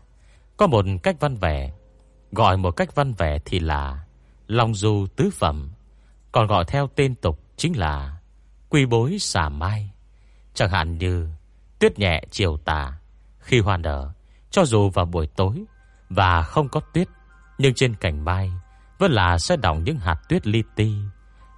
[0.57, 1.71] Có một cách văn vẻ,
[2.31, 4.03] gọi một cách văn vẻ thì là
[4.47, 5.71] Long du tứ phẩm
[6.31, 8.17] Còn gọi theo tên tục chính là
[8.69, 9.91] Quy bối xà mai
[10.53, 11.27] Chẳng hạn như
[11.79, 12.93] Tuyết nhẹ chiều tà
[13.39, 14.11] Khi hoa nở
[14.51, 15.63] Cho dù vào buổi tối
[16.09, 17.07] Và không có tuyết
[17.63, 18.51] nhưng trên cành mai
[18.99, 20.93] Vẫn là sẽ đọng những hạt tuyết li ti.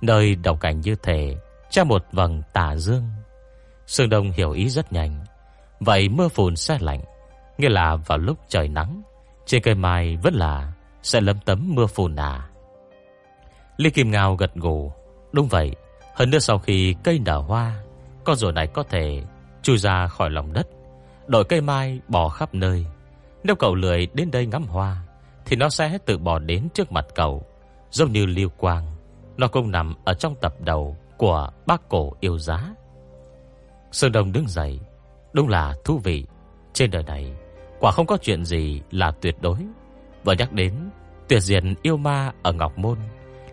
[0.02, 1.38] Nơi đầu cảnh như thể
[1.70, 3.04] cha một vầng tà dương.
[3.86, 5.26] Sương Đông hiểu ý rất nhanh.
[5.80, 7.02] Vậy mưa phùn sẽ lạnh,
[7.58, 9.02] Nghĩa là vào lúc trời nắng,
[9.46, 12.50] Trên cây mai vẫn là Sẽ lấm tấm mưa phùn à.
[13.78, 14.92] Lý Kim Ngao gật gù.
[15.32, 15.76] Đúng vậy,
[16.16, 17.84] Hơn nữa sau khi cây nở hoa,
[18.24, 19.24] Con rùa này có thể
[19.62, 20.68] chui ra khỏi lòng đất,
[21.28, 22.86] Đội cây mai bỏ khắp nơi.
[23.44, 25.05] Nếu cậu lười đến đây ngắm hoa
[25.46, 27.44] thì nó sẽ tự bỏ đến trước mặt cậu.
[27.92, 28.86] Giống như liêu quang,
[29.38, 32.76] Nó cũng nằm ở trong tập đầu Của bác cổ yêu giá.
[33.92, 34.80] Sơn Đông đứng dậy,
[35.34, 36.26] Đúng là thú vị.
[36.74, 37.34] Trên đời này,
[37.80, 39.58] Quả không có chuyện gì là tuyệt đối.
[40.24, 40.74] Vừa nhắc đến,
[41.28, 42.98] Tuyệt diệt yêu ma ở Ngọc Môn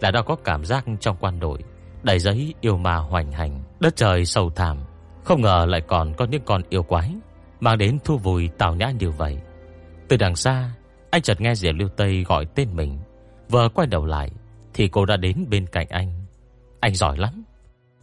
[0.00, 1.58] Là đã có cảm giác trong quan đội,
[2.02, 4.78] Đầy giấy yêu ma hoành hành, Đất trời sâu thảm
[5.24, 7.14] Không ngờ lại còn có những con yêu quái
[7.62, 9.38] Mang đến thu vùi tào nhã như vậy.
[10.08, 10.70] Từ đằng xa
[11.12, 12.98] anh chợt nghe Diệp Lưu Tây gọi tên mình.
[13.48, 14.30] Vừa quay đầu lại,
[14.74, 16.24] Thì cô đã đến bên cạnh anh.
[16.80, 17.44] Anh giỏi lắm.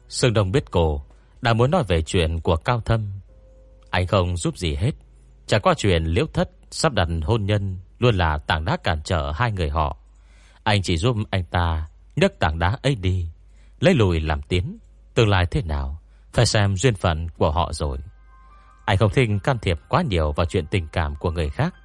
[0.10, 1.03] Sương Đông biết cô
[1.41, 3.12] đã muốn nói về chuyện của Cao Thâm.
[3.89, 4.91] Anh không giúp gì hết.
[5.47, 9.32] Chả qua chuyện liễu thất Sắp đặt hôn nhân, Luôn là tảng đá cản trở
[9.36, 9.97] hai người họ.
[10.64, 13.30] Anh chỉ giúp anh ta nhấc tảng đá ấy đi,
[13.80, 14.78] Lấy lùi làm tiến.
[15.14, 15.99] Tương lai thế nào,
[16.34, 17.97] Phải xem duyên phận của họ rồi.
[18.86, 21.76] Anh không thích can thiệp quá nhiều Vào chuyện tình cảm của người khác.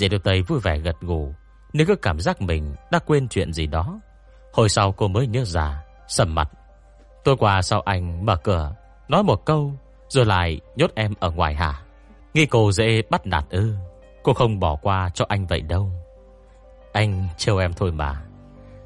[0.00, 1.34] Dì Đô Tây vui vẻ gật gù.
[1.72, 4.00] Nếu cứ cảm giác mình đã quên chuyện gì đó,
[4.52, 6.50] Hồi sau cô mới nhớ ra, Sầm mặt.
[7.24, 8.74] Tôi qua sau anh mở cửa,
[9.08, 9.72] Nói một câu,
[10.08, 11.82] Rồi lại nhốt em ở ngoài hả?
[12.34, 13.74] Nghi cô dễ bắt nạt ư?
[14.22, 15.90] Cô không bỏ qua cho anh vậy đâu.
[16.92, 18.22] Anh trêu em thôi mà.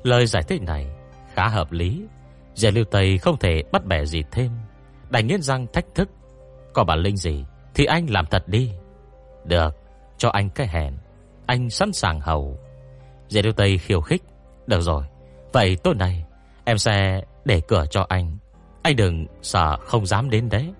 [0.03, 0.87] Lời giải thích này
[1.35, 2.05] khá hợp lý.
[2.55, 4.51] Dì lưu Tây không thể bắt bẻ gì thêm.
[5.11, 6.09] Đành nghiến răng thách thức.
[6.73, 7.45] Có bản linh gì
[7.75, 8.73] Thì anh làm thật đi.
[9.45, 9.77] Được,
[10.19, 10.95] cho anh cái hẹn
[11.47, 12.59] anh sẵn sàng hầu.
[13.29, 14.23] Dễ đưa Tây khiêu khích,
[14.67, 15.05] Được rồi,
[15.53, 16.25] Vậy tối nay
[16.65, 18.37] Em sẽ để cửa cho anh.
[18.83, 20.73] Anh đừng sợ không dám đến đấy.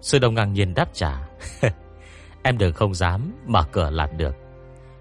[0.00, 1.28] Sư Đông ngang nhiên đáp trả,
[2.42, 4.36] Em đừng không dám mở cửa lạt được.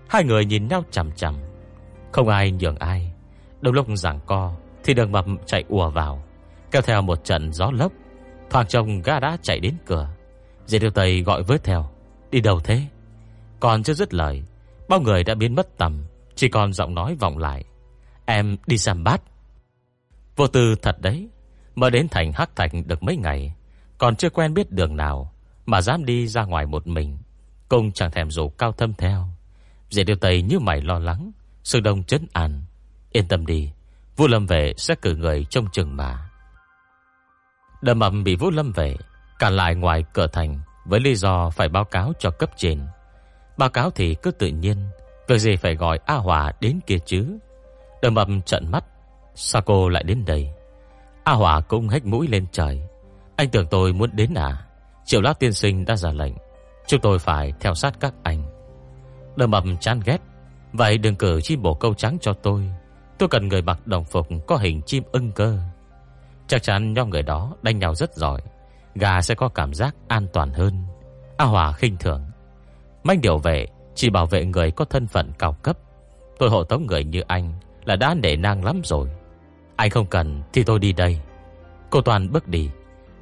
[0.09, 1.35] Hai người nhìn nhau chằm chằm.
[2.11, 3.11] Không ai nhường ai.
[3.61, 6.23] Đông lúc giảng co Thì đường mập chạy ùa vào,
[6.71, 7.91] Kéo theo một trận gió lốc.
[8.49, 10.09] Thoàng trông gã đã chạy đến cửa.
[10.65, 11.89] Dễ Điều Tây gọi với theo,
[12.31, 12.81] Đi đâu thế?
[13.59, 14.43] Còn chưa dứt lời
[14.89, 17.63] Bao người đã biến mất tầm, Chỉ còn giọng nói vọng lại.
[18.25, 19.21] Em đi xem bát.
[20.35, 21.29] Vô tư thật đấy
[21.75, 23.53] Mới đến thành Hắc Thạch được mấy ngày,
[23.97, 25.33] Còn chưa quen biết đường nào,
[25.65, 27.17] Mà dám đi ra ngoài một mình
[27.69, 29.27] Công chẳng thèm rủ cao thâm theo.
[29.89, 31.31] Dễ điều tây như mày lo lắng,
[31.63, 32.61] Sự đông chấn an.
[33.11, 33.71] Yên tâm đi,
[34.15, 36.29] Vũ Lâm về sẽ cử người trông chừng mà.
[37.81, 38.95] Đầm ẩm bị Vũ Lâm về
[39.39, 42.79] Cản lại ngoài cửa thành Với lý do phải báo cáo cho cấp trên.
[43.57, 44.77] Báo cáo thì cứ tự nhiên,
[45.27, 47.37] Việc gì phải gọi A Hòa đến kia chứ?
[48.01, 48.83] Đầm ầm trận mắt,
[49.35, 50.49] Sao cô lại đến đây?
[51.23, 52.81] A Hòa cũng hách mũi lên trời.
[53.35, 54.65] Anh tưởng tôi muốn đến à?
[55.05, 56.33] Triệu Lát Tiên Sinh đã ra lệnh,
[56.87, 58.43] Chúng tôi phải theo sát các anh.
[59.35, 60.17] Đầm ầm chán ghét,
[60.73, 62.71] Vậy đừng cử chim bổ câu trắng cho tôi.
[63.17, 65.59] Tôi cần người mặc đồng phục Có hình chim ưng cơ.
[66.47, 68.41] Chắc chắn nhóm người đó đánh nhau rất giỏi,
[68.95, 70.85] Gà sẽ có cảm giác an toàn hơn.
[71.37, 72.26] A Hòa khinh thường.
[73.03, 73.65] Manh điều vệ
[73.95, 75.77] Chỉ bảo vệ người có thân phận cao cấp.
[76.39, 77.53] Tôi hộ tống người như anh
[77.85, 79.09] Là đã nể nang lắm rồi.
[79.75, 81.19] Anh không cần thì tôi đi đây.
[81.89, 82.69] Cô Toàn bước đi.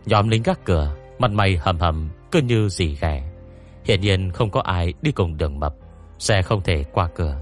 [0.05, 3.31] Nhóm lính gác cửa, Mặt mày hầm hầm, cứ như gì ghẻ.
[3.83, 5.75] Hiện nhiên không có ai đi cùng đường mập,
[6.19, 7.37] Xe không thể qua cửa.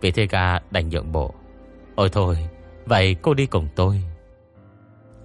[0.00, 1.34] Vì thế gà đành nhượng bộ.
[1.94, 2.48] Ôi thôi,
[2.86, 4.02] Vậy cô đi cùng tôi.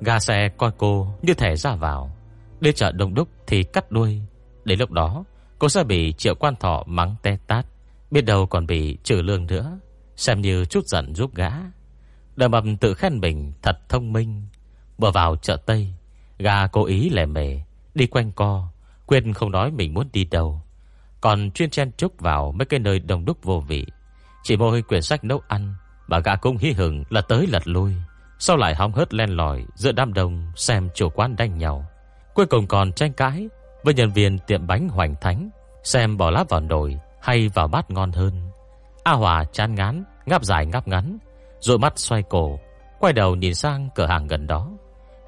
[0.01, 2.17] Gà xe coi cô như thể ra vào.
[2.59, 4.21] Đến chợ đông đúc thì cắt đuôi.
[4.65, 5.23] Đến lúc đó
[5.63, 7.65] Cô sẽ bị triệu quan thọ mắng té tát,
[8.11, 9.79] Biết đâu còn bị trừ lương nữa.
[10.15, 11.51] Xem như chút giận giúp gã.
[12.35, 14.47] Đầm mập tự khen mình thật thông minh.
[14.97, 15.93] Vừa vào chợ Tây
[16.39, 17.59] Gà cố ý lẻ mề,
[17.95, 18.67] Đi quanh co,
[19.05, 20.61] Quên không nói mình muốn đi đâu.
[21.21, 23.85] Còn chuyên chen chúc vào mấy cái nơi đông đúc vô vị.
[24.43, 25.75] Chỉ môi quyển sách nấu ăn
[26.07, 27.93] Bà gã cũng hí hừng là tới lật lui.
[28.39, 31.85] Sau lại hóng hớt len lỏi Giữa đám đông xem chủ quán đánh nhau.
[32.33, 33.47] Cuối cùng còn tranh cãi
[33.83, 35.49] với nhân viên tiệm bánh hoành thánh,
[35.83, 38.51] Xem bỏ lát vào nồi hay vào bát ngon hơn.
[39.03, 41.17] A Hòa chán ngán, Ngáp dài ngáp ngắn
[41.59, 42.59] Rồi mắt xoay cổ,
[42.99, 44.71] Quay đầu nhìn sang cửa hàng gần đó.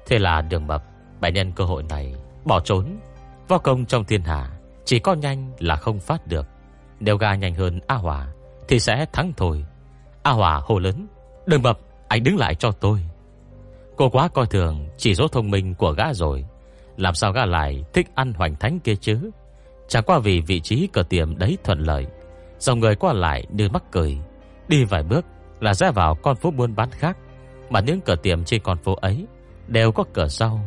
[0.06, 0.82] Thế là đường mập
[1.20, 2.14] bại nhân cơ hội này,
[2.44, 2.98] bỏ trốn.
[3.48, 4.50] Võ công trong thiên hạ,
[4.84, 6.46] Chỉ có nhanh là không phát được.
[7.00, 8.28] Nếu gà nhanh hơn A Hòa,
[8.68, 9.64] Thì sẽ thắng thôi.
[10.22, 11.06] A Hòa hồ lớn,
[11.46, 11.78] Đường mập,
[12.08, 13.04] Anh đứng lại cho tôi.
[13.96, 16.44] Cô quá coi thường chỉ số thông minh của gã rồi
[16.96, 19.30] làm sao gã lại thích ăn hoành thánh kia chứ?
[19.88, 22.06] Chẳng qua vì vị trí cửa tiệm đấy thuận lợi.
[22.58, 24.18] Dòng người qua lại như mắc cười.
[24.68, 25.24] Đi vài bước
[25.60, 27.16] là ra vào con phố buôn bán khác,
[27.70, 29.26] Mà những cửa tiệm trên con phố ấy
[29.68, 30.60] Đều có cửa sau.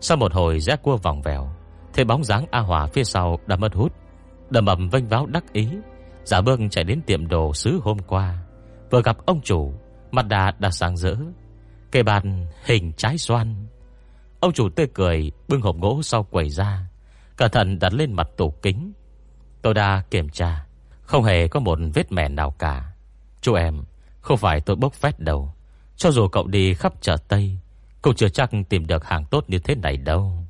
[0.00, 1.50] Sau một hồi rẽ cua vòng vèo,
[1.94, 3.92] Thấy bóng dáng A Hòa phía sau đã mất hút.
[4.50, 5.68] Đầm ẩm vênh váo đắc ý,
[6.24, 8.38] Giả bương chạy đến tiệm đồ sứ hôm qua.
[8.90, 9.72] Vừa gặp ông chủ,
[10.10, 11.14] Mặt đà đã sáng rỡ.
[11.92, 13.66] Cây bàn hình trái xoan.
[14.40, 16.88] Ông chủ tươi cười, Bưng hộp gỗ sau quầy ra.
[17.36, 18.92] Cẩn thận đặt lên mặt tủ kính.
[19.62, 20.66] Tôi đã kiểm tra,
[21.02, 22.92] Không hề có một vết mẻ nào cả.
[23.40, 23.84] Chú em,
[24.20, 25.54] Không phải tôi bốc phét đâu.
[25.96, 27.58] Cho dù cậu đi khắp chợ Tây,
[28.02, 30.46] Cũng chưa chắc tìm được hàng tốt như thế này đâu.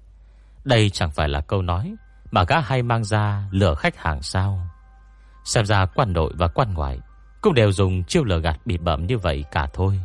[0.64, 1.94] Đây chẳng phải là câu nói
[2.30, 4.66] Mà gã hay mang ra lừa khách hàng sao?
[5.44, 6.98] Xem ra quan nội và quan ngoại
[7.40, 10.00] Cũng đều dùng chiêu lừa gạt bị bẩm như vậy cả thôi.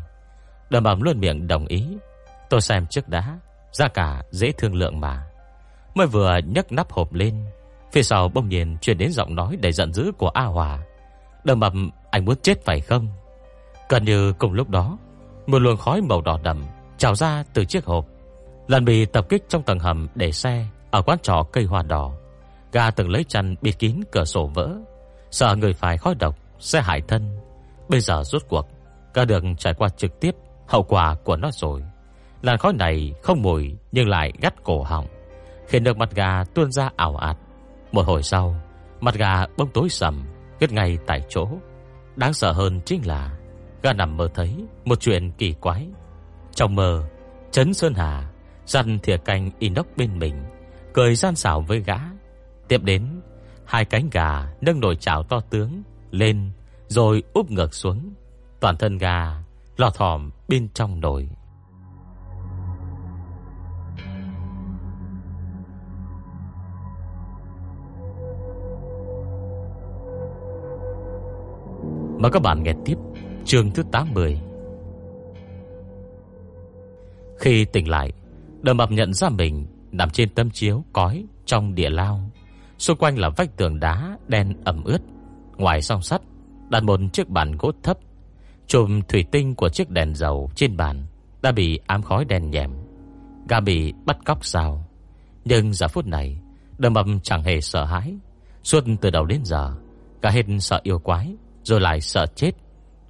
[0.69, 1.97] Đầm ẩm luôn miệng đồng ý.
[2.49, 3.39] Tôi xem trước đã.
[3.75, 5.23] Giá cả dễ thương lượng mà.
[5.95, 7.45] Mới vừa nhấc nắp hộp lên,
[7.91, 10.79] Phía sau bông nhiên chuyển đến giọng nói Đầy giận dữ của A Hòa.
[11.43, 11.73] Đầm mập
[12.11, 13.07] anh muốn chết phải không?
[13.89, 14.97] Gần như cùng lúc đó,
[15.47, 16.63] Một luồng khói màu đỏ đậm
[16.97, 18.05] Trào ra từ chiếc hộp,
[18.67, 22.11] Lần bị tập kích trong tầng hầm để xe Ở quán trọ cây hoa đỏ.
[22.71, 24.69] Gà từng lấy chăn bịt kín cửa sổ vỡ,
[25.31, 27.39] Sợ người phải khói độc Sẽ hại thân.
[27.89, 28.67] Bây giờ rốt cuộc,
[29.13, 30.35] Gà được trải qua trực tiếp,
[30.67, 31.83] Hậu quả của nó rồi.
[32.45, 35.07] Làn khói này không mùi Nhưng lại gắt cổ họng,
[35.67, 37.37] Khiến được mặt gà tuôn ra ảo ạt.
[37.91, 38.55] Một hồi sau,
[39.01, 40.25] Mặt gà bông tối sầm
[40.59, 41.47] Kết ngay tại chỗ.
[42.15, 43.37] Đáng sợ hơn chính là,
[43.83, 45.87] Gà nằm mơ thấy một chuyện kỳ quái.
[46.51, 47.03] Trong mơ,
[47.51, 48.31] Trấn Sơn Hà
[48.65, 50.43] Dặn thìa canh inox bên mình,
[50.93, 51.97] Cười gian xảo với gã.
[52.67, 53.21] Tiếp đến,
[53.65, 56.51] Hai cánh gà nâng nồi chảo to tướng Lên,
[56.87, 58.13] rồi úp ngược xuống.
[58.59, 59.43] Toàn thân gà
[59.77, 61.29] lò thỏm bên trong nồi.
[72.19, 72.97] Mời các bạn nghe tiếp
[73.45, 74.39] chương thứ 80
[77.37, 78.11] Khi tỉnh lại,
[78.61, 82.19] Đầm mập nhận ra mình Nằm trên tấm chiếu cói trong địa lao.
[82.77, 84.97] Xung quanh là vách tường đá Đen ẩm ướt.
[85.57, 86.21] Ngoài song sắt,
[86.69, 87.97] đặt một chiếc bàn gỗ thấp.
[88.67, 91.05] Chùm thủy tinh của chiếc đèn dầu trên bàn
[91.41, 92.71] Đã bị ám khói đen nhẹm
[93.49, 94.85] Gà bị bắt cóc sao?
[95.45, 96.39] Nhưng giờ phút này,
[96.77, 98.17] Đầm mập chẳng hề sợ hãi.
[98.63, 99.75] Suốt từ đầu đến giờ
[100.21, 101.35] Cả hết sợ yêu quái
[101.65, 102.51] rồi lại sợ chết.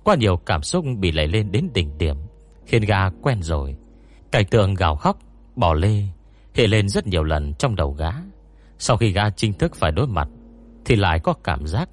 [0.04, 2.16] Qua nhiều cảm xúc bị lẩy lên đến đỉnh điểm
[2.66, 3.76] Khiến gà quen rồi.
[4.32, 5.18] Cảnh tượng gào khóc,
[5.56, 6.04] bỏ lê
[6.54, 8.12] Hệ lên rất nhiều lần trong đầu gã.
[8.78, 10.28] Sau khi gã chính thức phải đối mặt
[10.86, 11.90] Thì lại có cảm giác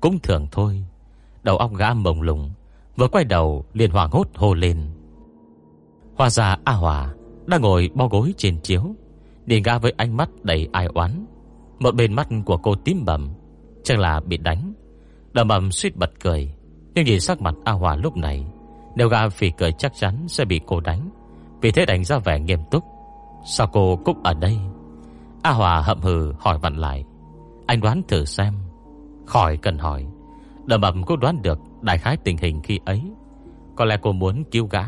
[0.00, 0.84] Cũng thường thôi.
[1.42, 2.50] Đầu óc gã mông lung
[2.96, 4.90] Vừa quay đầu liền hoàng hốt hô lên.
[6.16, 7.14] Hoa già A Hòa
[7.46, 8.94] Đang ngồi bo gối trên chiếu
[9.46, 11.26] Nhìn gã với ánh mắt đầy ai oán.
[11.78, 13.30] Một bên mắt của cô tím bầm
[13.84, 14.71] Chắc là bị đánh.
[15.32, 16.54] Đầm ầm suýt bật cười.
[16.94, 18.46] Nhưng nhìn sắc mặt A Hòa lúc này,
[18.96, 21.10] Nếu gà phỉ cười chắc chắn sẽ bị cô đánh.
[21.60, 22.84] Vì thế đánh ra vẻ nghiêm túc.
[23.44, 24.58] Sao cô cũng ở đây?
[25.42, 27.04] A Hòa hậm hừ hỏi vặn lại.
[27.66, 28.54] Anh đoán thử xem.
[29.26, 30.06] Khỏi cần hỏi.
[30.64, 33.02] Đầm ầm cũng đoán được đại khái tình hình khi ấy.
[33.76, 34.84] Có lẽ cô muốn cứu gã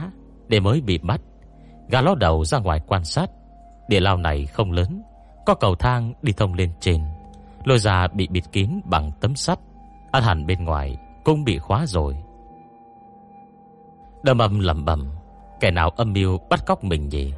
[0.48, 1.20] Để mới bị bắt.
[1.88, 3.30] Gã ló đầu ra ngoài quan sát.
[3.88, 5.02] Địa lao này không lớn.
[5.46, 7.00] Có cầu thang đi thông lên trên.
[7.64, 9.58] Lôi ra bị bịt kín bằng tấm sắt.
[10.14, 12.16] Át hẳn bên ngoài, cũng bị khóa rồi.
[14.22, 15.10] Đâm âm lầm bầm,
[15.60, 17.32] Kẻ nào âm mưu bắt cóc mình nhỉ?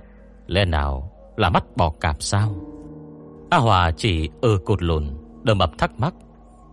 [0.46, 2.54] Lẽ nào là mắt bò cạp sao?
[3.50, 5.04] A Hòa chỉ ơ cột lùn
[5.42, 6.14] Đâm ập thắc mắc.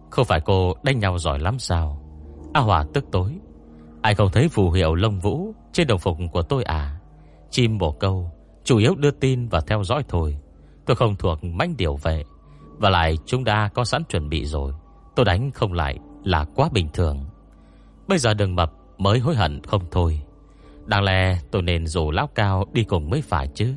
[0.10, 2.02] Không phải cô đánh nhau giỏi lắm sao?
[2.54, 3.40] A Hòa tức tối.
[4.02, 7.00] Ai không thấy phù hiệu lông vũ Trên đồng phục của tôi à?
[7.50, 8.32] Chim bổ câu,
[8.64, 10.38] Chủ yếu đưa tin và theo dõi thôi.
[10.86, 12.24] Tôi không thuộc mãnh điều vệ,
[12.78, 14.74] Và lại chúng ta có sẵn chuẩn bị rồi.
[15.16, 17.26] Tôi đánh không lại là quá bình thường.
[18.08, 20.22] Bây giờ đừng mập mới hối hận không thôi.
[20.86, 23.74] Đáng lẽ tôi nên rủ lão cao đi cùng mới phải chứ.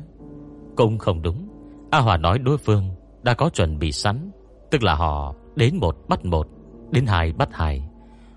[0.75, 1.47] Cũng không đúng.
[1.91, 2.89] A Hòa nói đối phương
[3.23, 4.31] đã có chuẩn bị sẵn,
[4.71, 6.47] Tức là họ đến một bắt một,
[6.91, 7.89] Đến hai bắt hai.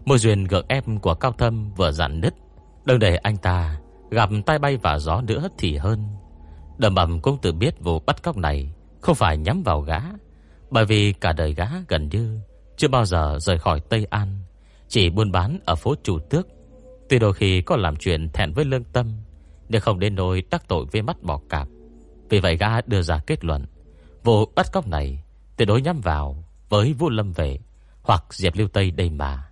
[0.04, 2.34] Môi duyên gượng ép của Cao Thâm vừa dặn nứt
[2.84, 6.04] Đừng để anh ta gặp tay bay và gió nữa thì hơn.
[6.78, 10.00] Đầm ẩm cũng tự biết vụ bắt cóc này Không phải nhắm vào gã,
[10.70, 12.40] Bởi vì cả đời gã gần như
[12.80, 14.38] chưa bao giờ rời khỏi Tây An,
[14.88, 16.46] Chỉ buôn bán ở phố Chủ Tước
[17.08, 19.12] Tuy đôi khi có làm chuyện thẹn với lương tâm,
[19.68, 21.68] Nhưng không đến nỗi đắc tội với mắt bỏ cạp
[22.28, 23.66] Vì vậy gã đưa ra kết luận,
[24.24, 25.22] Vụ bắt cóc này
[25.56, 27.58] Tuyệt đối nhắm vào với Vũ Lâm Vệ
[28.02, 29.50] Hoặc Diệp Lưu Tây đây mà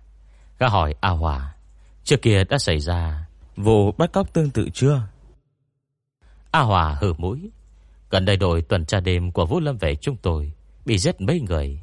[0.59, 1.55] Gã hỏi A Hòa,
[2.03, 3.25] Trước kia đã xảy ra
[3.55, 5.01] vụ bắt cóc tương tự chưa?
[6.51, 7.51] A Hòa hử mũi.
[8.09, 10.53] Gần đây đội tuần tra đêm của Vũ Lâm Vệ chúng tôi
[10.85, 11.81] bị giết mấy người.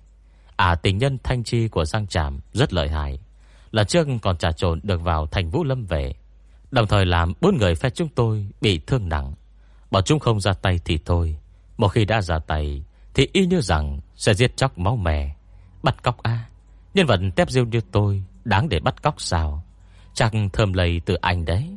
[0.56, 3.18] À tình nhân thanh chi của Giang tràm rất lợi hại.
[3.70, 6.14] Là trước còn trả trộn được vào thành Vũ Lâm về,
[6.70, 9.34] Đồng thời làm bốn người phe chúng tôi bị thương nặng.
[9.90, 11.36] Bọn chúng không ra tay thì thôi.
[11.76, 12.84] Một khi đã ra tay
[13.14, 15.34] thì y như rằng sẽ giết chóc máu mè.
[15.82, 16.48] Bắt cóc A.
[16.94, 19.62] Nhân vật tép riêu như tôi đáng để bắt cóc sao?
[20.14, 21.76] Chắc thơm lầy từ anh đấy.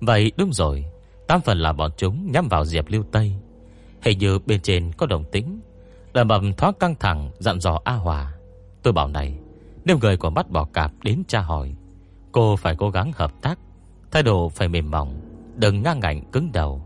[0.00, 0.84] Vậy đúng rồi.
[1.26, 3.34] Tám phần là bọn chúng nhắm vào Diệp Lưu Tây.
[4.02, 5.60] Hình như bên trên có đồng tính
[6.16, 8.32] Đầm bầm thoáng căng thẳng, Dặn dò A Hòa.
[8.82, 9.38] Tôi bảo này,
[9.84, 11.74] Nếu người của bắt bỏ cạp đến tra hỏi,
[12.32, 13.58] Cô phải cố gắng hợp tác.
[14.10, 15.20] Thái độ phải mềm mỏng,
[15.56, 16.82] Đừng ngang ngạnh, cứng đầu.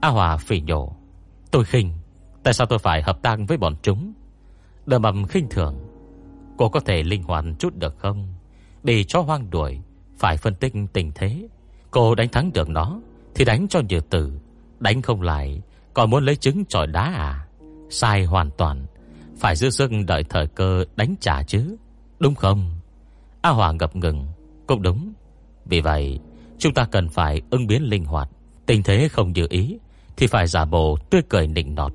[0.00, 0.92] A Hòa phỉ nhổ.
[1.50, 1.92] Tôi khinh,
[2.42, 4.12] Tại sao tôi phải hợp tác với bọn chúng?
[4.86, 5.78] Đầm bầm khinh thường.
[6.56, 8.34] Cô có thể linh hoạt chút được không?
[8.82, 9.80] Bị cho hoang đuổi,
[10.18, 11.48] Phải phân tích tình thế.
[11.90, 13.00] Cô đánh thắng được nó,
[13.34, 14.32] Thì đánh cho nhiều tử.
[14.78, 15.62] Đánh không lại,
[15.94, 17.46] còn muốn lấy trứng trọi đá à?
[17.90, 18.86] Sai hoàn toàn.
[19.36, 21.76] Phải giữ sức đợi thời cơ đánh trả chứ.
[22.18, 22.70] Đúng không?
[23.42, 24.26] A Hòa ngập ngừng.
[24.66, 25.12] Cũng đúng.
[25.64, 26.18] Vì vậy,
[26.58, 28.28] chúng ta cần phải ứng biến linh hoạt.
[28.66, 29.78] Tình thế không như ý,
[30.16, 31.92] Thì phải giả bộ tươi cười nịnh nọt.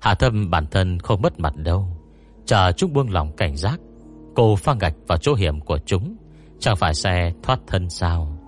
[0.00, 1.88] Hạ thâm bản thân không mất mặt đâu.
[2.46, 3.80] Chờ chúng buông lòng cảnh giác.
[4.34, 6.16] Cô pha gạch vào chỗ hiểm của chúng.
[6.58, 8.38] Chẳng phải xe thoát thân sao?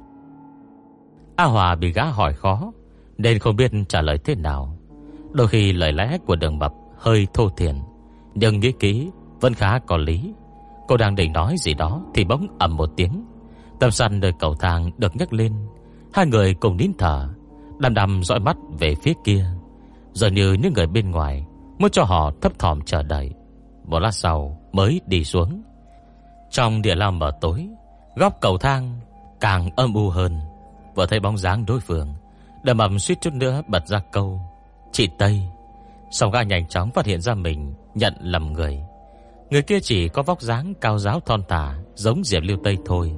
[1.37, 2.73] A Hòa bị gã hỏi khó,
[3.19, 4.79] Nên không biết trả lời thế nào.
[5.33, 7.81] Đôi khi lời lẽ của đường mập hơi thô thiển.
[8.35, 9.11] Nhưng nghĩ kỹ,
[9.41, 10.35] Vẫn khá có lý.
[10.89, 13.25] Cô đang định nói gì đó Thì bỗng ầm một tiếng.
[13.81, 15.53] Tâm săn nơi cầu thang được nhấc lên.
[16.13, 17.29] Hai người cùng nín thở
[17.79, 19.47] Đầm đầm dõi mắt về phía kia.
[20.13, 21.47] Giờ như những người bên ngoài,
[21.79, 23.35] Muốn cho họ thấp thỏm chờ đợi.
[23.85, 25.63] Một lát sau mới đi xuống.
[26.51, 27.69] Trong địa lao mở tối,
[28.17, 29.01] Góc cầu thang
[29.41, 30.41] càng âm u hơn.
[30.95, 32.15] Vừa thấy bóng dáng đối phương,
[32.63, 34.41] Đầm ầm suýt chút nữa bật ra câu,
[34.93, 35.43] Chị Tây
[36.19, 38.79] sau gã nhanh chóng phát hiện ra mình, Nhận lầm người.
[39.51, 43.13] Người kia chỉ có vóc dáng cao giáo thon tả Giống Diệp Lưu Tây thôi.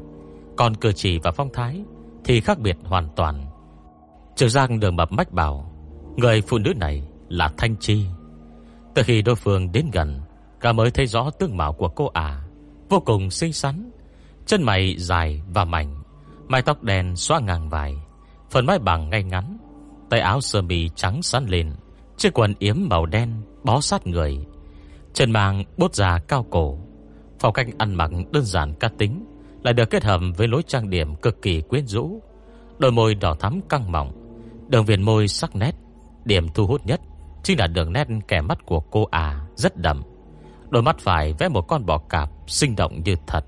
[0.56, 1.84] Còn cử chỉ và phong thái
[2.24, 3.46] Thì khác biệt hoàn toàn.
[4.36, 5.72] Trường Giang đường mập mách bảo,
[6.16, 8.06] Người phụ nữ này là Thanh Chi.
[8.94, 10.20] Từ khi đối phương đến gần
[10.60, 12.42] Cả mới thấy rõ tương mạo của cô ả,
[12.88, 13.90] Vô cùng xinh xắn,
[14.46, 16.02] Chân mày dài và mảnh,
[16.48, 17.94] Mái tóc đen xóa ngang vai,
[18.50, 19.58] Phần mái bằng ngay ngắn,
[20.10, 21.72] Tay áo sơ mi trắng sắn lên.
[22.18, 23.32] Chiếc quần yếm màu đen
[23.64, 24.38] Bó sát người.
[25.12, 26.78] Chân mang bốt già cao cổ.
[27.38, 29.24] Phong cách ăn mặc đơn giản cá tính,
[29.62, 32.22] Lại được kết hợp với lối trang điểm cực kỳ quyến rũ.
[32.78, 34.12] Đôi môi đỏ thắm căng mỏng
[34.68, 35.72] Đường viền môi sắc nét.
[36.24, 37.00] Điểm thu hút nhất
[37.42, 40.02] Chính là đường nét kẻ mắt của cô à Rất đậm.
[40.70, 43.44] Đôi mắt phải vẽ một con bò cạp Sinh động như thật.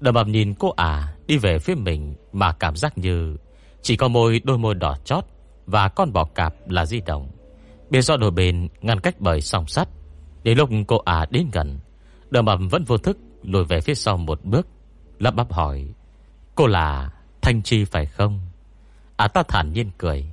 [0.00, 3.36] Đầm ập nhìn cô à đi về phía mình Mà cảm giác như
[3.82, 5.24] Chỉ có môi, đôi môi đỏ chót
[5.66, 7.30] và con bò cạp là di động.
[7.90, 9.88] Bên do đôi bên ngăn cách bởi song sắt.
[10.42, 11.78] Đến lúc cô ả đến gần,
[12.30, 14.66] đờ mầm vẫn vô thức lùi về phía sau một bước,
[15.18, 15.88] lắp bắp hỏi.
[16.54, 17.10] Cô là
[17.42, 18.40] Thanh Chi phải không?
[19.16, 20.26] Ả ta thản nhiên cười.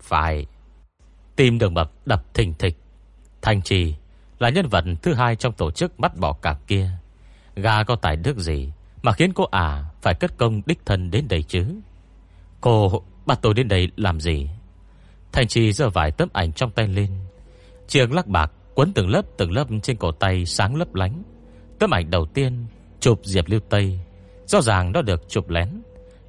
[0.00, 0.46] phải.
[1.36, 2.76] Tim đường mập đập thình thịch.
[3.42, 3.94] Thanh Chi
[4.38, 6.90] là nhân vật thứ hai trong tổ chức mắt bỏ cạp kia.
[7.56, 8.72] Gà có tài đức gì
[9.02, 11.66] mà khiến cô ả phải cất công đích thân đến đây chứ?
[12.60, 14.48] Cô Bắt tôi đến đây làm gì
[15.32, 17.10] Thành trì giơ vài tấm ảnh trong tay lên.
[17.86, 21.22] Chiếc lắc bạc quấn từng lớp từng lớp trên cổ tay sáng lấp lánh.
[21.78, 22.66] Tấm ảnh đầu tiên
[23.00, 24.00] Chụp Diệp Lưu Tây.
[24.46, 25.68] Rõ ràng nó được chụp lén.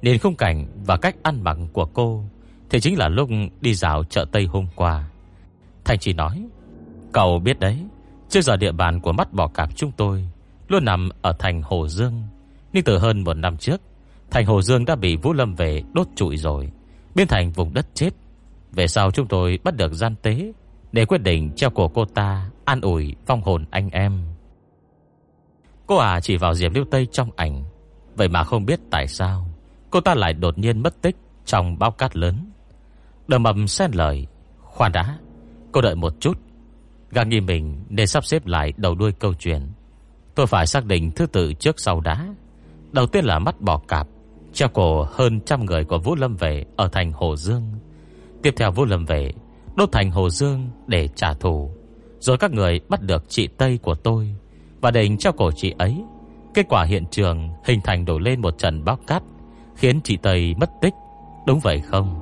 [0.02, 2.24] Nên khung cảnh và cách ăn mặc của cô,
[2.70, 3.28] Thì chính là lúc
[3.60, 5.08] đi dạo chợ Tây hôm qua.
[5.84, 6.48] Thành trì nói,
[7.12, 7.78] Cậu biết đấy,
[8.28, 10.28] Trước giờ địa bàn của mắt bò cạp chúng tôi
[10.68, 12.22] Luôn nằm ở thành Hồ Dương.
[12.72, 13.80] Nhưng từ hơn một năm trước,
[14.30, 16.70] Thành Hồ Dương đã bị Vũ Lâm về đốt trụi rồi,
[17.14, 18.10] biến thành vùng đất chết.
[18.72, 20.52] Về sau chúng tôi bắt được gian tế
[20.92, 24.22] để quyết định treo cổ cô ta an ủi phong hồn anh em.
[25.86, 27.64] Cô à chỉ vào Diệp Lưu Tây trong ảnh,
[28.16, 29.48] vậy mà không biết tại sao
[29.90, 32.50] cô ta lại đột nhiên mất tích trong bao cát lớn.
[33.28, 34.26] Đờ mầm xen lời,
[34.62, 35.18] khoan đã,
[35.72, 36.38] cô đợi một chút.
[37.10, 39.72] Gà nghi mình nên sắp xếp lại đầu đuôi câu chuyện.
[40.34, 42.26] Tôi phải xác định thứ tự trước sau đã.
[42.92, 44.08] Đầu tiên là mắt bò cạp,
[44.52, 47.62] Treo cổ hơn trăm người của Vũ Lâm về Ở thành Hồ Dương
[48.42, 49.32] Tiếp theo vô Lâm về,
[49.76, 51.70] Đốt thành Hồ Dương để trả thù.
[52.18, 54.34] Rồi các người bắt được chị Tây của tôi,
[54.80, 56.04] Và định treo cổ chị ấy.
[56.54, 59.22] Kết quả hiện trường hình thành đổ lên một trận bão cát,
[59.76, 60.94] Khiến chị Tây mất tích,
[61.46, 62.20] Đúng vậy không?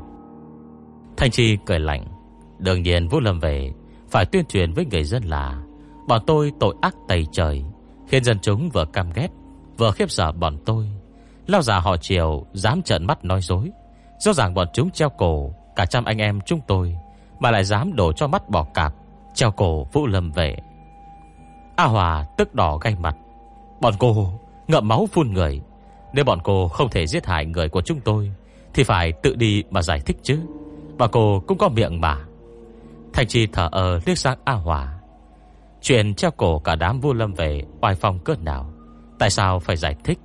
[1.17, 2.05] Thanh Chi cười lạnh,
[2.59, 3.73] Đương nhiên Vũ Lâm về,
[4.09, 5.63] Phải tuyên truyền với người dân là,
[6.09, 7.65] Bọn tôi tội ác tày trời,
[8.09, 9.29] Khiến dân chúng vừa căm ghét,
[9.79, 10.89] Vừa khiếp sợ bọn tôi.
[11.47, 13.71] Lao già họ Triều dám trợn mắt nói dối,
[14.19, 16.97] Rõ ràng bọn chúng treo cổ Cả trăm anh em chúng tôi,
[17.41, 18.95] Mà lại dám đổ cho mắt bỏ cạp,
[19.35, 20.57] Treo cổ Vũ Lâm về.
[21.77, 23.17] A Hòa tức đỏ gay mặt.
[23.81, 24.33] Bọn cô
[24.69, 25.61] ngậm máu phun người.
[26.13, 28.33] Nếu bọn cô không thể giết hại người của chúng tôi,
[28.75, 30.41] Thì phải tự đi mà giải thích chứ.
[30.99, 32.17] Bà cô cũng có miệng mà.
[33.13, 34.99] Thành Chi thở ờ liếc sang A Hòa.
[35.83, 38.71] Chuyện treo cổ cả đám vua lâm về Oai phong cơn nào?
[39.19, 40.19] Tại sao phải giải thích?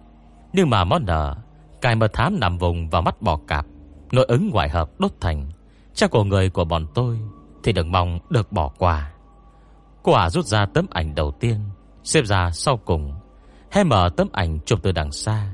[0.53, 1.36] Nhưng mà món nợ
[1.82, 3.65] Cài mật thám nằm vùng vào mắt bò cạp.
[4.11, 5.51] Nội ứng ngoại hợp đốt thành.
[5.93, 7.19] Cha của người của bọn tôi
[7.63, 9.11] Thì đừng mong được bỏ qua.
[10.03, 11.59] Ả rút ra tấm ảnh đầu tiên
[12.03, 13.13] Xếp ra sau cùng.
[13.71, 15.53] Hay mở tấm ảnh chụp từ đằng xa.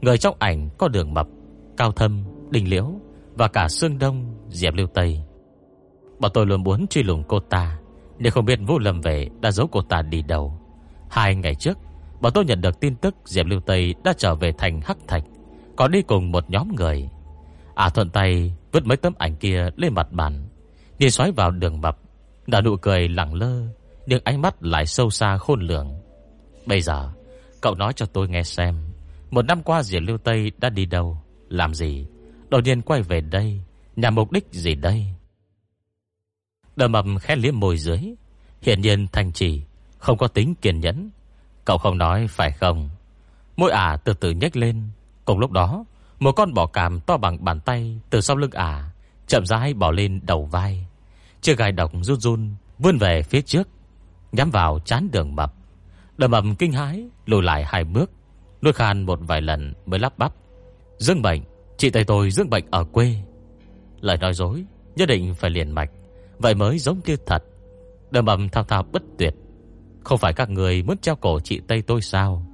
[0.00, 1.26] Người trong ảnh có đường mập
[1.76, 2.92] Cao thâm, đình liễu
[3.34, 5.22] Và cả xương đông, diệp lưu tây.
[6.18, 7.78] Bọn tôi luôn muốn truy lùng cô ta
[8.18, 10.58] Nhưng không biết Vũ Lâm về Đã giấu cô ta đi đâu.
[11.10, 11.78] Hai ngày trước
[12.20, 15.24] Bọn tôi nhận được tin tức Diệp Lưu Tây đã trở về thành Hắc Thạch
[15.76, 17.08] Có đi cùng một nhóm người.
[17.80, 20.48] À thuận tay vứt mấy tấm ảnh kia lên mặt bàn.
[20.98, 21.98] Nhìn xoáy vào đường mập
[22.46, 23.62] Đã nụ cười lẳng lơ,
[24.06, 25.90] Nhưng ánh mắt lại sâu xa khôn lường.
[26.66, 27.10] Bây giờ,
[27.60, 28.74] Cậu nói cho tôi nghe xem,
[29.30, 32.06] Một năm qua Diệp Lưu Tây đã đi đâu, Làm gì?
[32.48, 33.60] Đột nhiên quay về đây
[33.96, 35.06] Nhằm mục đích gì đây?
[36.76, 38.14] Đờ mập khẽ liếm môi dưới.
[38.62, 39.62] Hiện nhiên thành chỉ
[39.98, 41.10] Không có tính kiên nhẫn.
[41.64, 42.88] Cậu không nói phải không?
[43.56, 44.88] Môi ả từ từ nhếch lên.
[45.24, 45.84] Cùng lúc đó
[46.20, 48.90] một con bò càm to bằng bàn tay Từ sau lưng ả,
[49.26, 50.86] Chậm rãi bỏ lên đầu vai.
[51.40, 53.68] Chiếc gai độc run run Vươn về phía trước,
[54.32, 55.54] Nhắm vào chán đường mập.
[56.16, 58.10] Đầm mập kinh hãi Lùi lại hai bước
[58.62, 60.32] Nuôi khan một vài lần mới lắp bắp.
[60.98, 61.42] Dương bệnh,
[61.76, 63.14] Chị tay tôi dương bệnh ở quê.
[64.00, 64.64] Lời nói dối,
[64.96, 65.90] Nhất định phải liền mạch,
[66.38, 67.44] Vậy mới giống như thật.
[68.10, 69.34] Đầm mầm thao thao bất tuyệt.
[70.04, 72.46] Không phải các người muốn treo cổ chị Tây tôi sao?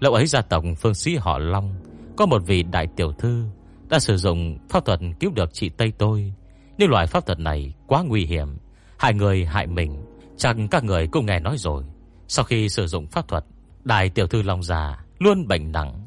[0.00, 1.74] Lâu ấy gia tộc phương sĩ họ Long
[2.16, 3.44] có một vị đại tiểu thư
[3.88, 6.32] Đã sử dụng pháp thuật cứu được chị Tây tôi.
[6.78, 8.56] Nhưng loại pháp thuật này quá nguy hiểm.
[8.98, 10.04] Hại người hại mình
[10.36, 11.84] Chẳng các người cũng nghe nói rồi.
[12.28, 13.44] Sau khi sử dụng pháp thuật,
[13.84, 16.06] Đại tiểu thư Long già luôn bệnh nặng.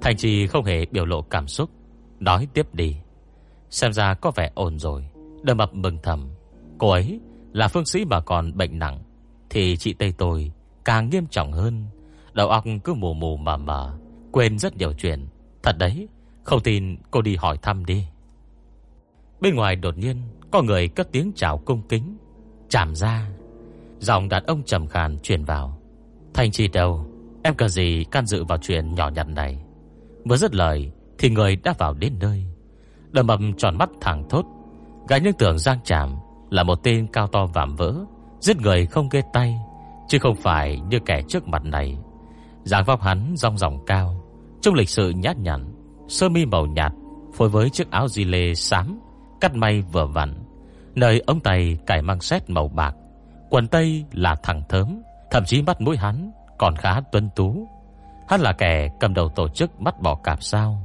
[0.00, 1.70] Thành trì không hề biểu lộ cảm xúc.
[2.20, 2.96] Nói tiếp đi.
[3.70, 5.08] Xem ra có vẻ ổn rồi.
[5.42, 6.28] Đâm mập mừng thầm.
[6.78, 7.20] Cô ấy
[7.52, 9.02] là phương sĩ mà còn bệnh nặng.
[9.50, 10.52] Thì chị Tây tôi
[10.84, 11.86] càng nghiêm trọng hơn.
[12.32, 13.92] Đầu óc cứ mù mù mà mà
[14.32, 15.26] Quên rất nhiều chuyện.
[15.66, 16.08] Thật đấy,
[16.42, 18.06] Không tin cô đi hỏi thăm đi.
[19.40, 20.16] Bên ngoài đột nhiên
[20.50, 22.16] Có người cất tiếng chào cung kính,
[22.68, 23.28] Chạm ra.
[23.98, 25.78] Giọng đàn ông trầm khàn truyền vào.
[26.34, 27.06] Thành chi đâu,
[27.42, 29.64] Em cần gì can dự vào chuyện nhỏ nhặt này?
[30.24, 32.46] Vừa dứt lời Thì người đã vào đến nơi.
[33.10, 34.44] Đầm mầm tròn mắt thẳng thốt.
[35.08, 36.14] Gái những tưởng Giang Tràm
[36.50, 37.94] là một tên cao to vạm vỡ,
[38.40, 39.56] Giết người không ghê tay,
[40.08, 41.98] Chứ không phải như kẻ trước mặt này.
[42.64, 44.15] Giang vóc hắn rong ròng cao
[44.66, 45.74] trong lịch sự nhát nhặn,
[46.08, 46.92] Sơ mi màu nhạt
[47.34, 49.00] Phối với chiếc áo di lê xám,
[49.40, 50.34] Cắt may vừa vặn,
[50.94, 52.94] Nơi ống tay cải mang xét màu bạc,
[53.50, 57.68] Quần tây là thẳng thớm, Thậm chí mắt mũi hắn còn khá tuân tú.
[58.28, 60.82] Hắn là kẻ cầm đầu tổ chức mắt bỏ cạp sao.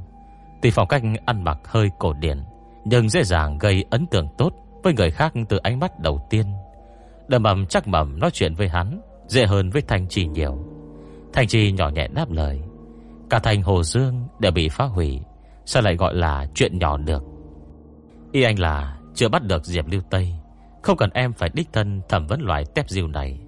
[0.62, 2.42] Tuy phong cách ăn mặc hơi cổ điển,
[2.84, 4.52] Nhưng dễ dàng gây ấn tượng tốt
[4.82, 6.46] Với người khác từ ánh mắt đầu tiên.
[7.28, 10.58] Đầm mầm chắc mầm nói chuyện với hắn Dễ hơn với Thanh Trì nhiều.
[11.32, 12.62] Thanh Trì nhỏ nhẹ đáp lời.
[13.32, 15.20] Cả thành Hồ Dương đều bị phá hủy,
[15.64, 17.22] Sao lại gọi là chuyện nhỏ được?
[18.32, 20.34] Y anh là chưa bắt được Diệp Lưu Tây,
[20.82, 23.40] Không cần em phải đích thân thẩm vấn loại tép diêu này.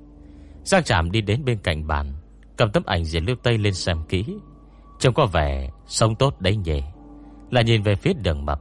[0.62, 2.12] Giang Trạm đi đến bên cạnh bàn,
[2.56, 4.24] Cầm tấm ảnh Diệp Lưu Tây lên xem kỹ.
[4.98, 6.82] Trông có vẻ sống tốt đấy nhỉ?
[7.51, 8.61] Là nhìn về phía đường mập.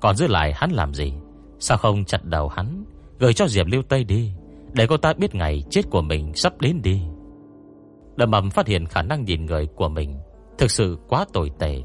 [0.00, 1.12] Còn giữ lại hắn làm gì?
[1.58, 2.84] Sao không chặt đầu hắn,
[3.18, 4.32] Gửi cho Diệp Lưu Tây đi,
[4.72, 7.02] Để cô ta biết ngày chết của mình sắp đến đi?
[8.16, 10.18] Đầm mầm phát hiện khả năng nhìn người của mình
[10.58, 11.82] Thực sự quá tồi tệ.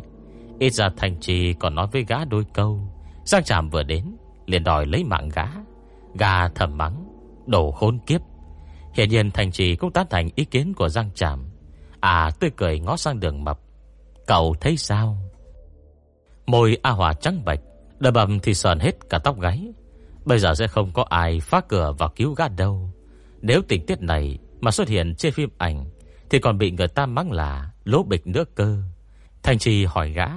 [0.59, 2.79] Ít ra thành trì còn nói với gã đôi câu.
[3.25, 4.15] Giang tràm vừa đến,
[4.45, 5.45] liền đòi lấy mạng gã.
[6.15, 7.05] Gà thầm mắng
[7.45, 8.21] Đổ hôn kiếp.
[8.93, 11.49] Hiện nhiên thành trì cũng tán thành ý kiến của Giang tràm.
[11.99, 13.59] À tươi cười ngó sang đường mập.
[14.27, 15.17] Cậu thấy sao?
[16.45, 17.59] Môi A Hòa trắng bạch
[17.99, 19.73] Đờ bầm thì sờn hết cả tóc gáy.
[20.25, 22.89] Bây giờ sẽ không có ai phá cửa và cứu gã đâu.
[23.41, 25.85] Nếu tình tiết này Mà xuất hiện trên phim ảnh,
[26.29, 28.77] Thì còn bị người ta mắng là lố bịch nữa cơ.
[29.43, 30.27] Thành trì hỏi gã,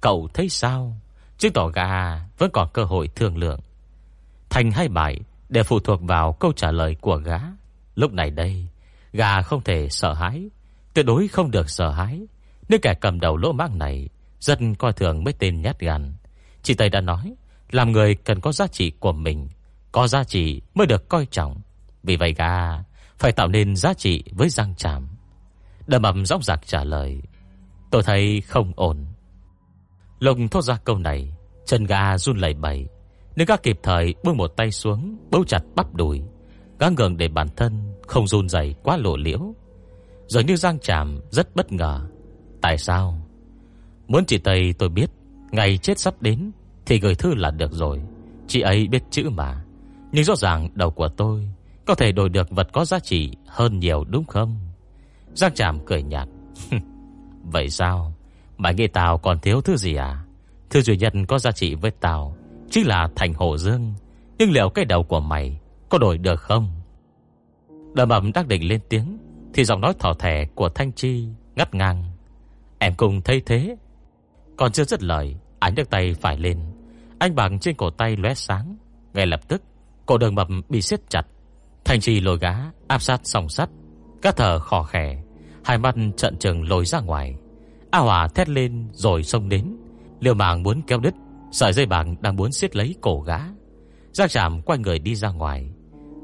[0.00, 0.96] Cậu thấy sao?
[1.38, 3.60] Chứ tỏ gã vẫn còn cơ hội thương lượng.
[4.50, 7.38] Thành hay bại Đều phụ thuộc vào câu trả lời của gã.
[7.94, 8.66] Lúc này đây
[9.12, 10.48] Gà không thể sợ hãi,
[10.94, 12.20] Tuyệt đối không được sợ hãi.
[12.68, 14.08] Nếu kẻ cầm đầu lỗ mác này
[14.40, 16.14] Rất coi thường mấy tên nhát gan,
[16.62, 17.34] Chị Tây đã nói,
[17.70, 19.48] Làm người cần có giá trị của mình,
[19.92, 21.60] Có giá trị mới được coi trọng.
[22.02, 22.84] Vì vậy gà
[23.18, 25.17] Phải tạo nên giá trị với răng chàm.
[25.88, 27.22] Đầm ẩm rõng rạc trả lời,
[27.90, 29.06] Tôi thấy không ổn.
[30.18, 31.32] Lục thốt ra câu này,
[31.66, 32.88] Chân gà run lẩy bẩy
[33.38, 36.22] nếu gã kịp thời buông một tay xuống, Bấu chặt bắp đùi
[36.78, 37.72] Gã ngừng để bản thân
[38.06, 39.54] không run dày quá lộ liễu.
[40.26, 42.08] Rồi như Giang chạm rất bất ngờ,
[42.62, 43.28] Tại sao?
[44.06, 45.10] Muốn chị Tây tôi biết,
[45.50, 46.50] Ngày chết sắp đến
[46.86, 48.00] Thì gửi thư là được rồi,
[48.46, 49.64] Chị ấy biết chữ mà.
[50.12, 51.48] Nhưng rõ ràng đầu của tôi
[51.86, 54.67] Có thể đổi được vật có giá trị hơn nhiều, đúng không?
[55.38, 56.28] Giang Tràm cười nhạt.
[57.42, 58.14] Vậy sao?
[58.56, 60.24] Mày nghĩ tao còn thiếu thứ gì à?
[60.70, 62.36] Thứ duy nhất có giá trị với tao
[62.70, 63.94] Chính là thành hồ dương.
[64.38, 66.80] Nhưng liệu cái đầu của mày Có đổi được không?
[67.94, 69.18] Đầm ẩm đang định lên tiếng,
[69.54, 72.04] Thì giọng nói thỏ thẻ của Thanh Chi Ngắt ngang.
[72.78, 73.76] Em cùng thấy thế.
[74.56, 76.58] Còn chưa dứt lời, ánh được tay phải lên.
[77.18, 78.76] Anh bằng trên cổ tay lóe sáng.
[79.14, 79.62] Ngay lập tức,
[80.06, 81.22] Cổ đường mập bị siết chặt.
[81.84, 82.56] Thanh Chi lôi gá,
[82.88, 83.68] áp sát song sắt.
[84.22, 85.22] Các thở khò khẻ
[85.68, 87.36] Hai mắt trận trừng lồi ra ngoài.
[87.90, 89.76] A Hòa thét lên rồi xông đến.
[90.20, 91.14] Liều mạng muốn kéo đứt.
[91.50, 93.38] Sợi dây bạc đang muốn siết lấy cổ gã.
[94.12, 95.70] Giang chạm quay người đi ra ngoài.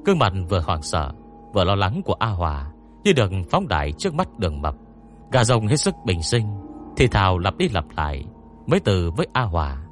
[0.05, 1.12] Cương mặt vừa hoảng sợ,
[1.55, 2.73] Vừa lo lắng của A Hòa
[3.05, 4.75] Như được phóng đại trước mắt đường mập.
[5.33, 6.47] Gà rồng hết sức bình sinh,
[6.97, 8.25] Thì thào lặp đi lặp lại
[8.66, 9.85] Mấy từ với A Hòa.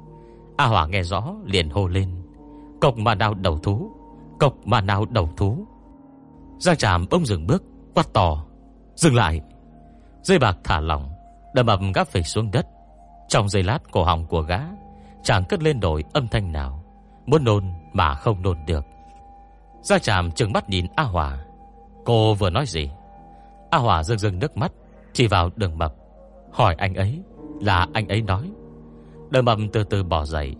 [0.57, 2.09] A Hòa nghe rõ, liền hô lên.
[2.81, 3.91] Cộc mà nào đầu thú,
[4.39, 5.67] Cộc mà nào đầu thú.
[6.59, 7.63] Giang Tràm bông dừng bước,
[7.93, 8.45] Quát to.
[8.95, 9.41] Dừng lại.
[10.21, 11.09] Dây bạc thả lỏng
[11.53, 12.65] Đâm ập gắp phịch xuống đất.
[13.27, 14.59] Trong giây lát, cổ họng của gã
[15.23, 16.83] Chẳng cất lên nổi âm thanh nào,
[17.25, 17.63] Muốn nôn
[17.93, 18.85] mà không nôn được.
[19.81, 21.45] Gia tràm trừng mắt nhìn A Hòa.
[22.05, 22.89] Cô vừa nói gì?
[23.71, 24.71] A Hòa rưng rưng nước mắt,
[25.13, 25.93] Chỉ vào đường mập.
[26.51, 27.21] Hỏi anh ấy,
[27.61, 28.51] là anh ấy nói.
[29.29, 30.55] Đường mập từ từ bỏ dậy.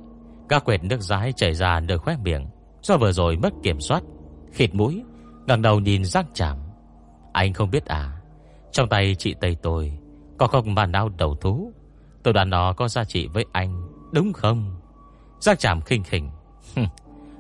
[0.50, 2.48] Các quệt nước rái chảy ra nơi khoét miệng.
[2.82, 4.04] Do vừa rồi mất kiểm soát,
[4.52, 5.04] Khịt mũi,
[5.48, 6.58] ngẩng đầu nhìn Giang tràm.
[7.34, 8.22] Anh không biết à?
[8.74, 9.94] Trong tay chị Tây tôi,
[10.38, 11.74] Có không mà nào đầu thú.
[12.24, 14.76] Tôi đoán nó có giá trị với anh, Đúng không?
[15.40, 16.30] Giác Trạm khinh khỉnh.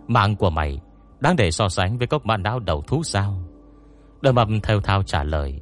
[0.07, 0.79] Mạng của mày
[1.19, 3.43] Đáng để so sánh với cốc bàn não đầu thú sao?
[4.21, 5.61] Đôi mập theo thao trả lời.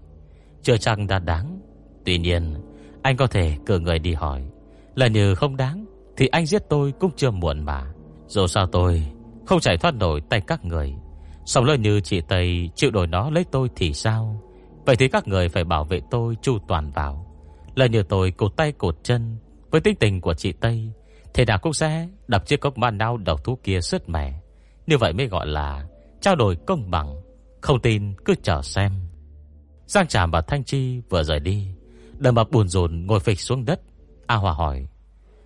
[0.62, 1.60] Chưa chăng đã đáng.
[2.06, 2.56] Tuy nhiên,
[3.02, 4.44] Anh có thể cử người đi hỏi.
[4.96, 5.86] Là như không đáng,
[6.18, 7.94] Thì anh giết tôi cũng chưa muộn mà.
[8.28, 9.04] Dù sao tôi
[9.46, 10.94] Không chạy thoát nổi tay các người.
[11.46, 14.42] Xong lời như chị Tây chịu đổi nó lấy tôi thì sao?
[14.86, 17.28] Vậy thì các người phải bảo vệ tôi chu toàn vào.
[17.76, 19.38] Lời như tôi cột tay cột chân.
[19.72, 20.92] Với tính tình của chị Tây
[21.34, 24.42] Thế nào cũng sẽ đập chiếc cốc man nao đầu thú kia sứt mẻ.
[24.88, 25.88] Như vậy mới gọi là
[26.22, 27.22] Trao đổi công bằng.
[27.62, 28.92] Không tin, cứ chờ xem.
[29.86, 31.68] Giang Tràm và Thanh Chi vừa rời đi.
[32.18, 33.82] Đầm mập buồn rồn ngồi phịch xuống đất.
[34.28, 34.88] A Hòa hỏi,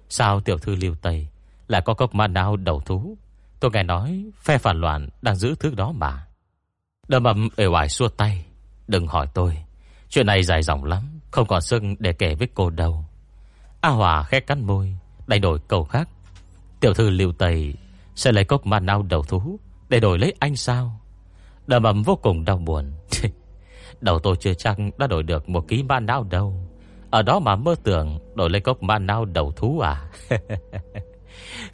[0.10, 1.28] Sao tiểu thư liêu Tây
[1.68, 3.18] Lại có cốc man nao đầu thú?
[3.60, 6.28] Tôi nghe nói phe phản loạn đang giữ thứ đó mà.
[7.07, 8.45] Đầm mập ể hoài xua tay.
[8.88, 9.57] Đừng hỏi tôi.
[10.10, 11.02] Chuyện này dài dòng lắm,
[11.32, 13.06] Không còn sức để kể với cô đâu.
[13.82, 14.98] A Hòa khét cắn môi,
[15.28, 16.10] Đành đổi câu khác.
[16.80, 17.74] Tiểu thư liêu tầy
[18.16, 19.60] Sẽ lấy cốc ma nao đầu thú
[19.90, 21.02] Để đổi lấy anh sao?
[21.68, 22.91] Đầm ấm vô cùng đau buồn.
[24.02, 26.66] Đầu tôi chưa chắc đã đổi được Một ký ma nao đâu.
[27.10, 30.10] Ở đó mà mơ tưởng đổi lấy cốc ma nao đầu thú à?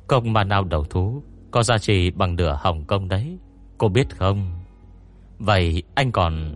[0.08, 3.38] Cốc ma nao đầu thú Có giá trị bằng nửa Hồng Kông đấy,
[3.78, 4.60] Cô biết không?
[5.40, 6.56] Vậy anh còn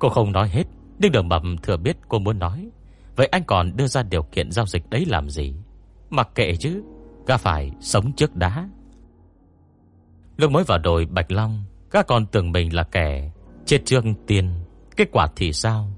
[0.00, 0.64] Cô không nói hết,
[0.98, 2.70] Nhưng đường mập thừa biết cô muốn nói.
[3.16, 5.54] Vậy anh còn đưa ra điều kiện giao dịch đấy làm gì?
[6.10, 6.82] Mặc kệ chứ,
[7.26, 8.68] Gã phải sống trước đá.
[10.36, 13.30] Lúc mới vào đồi Bạch Long, Gã còn tưởng mình là kẻ
[13.66, 14.50] Chết trương tiền
[14.96, 15.88] Kết quả thì sao?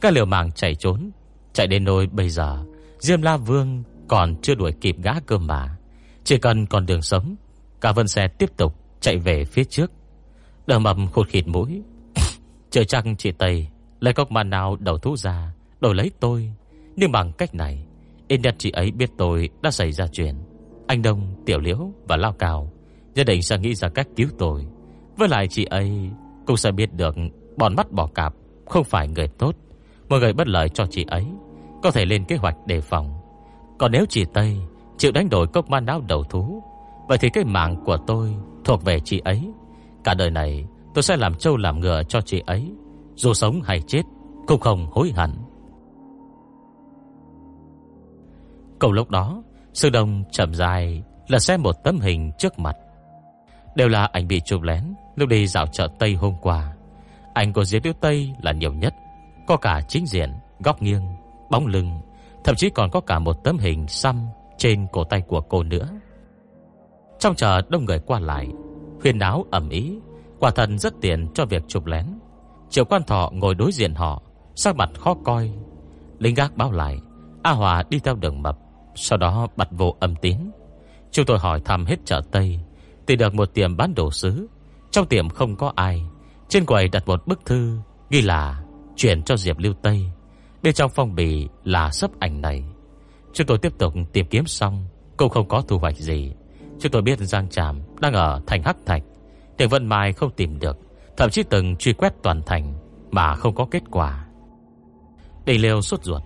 [0.00, 1.10] Các liều mạng chạy trốn.
[1.52, 2.64] Chạy đến nơi bây giờ,
[2.98, 5.76] Diêm La Vương còn chưa đuổi kịp gã cơ mà.
[6.24, 7.36] Chỉ cần còn đường sống
[7.80, 9.90] Cả vân xe tiếp tục chạy về phía trước.
[10.66, 11.82] Đường mầm khụt khịt mũi
[12.72, 13.68] Chờ chăng chị Tây
[14.00, 16.52] Lấy cốc màn nào đầu thú ra Đổi lấy tôi.
[16.96, 17.86] Nhưng bằng cách này
[18.28, 20.34] Ít nhất chị ấy biết tôi đã xảy ra chuyện.
[20.86, 22.72] Anh Đông, Tiểu Liễu và Lao Cào
[23.14, 24.66] Nhất định sẽ nghĩ ra cách cứu tôi.
[25.16, 26.10] Với lại chị ấy
[26.46, 27.16] Cũng sẽ biết được
[27.56, 28.34] Bọn mắt bỏ cạp
[28.66, 29.52] Không phải người tốt.
[30.08, 31.24] Một người bất lợi cho chị ấy
[31.82, 33.20] Có thể lên kế hoạch đề phòng.
[33.78, 34.56] Còn nếu chị Tây
[34.98, 36.62] chịu đánh đổi cốc man não đầu thú
[37.08, 38.34] Vậy thì cái mạng của tôi
[38.64, 39.52] Thuộc về chị ấy.
[40.04, 42.72] Cả đời này tôi sẽ làm trâu làm ngựa cho chị ấy.
[43.14, 44.02] Dù sống hay chết
[44.46, 45.30] Cũng không hối hận.
[48.78, 49.42] Cầu lúc đó
[49.72, 52.76] Sư Đông chậm dài Là xem một tấm hình trước mặt.
[53.74, 54.84] Đều là ảnh bị chụp lén
[55.16, 56.76] Lúc đi dạo chợ Tây hôm qua.
[57.34, 58.94] Ảnh của Diệp Tiêu Tây là nhiều nhất
[59.46, 61.02] Có cả chính diện, góc nghiêng
[61.50, 62.00] Bóng lưng
[62.44, 64.26] Thậm chí còn có cả một tấm hình xăm
[64.58, 65.88] Trên cổ tay của cô nữa.
[67.18, 68.48] Trong chợ đông người qua lại
[69.02, 69.98] Huyền áo ẩm ý
[70.42, 72.06] Quả thần rất tiện cho việc chụp lén.
[72.70, 74.22] Triệu quan thọ ngồi đối diện họ,
[74.54, 75.52] Sắc mặt khó coi.
[76.18, 76.98] Lính gác báo lại,
[77.42, 78.58] A Hòa đi theo đường mập,
[78.94, 80.36] Sau đó bật vô âm tín.
[81.10, 82.60] Chúng tôi hỏi thăm hết chợ Tây,
[83.06, 84.46] Tìm được một tiệm bán đồ sứ.
[84.90, 86.02] Trong tiệm không có ai,
[86.48, 87.78] Trên quầy đặt một bức thư
[88.10, 88.62] Ghi là
[88.96, 90.10] chuyển cho Diệp Lưu Tây
[90.62, 92.64] Bên trong phong bì là sấp ảnh này.
[93.32, 94.86] Chúng tôi tiếp tục tìm kiếm xong,
[95.16, 96.32] Cũng không có thu hoạch gì.
[96.80, 99.02] Chúng tôi biết Giang Tràm đang ở thành Hắc Thạch.
[99.56, 100.78] Tiền Vân Mai không tìm được,
[101.16, 102.74] Thậm chí từng truy quét toàn thành
[103.10, 104.26] Mà không có kết quả.
[105.44, 106.22] Đình Liêu sốt ruột,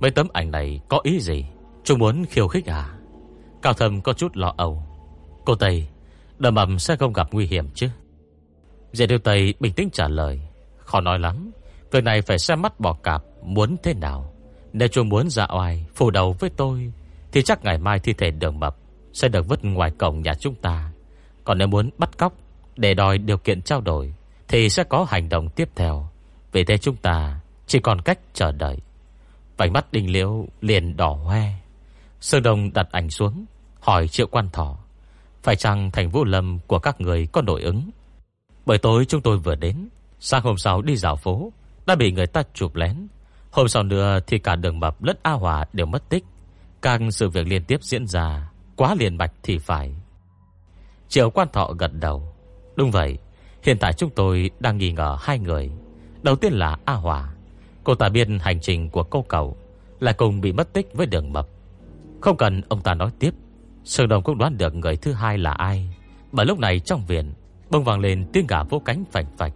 [0.00, 1.46] Mấy tấm ảnh này có ý gì?
[1.84, 2.94] Chúng muốn khiêu khích à?
[3.62, 4.82] Cao thầm có chút lo âu.
[5.44, 5.88] Cô Tây,
[6.38, 7.88] Đầm ẩm sẽ không gặp nguy hiểm chứ?
[8.92, 10.40] Dạy điều Tây bình tĩnh trả lời,
[10.78, 11.50] Khó nói lắm
[11.90, 14.32] Việc này phải xem mắt bỏ cạp Muốn thế nào.
[14.72, 16.92] Nếu chúng muốn dạ oai Phủ đầu với tôi,
[17.32, 18.76] Thì chắc ngày mai thi thể đường mập
[19.12, 20.92] Sẽ được vứt ngoài cổng nhà chúng ta.
[21.44, 22.32] Còn nếu muốn bắt cóc
[22.80, 24.14] để đòi điều kiện trao đổi,
[24.48, 26.08] Thì sẽ có hành động tiếp theo.
[26.52, 28.76] Vì thế chúng ta chỉ còn cách chờ đợi.
[29.56, 31.42] Vành mắt đình liễu liền đỏ hoe.
[32.20, 33.44] Sơn Đông đặt ảnh xuống,
[33.80, 34.78] Hỏi triệu quan thỏ
[35.42, 37.90] Phải chăng thành vũ lâm của các người có nội ứng?
[38.66, 39.88] Bởi tối chúng tôi vừa đến,
[40.20, 41.52] Sáng hôm sau đi dạo phố,
[41.86, 43.06] Đã bị người ta chụp lén.
[43.50, 46.24] Hôm sau nữa thì cả đường mập lẫn A Hòa đều mất tích.
[46.82, 49.94] Các sự việc liên tiếp diễn ra, Quá liền mạch thì phải.
[51.08, 52.29] Triệu quan thọ gật đầu.
[52.76, 53.18] Đúng vậy,
[53.62, 55.70] Hiện tại chúng tôi đang nghi ngờ hai người.
[56.22, 57.32] Đầu tiên là A Hòa.
[57.84, 59.56] Cô ta biết hành trình của cô cậu
[60.00, 61.46] Là cùng bị mất tích với đường mập.
[62.20, 63.30] Không cần ông ta nói tiếp
[63.84, 65.88] Sơn Đồng cũng đoán được người thứ hai là ai.
[66.32, 67.32] Bởi lúc này trong viện,
[67.70, 69.52] Bông vàng lên tiếng gà vô cánh phành phạch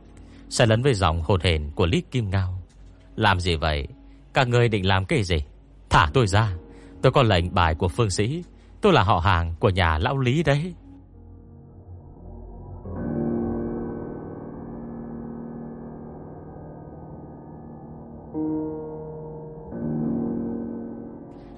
[0.49, 2.63] Xe lấn với giọng hồn hền của Lý Kim Ngao.
[3.17, 3.89] Làm gì vậy?
[4.35, 5.37] Các người định làm cái gì?
[5.91, 6.53] Thả tôi ra,
[7.03, 8.45] Tôi có lệnh bài của phương sĩ,
[8.81, 10.75] Tôi là họ hàng của nhà lão Lý đấy.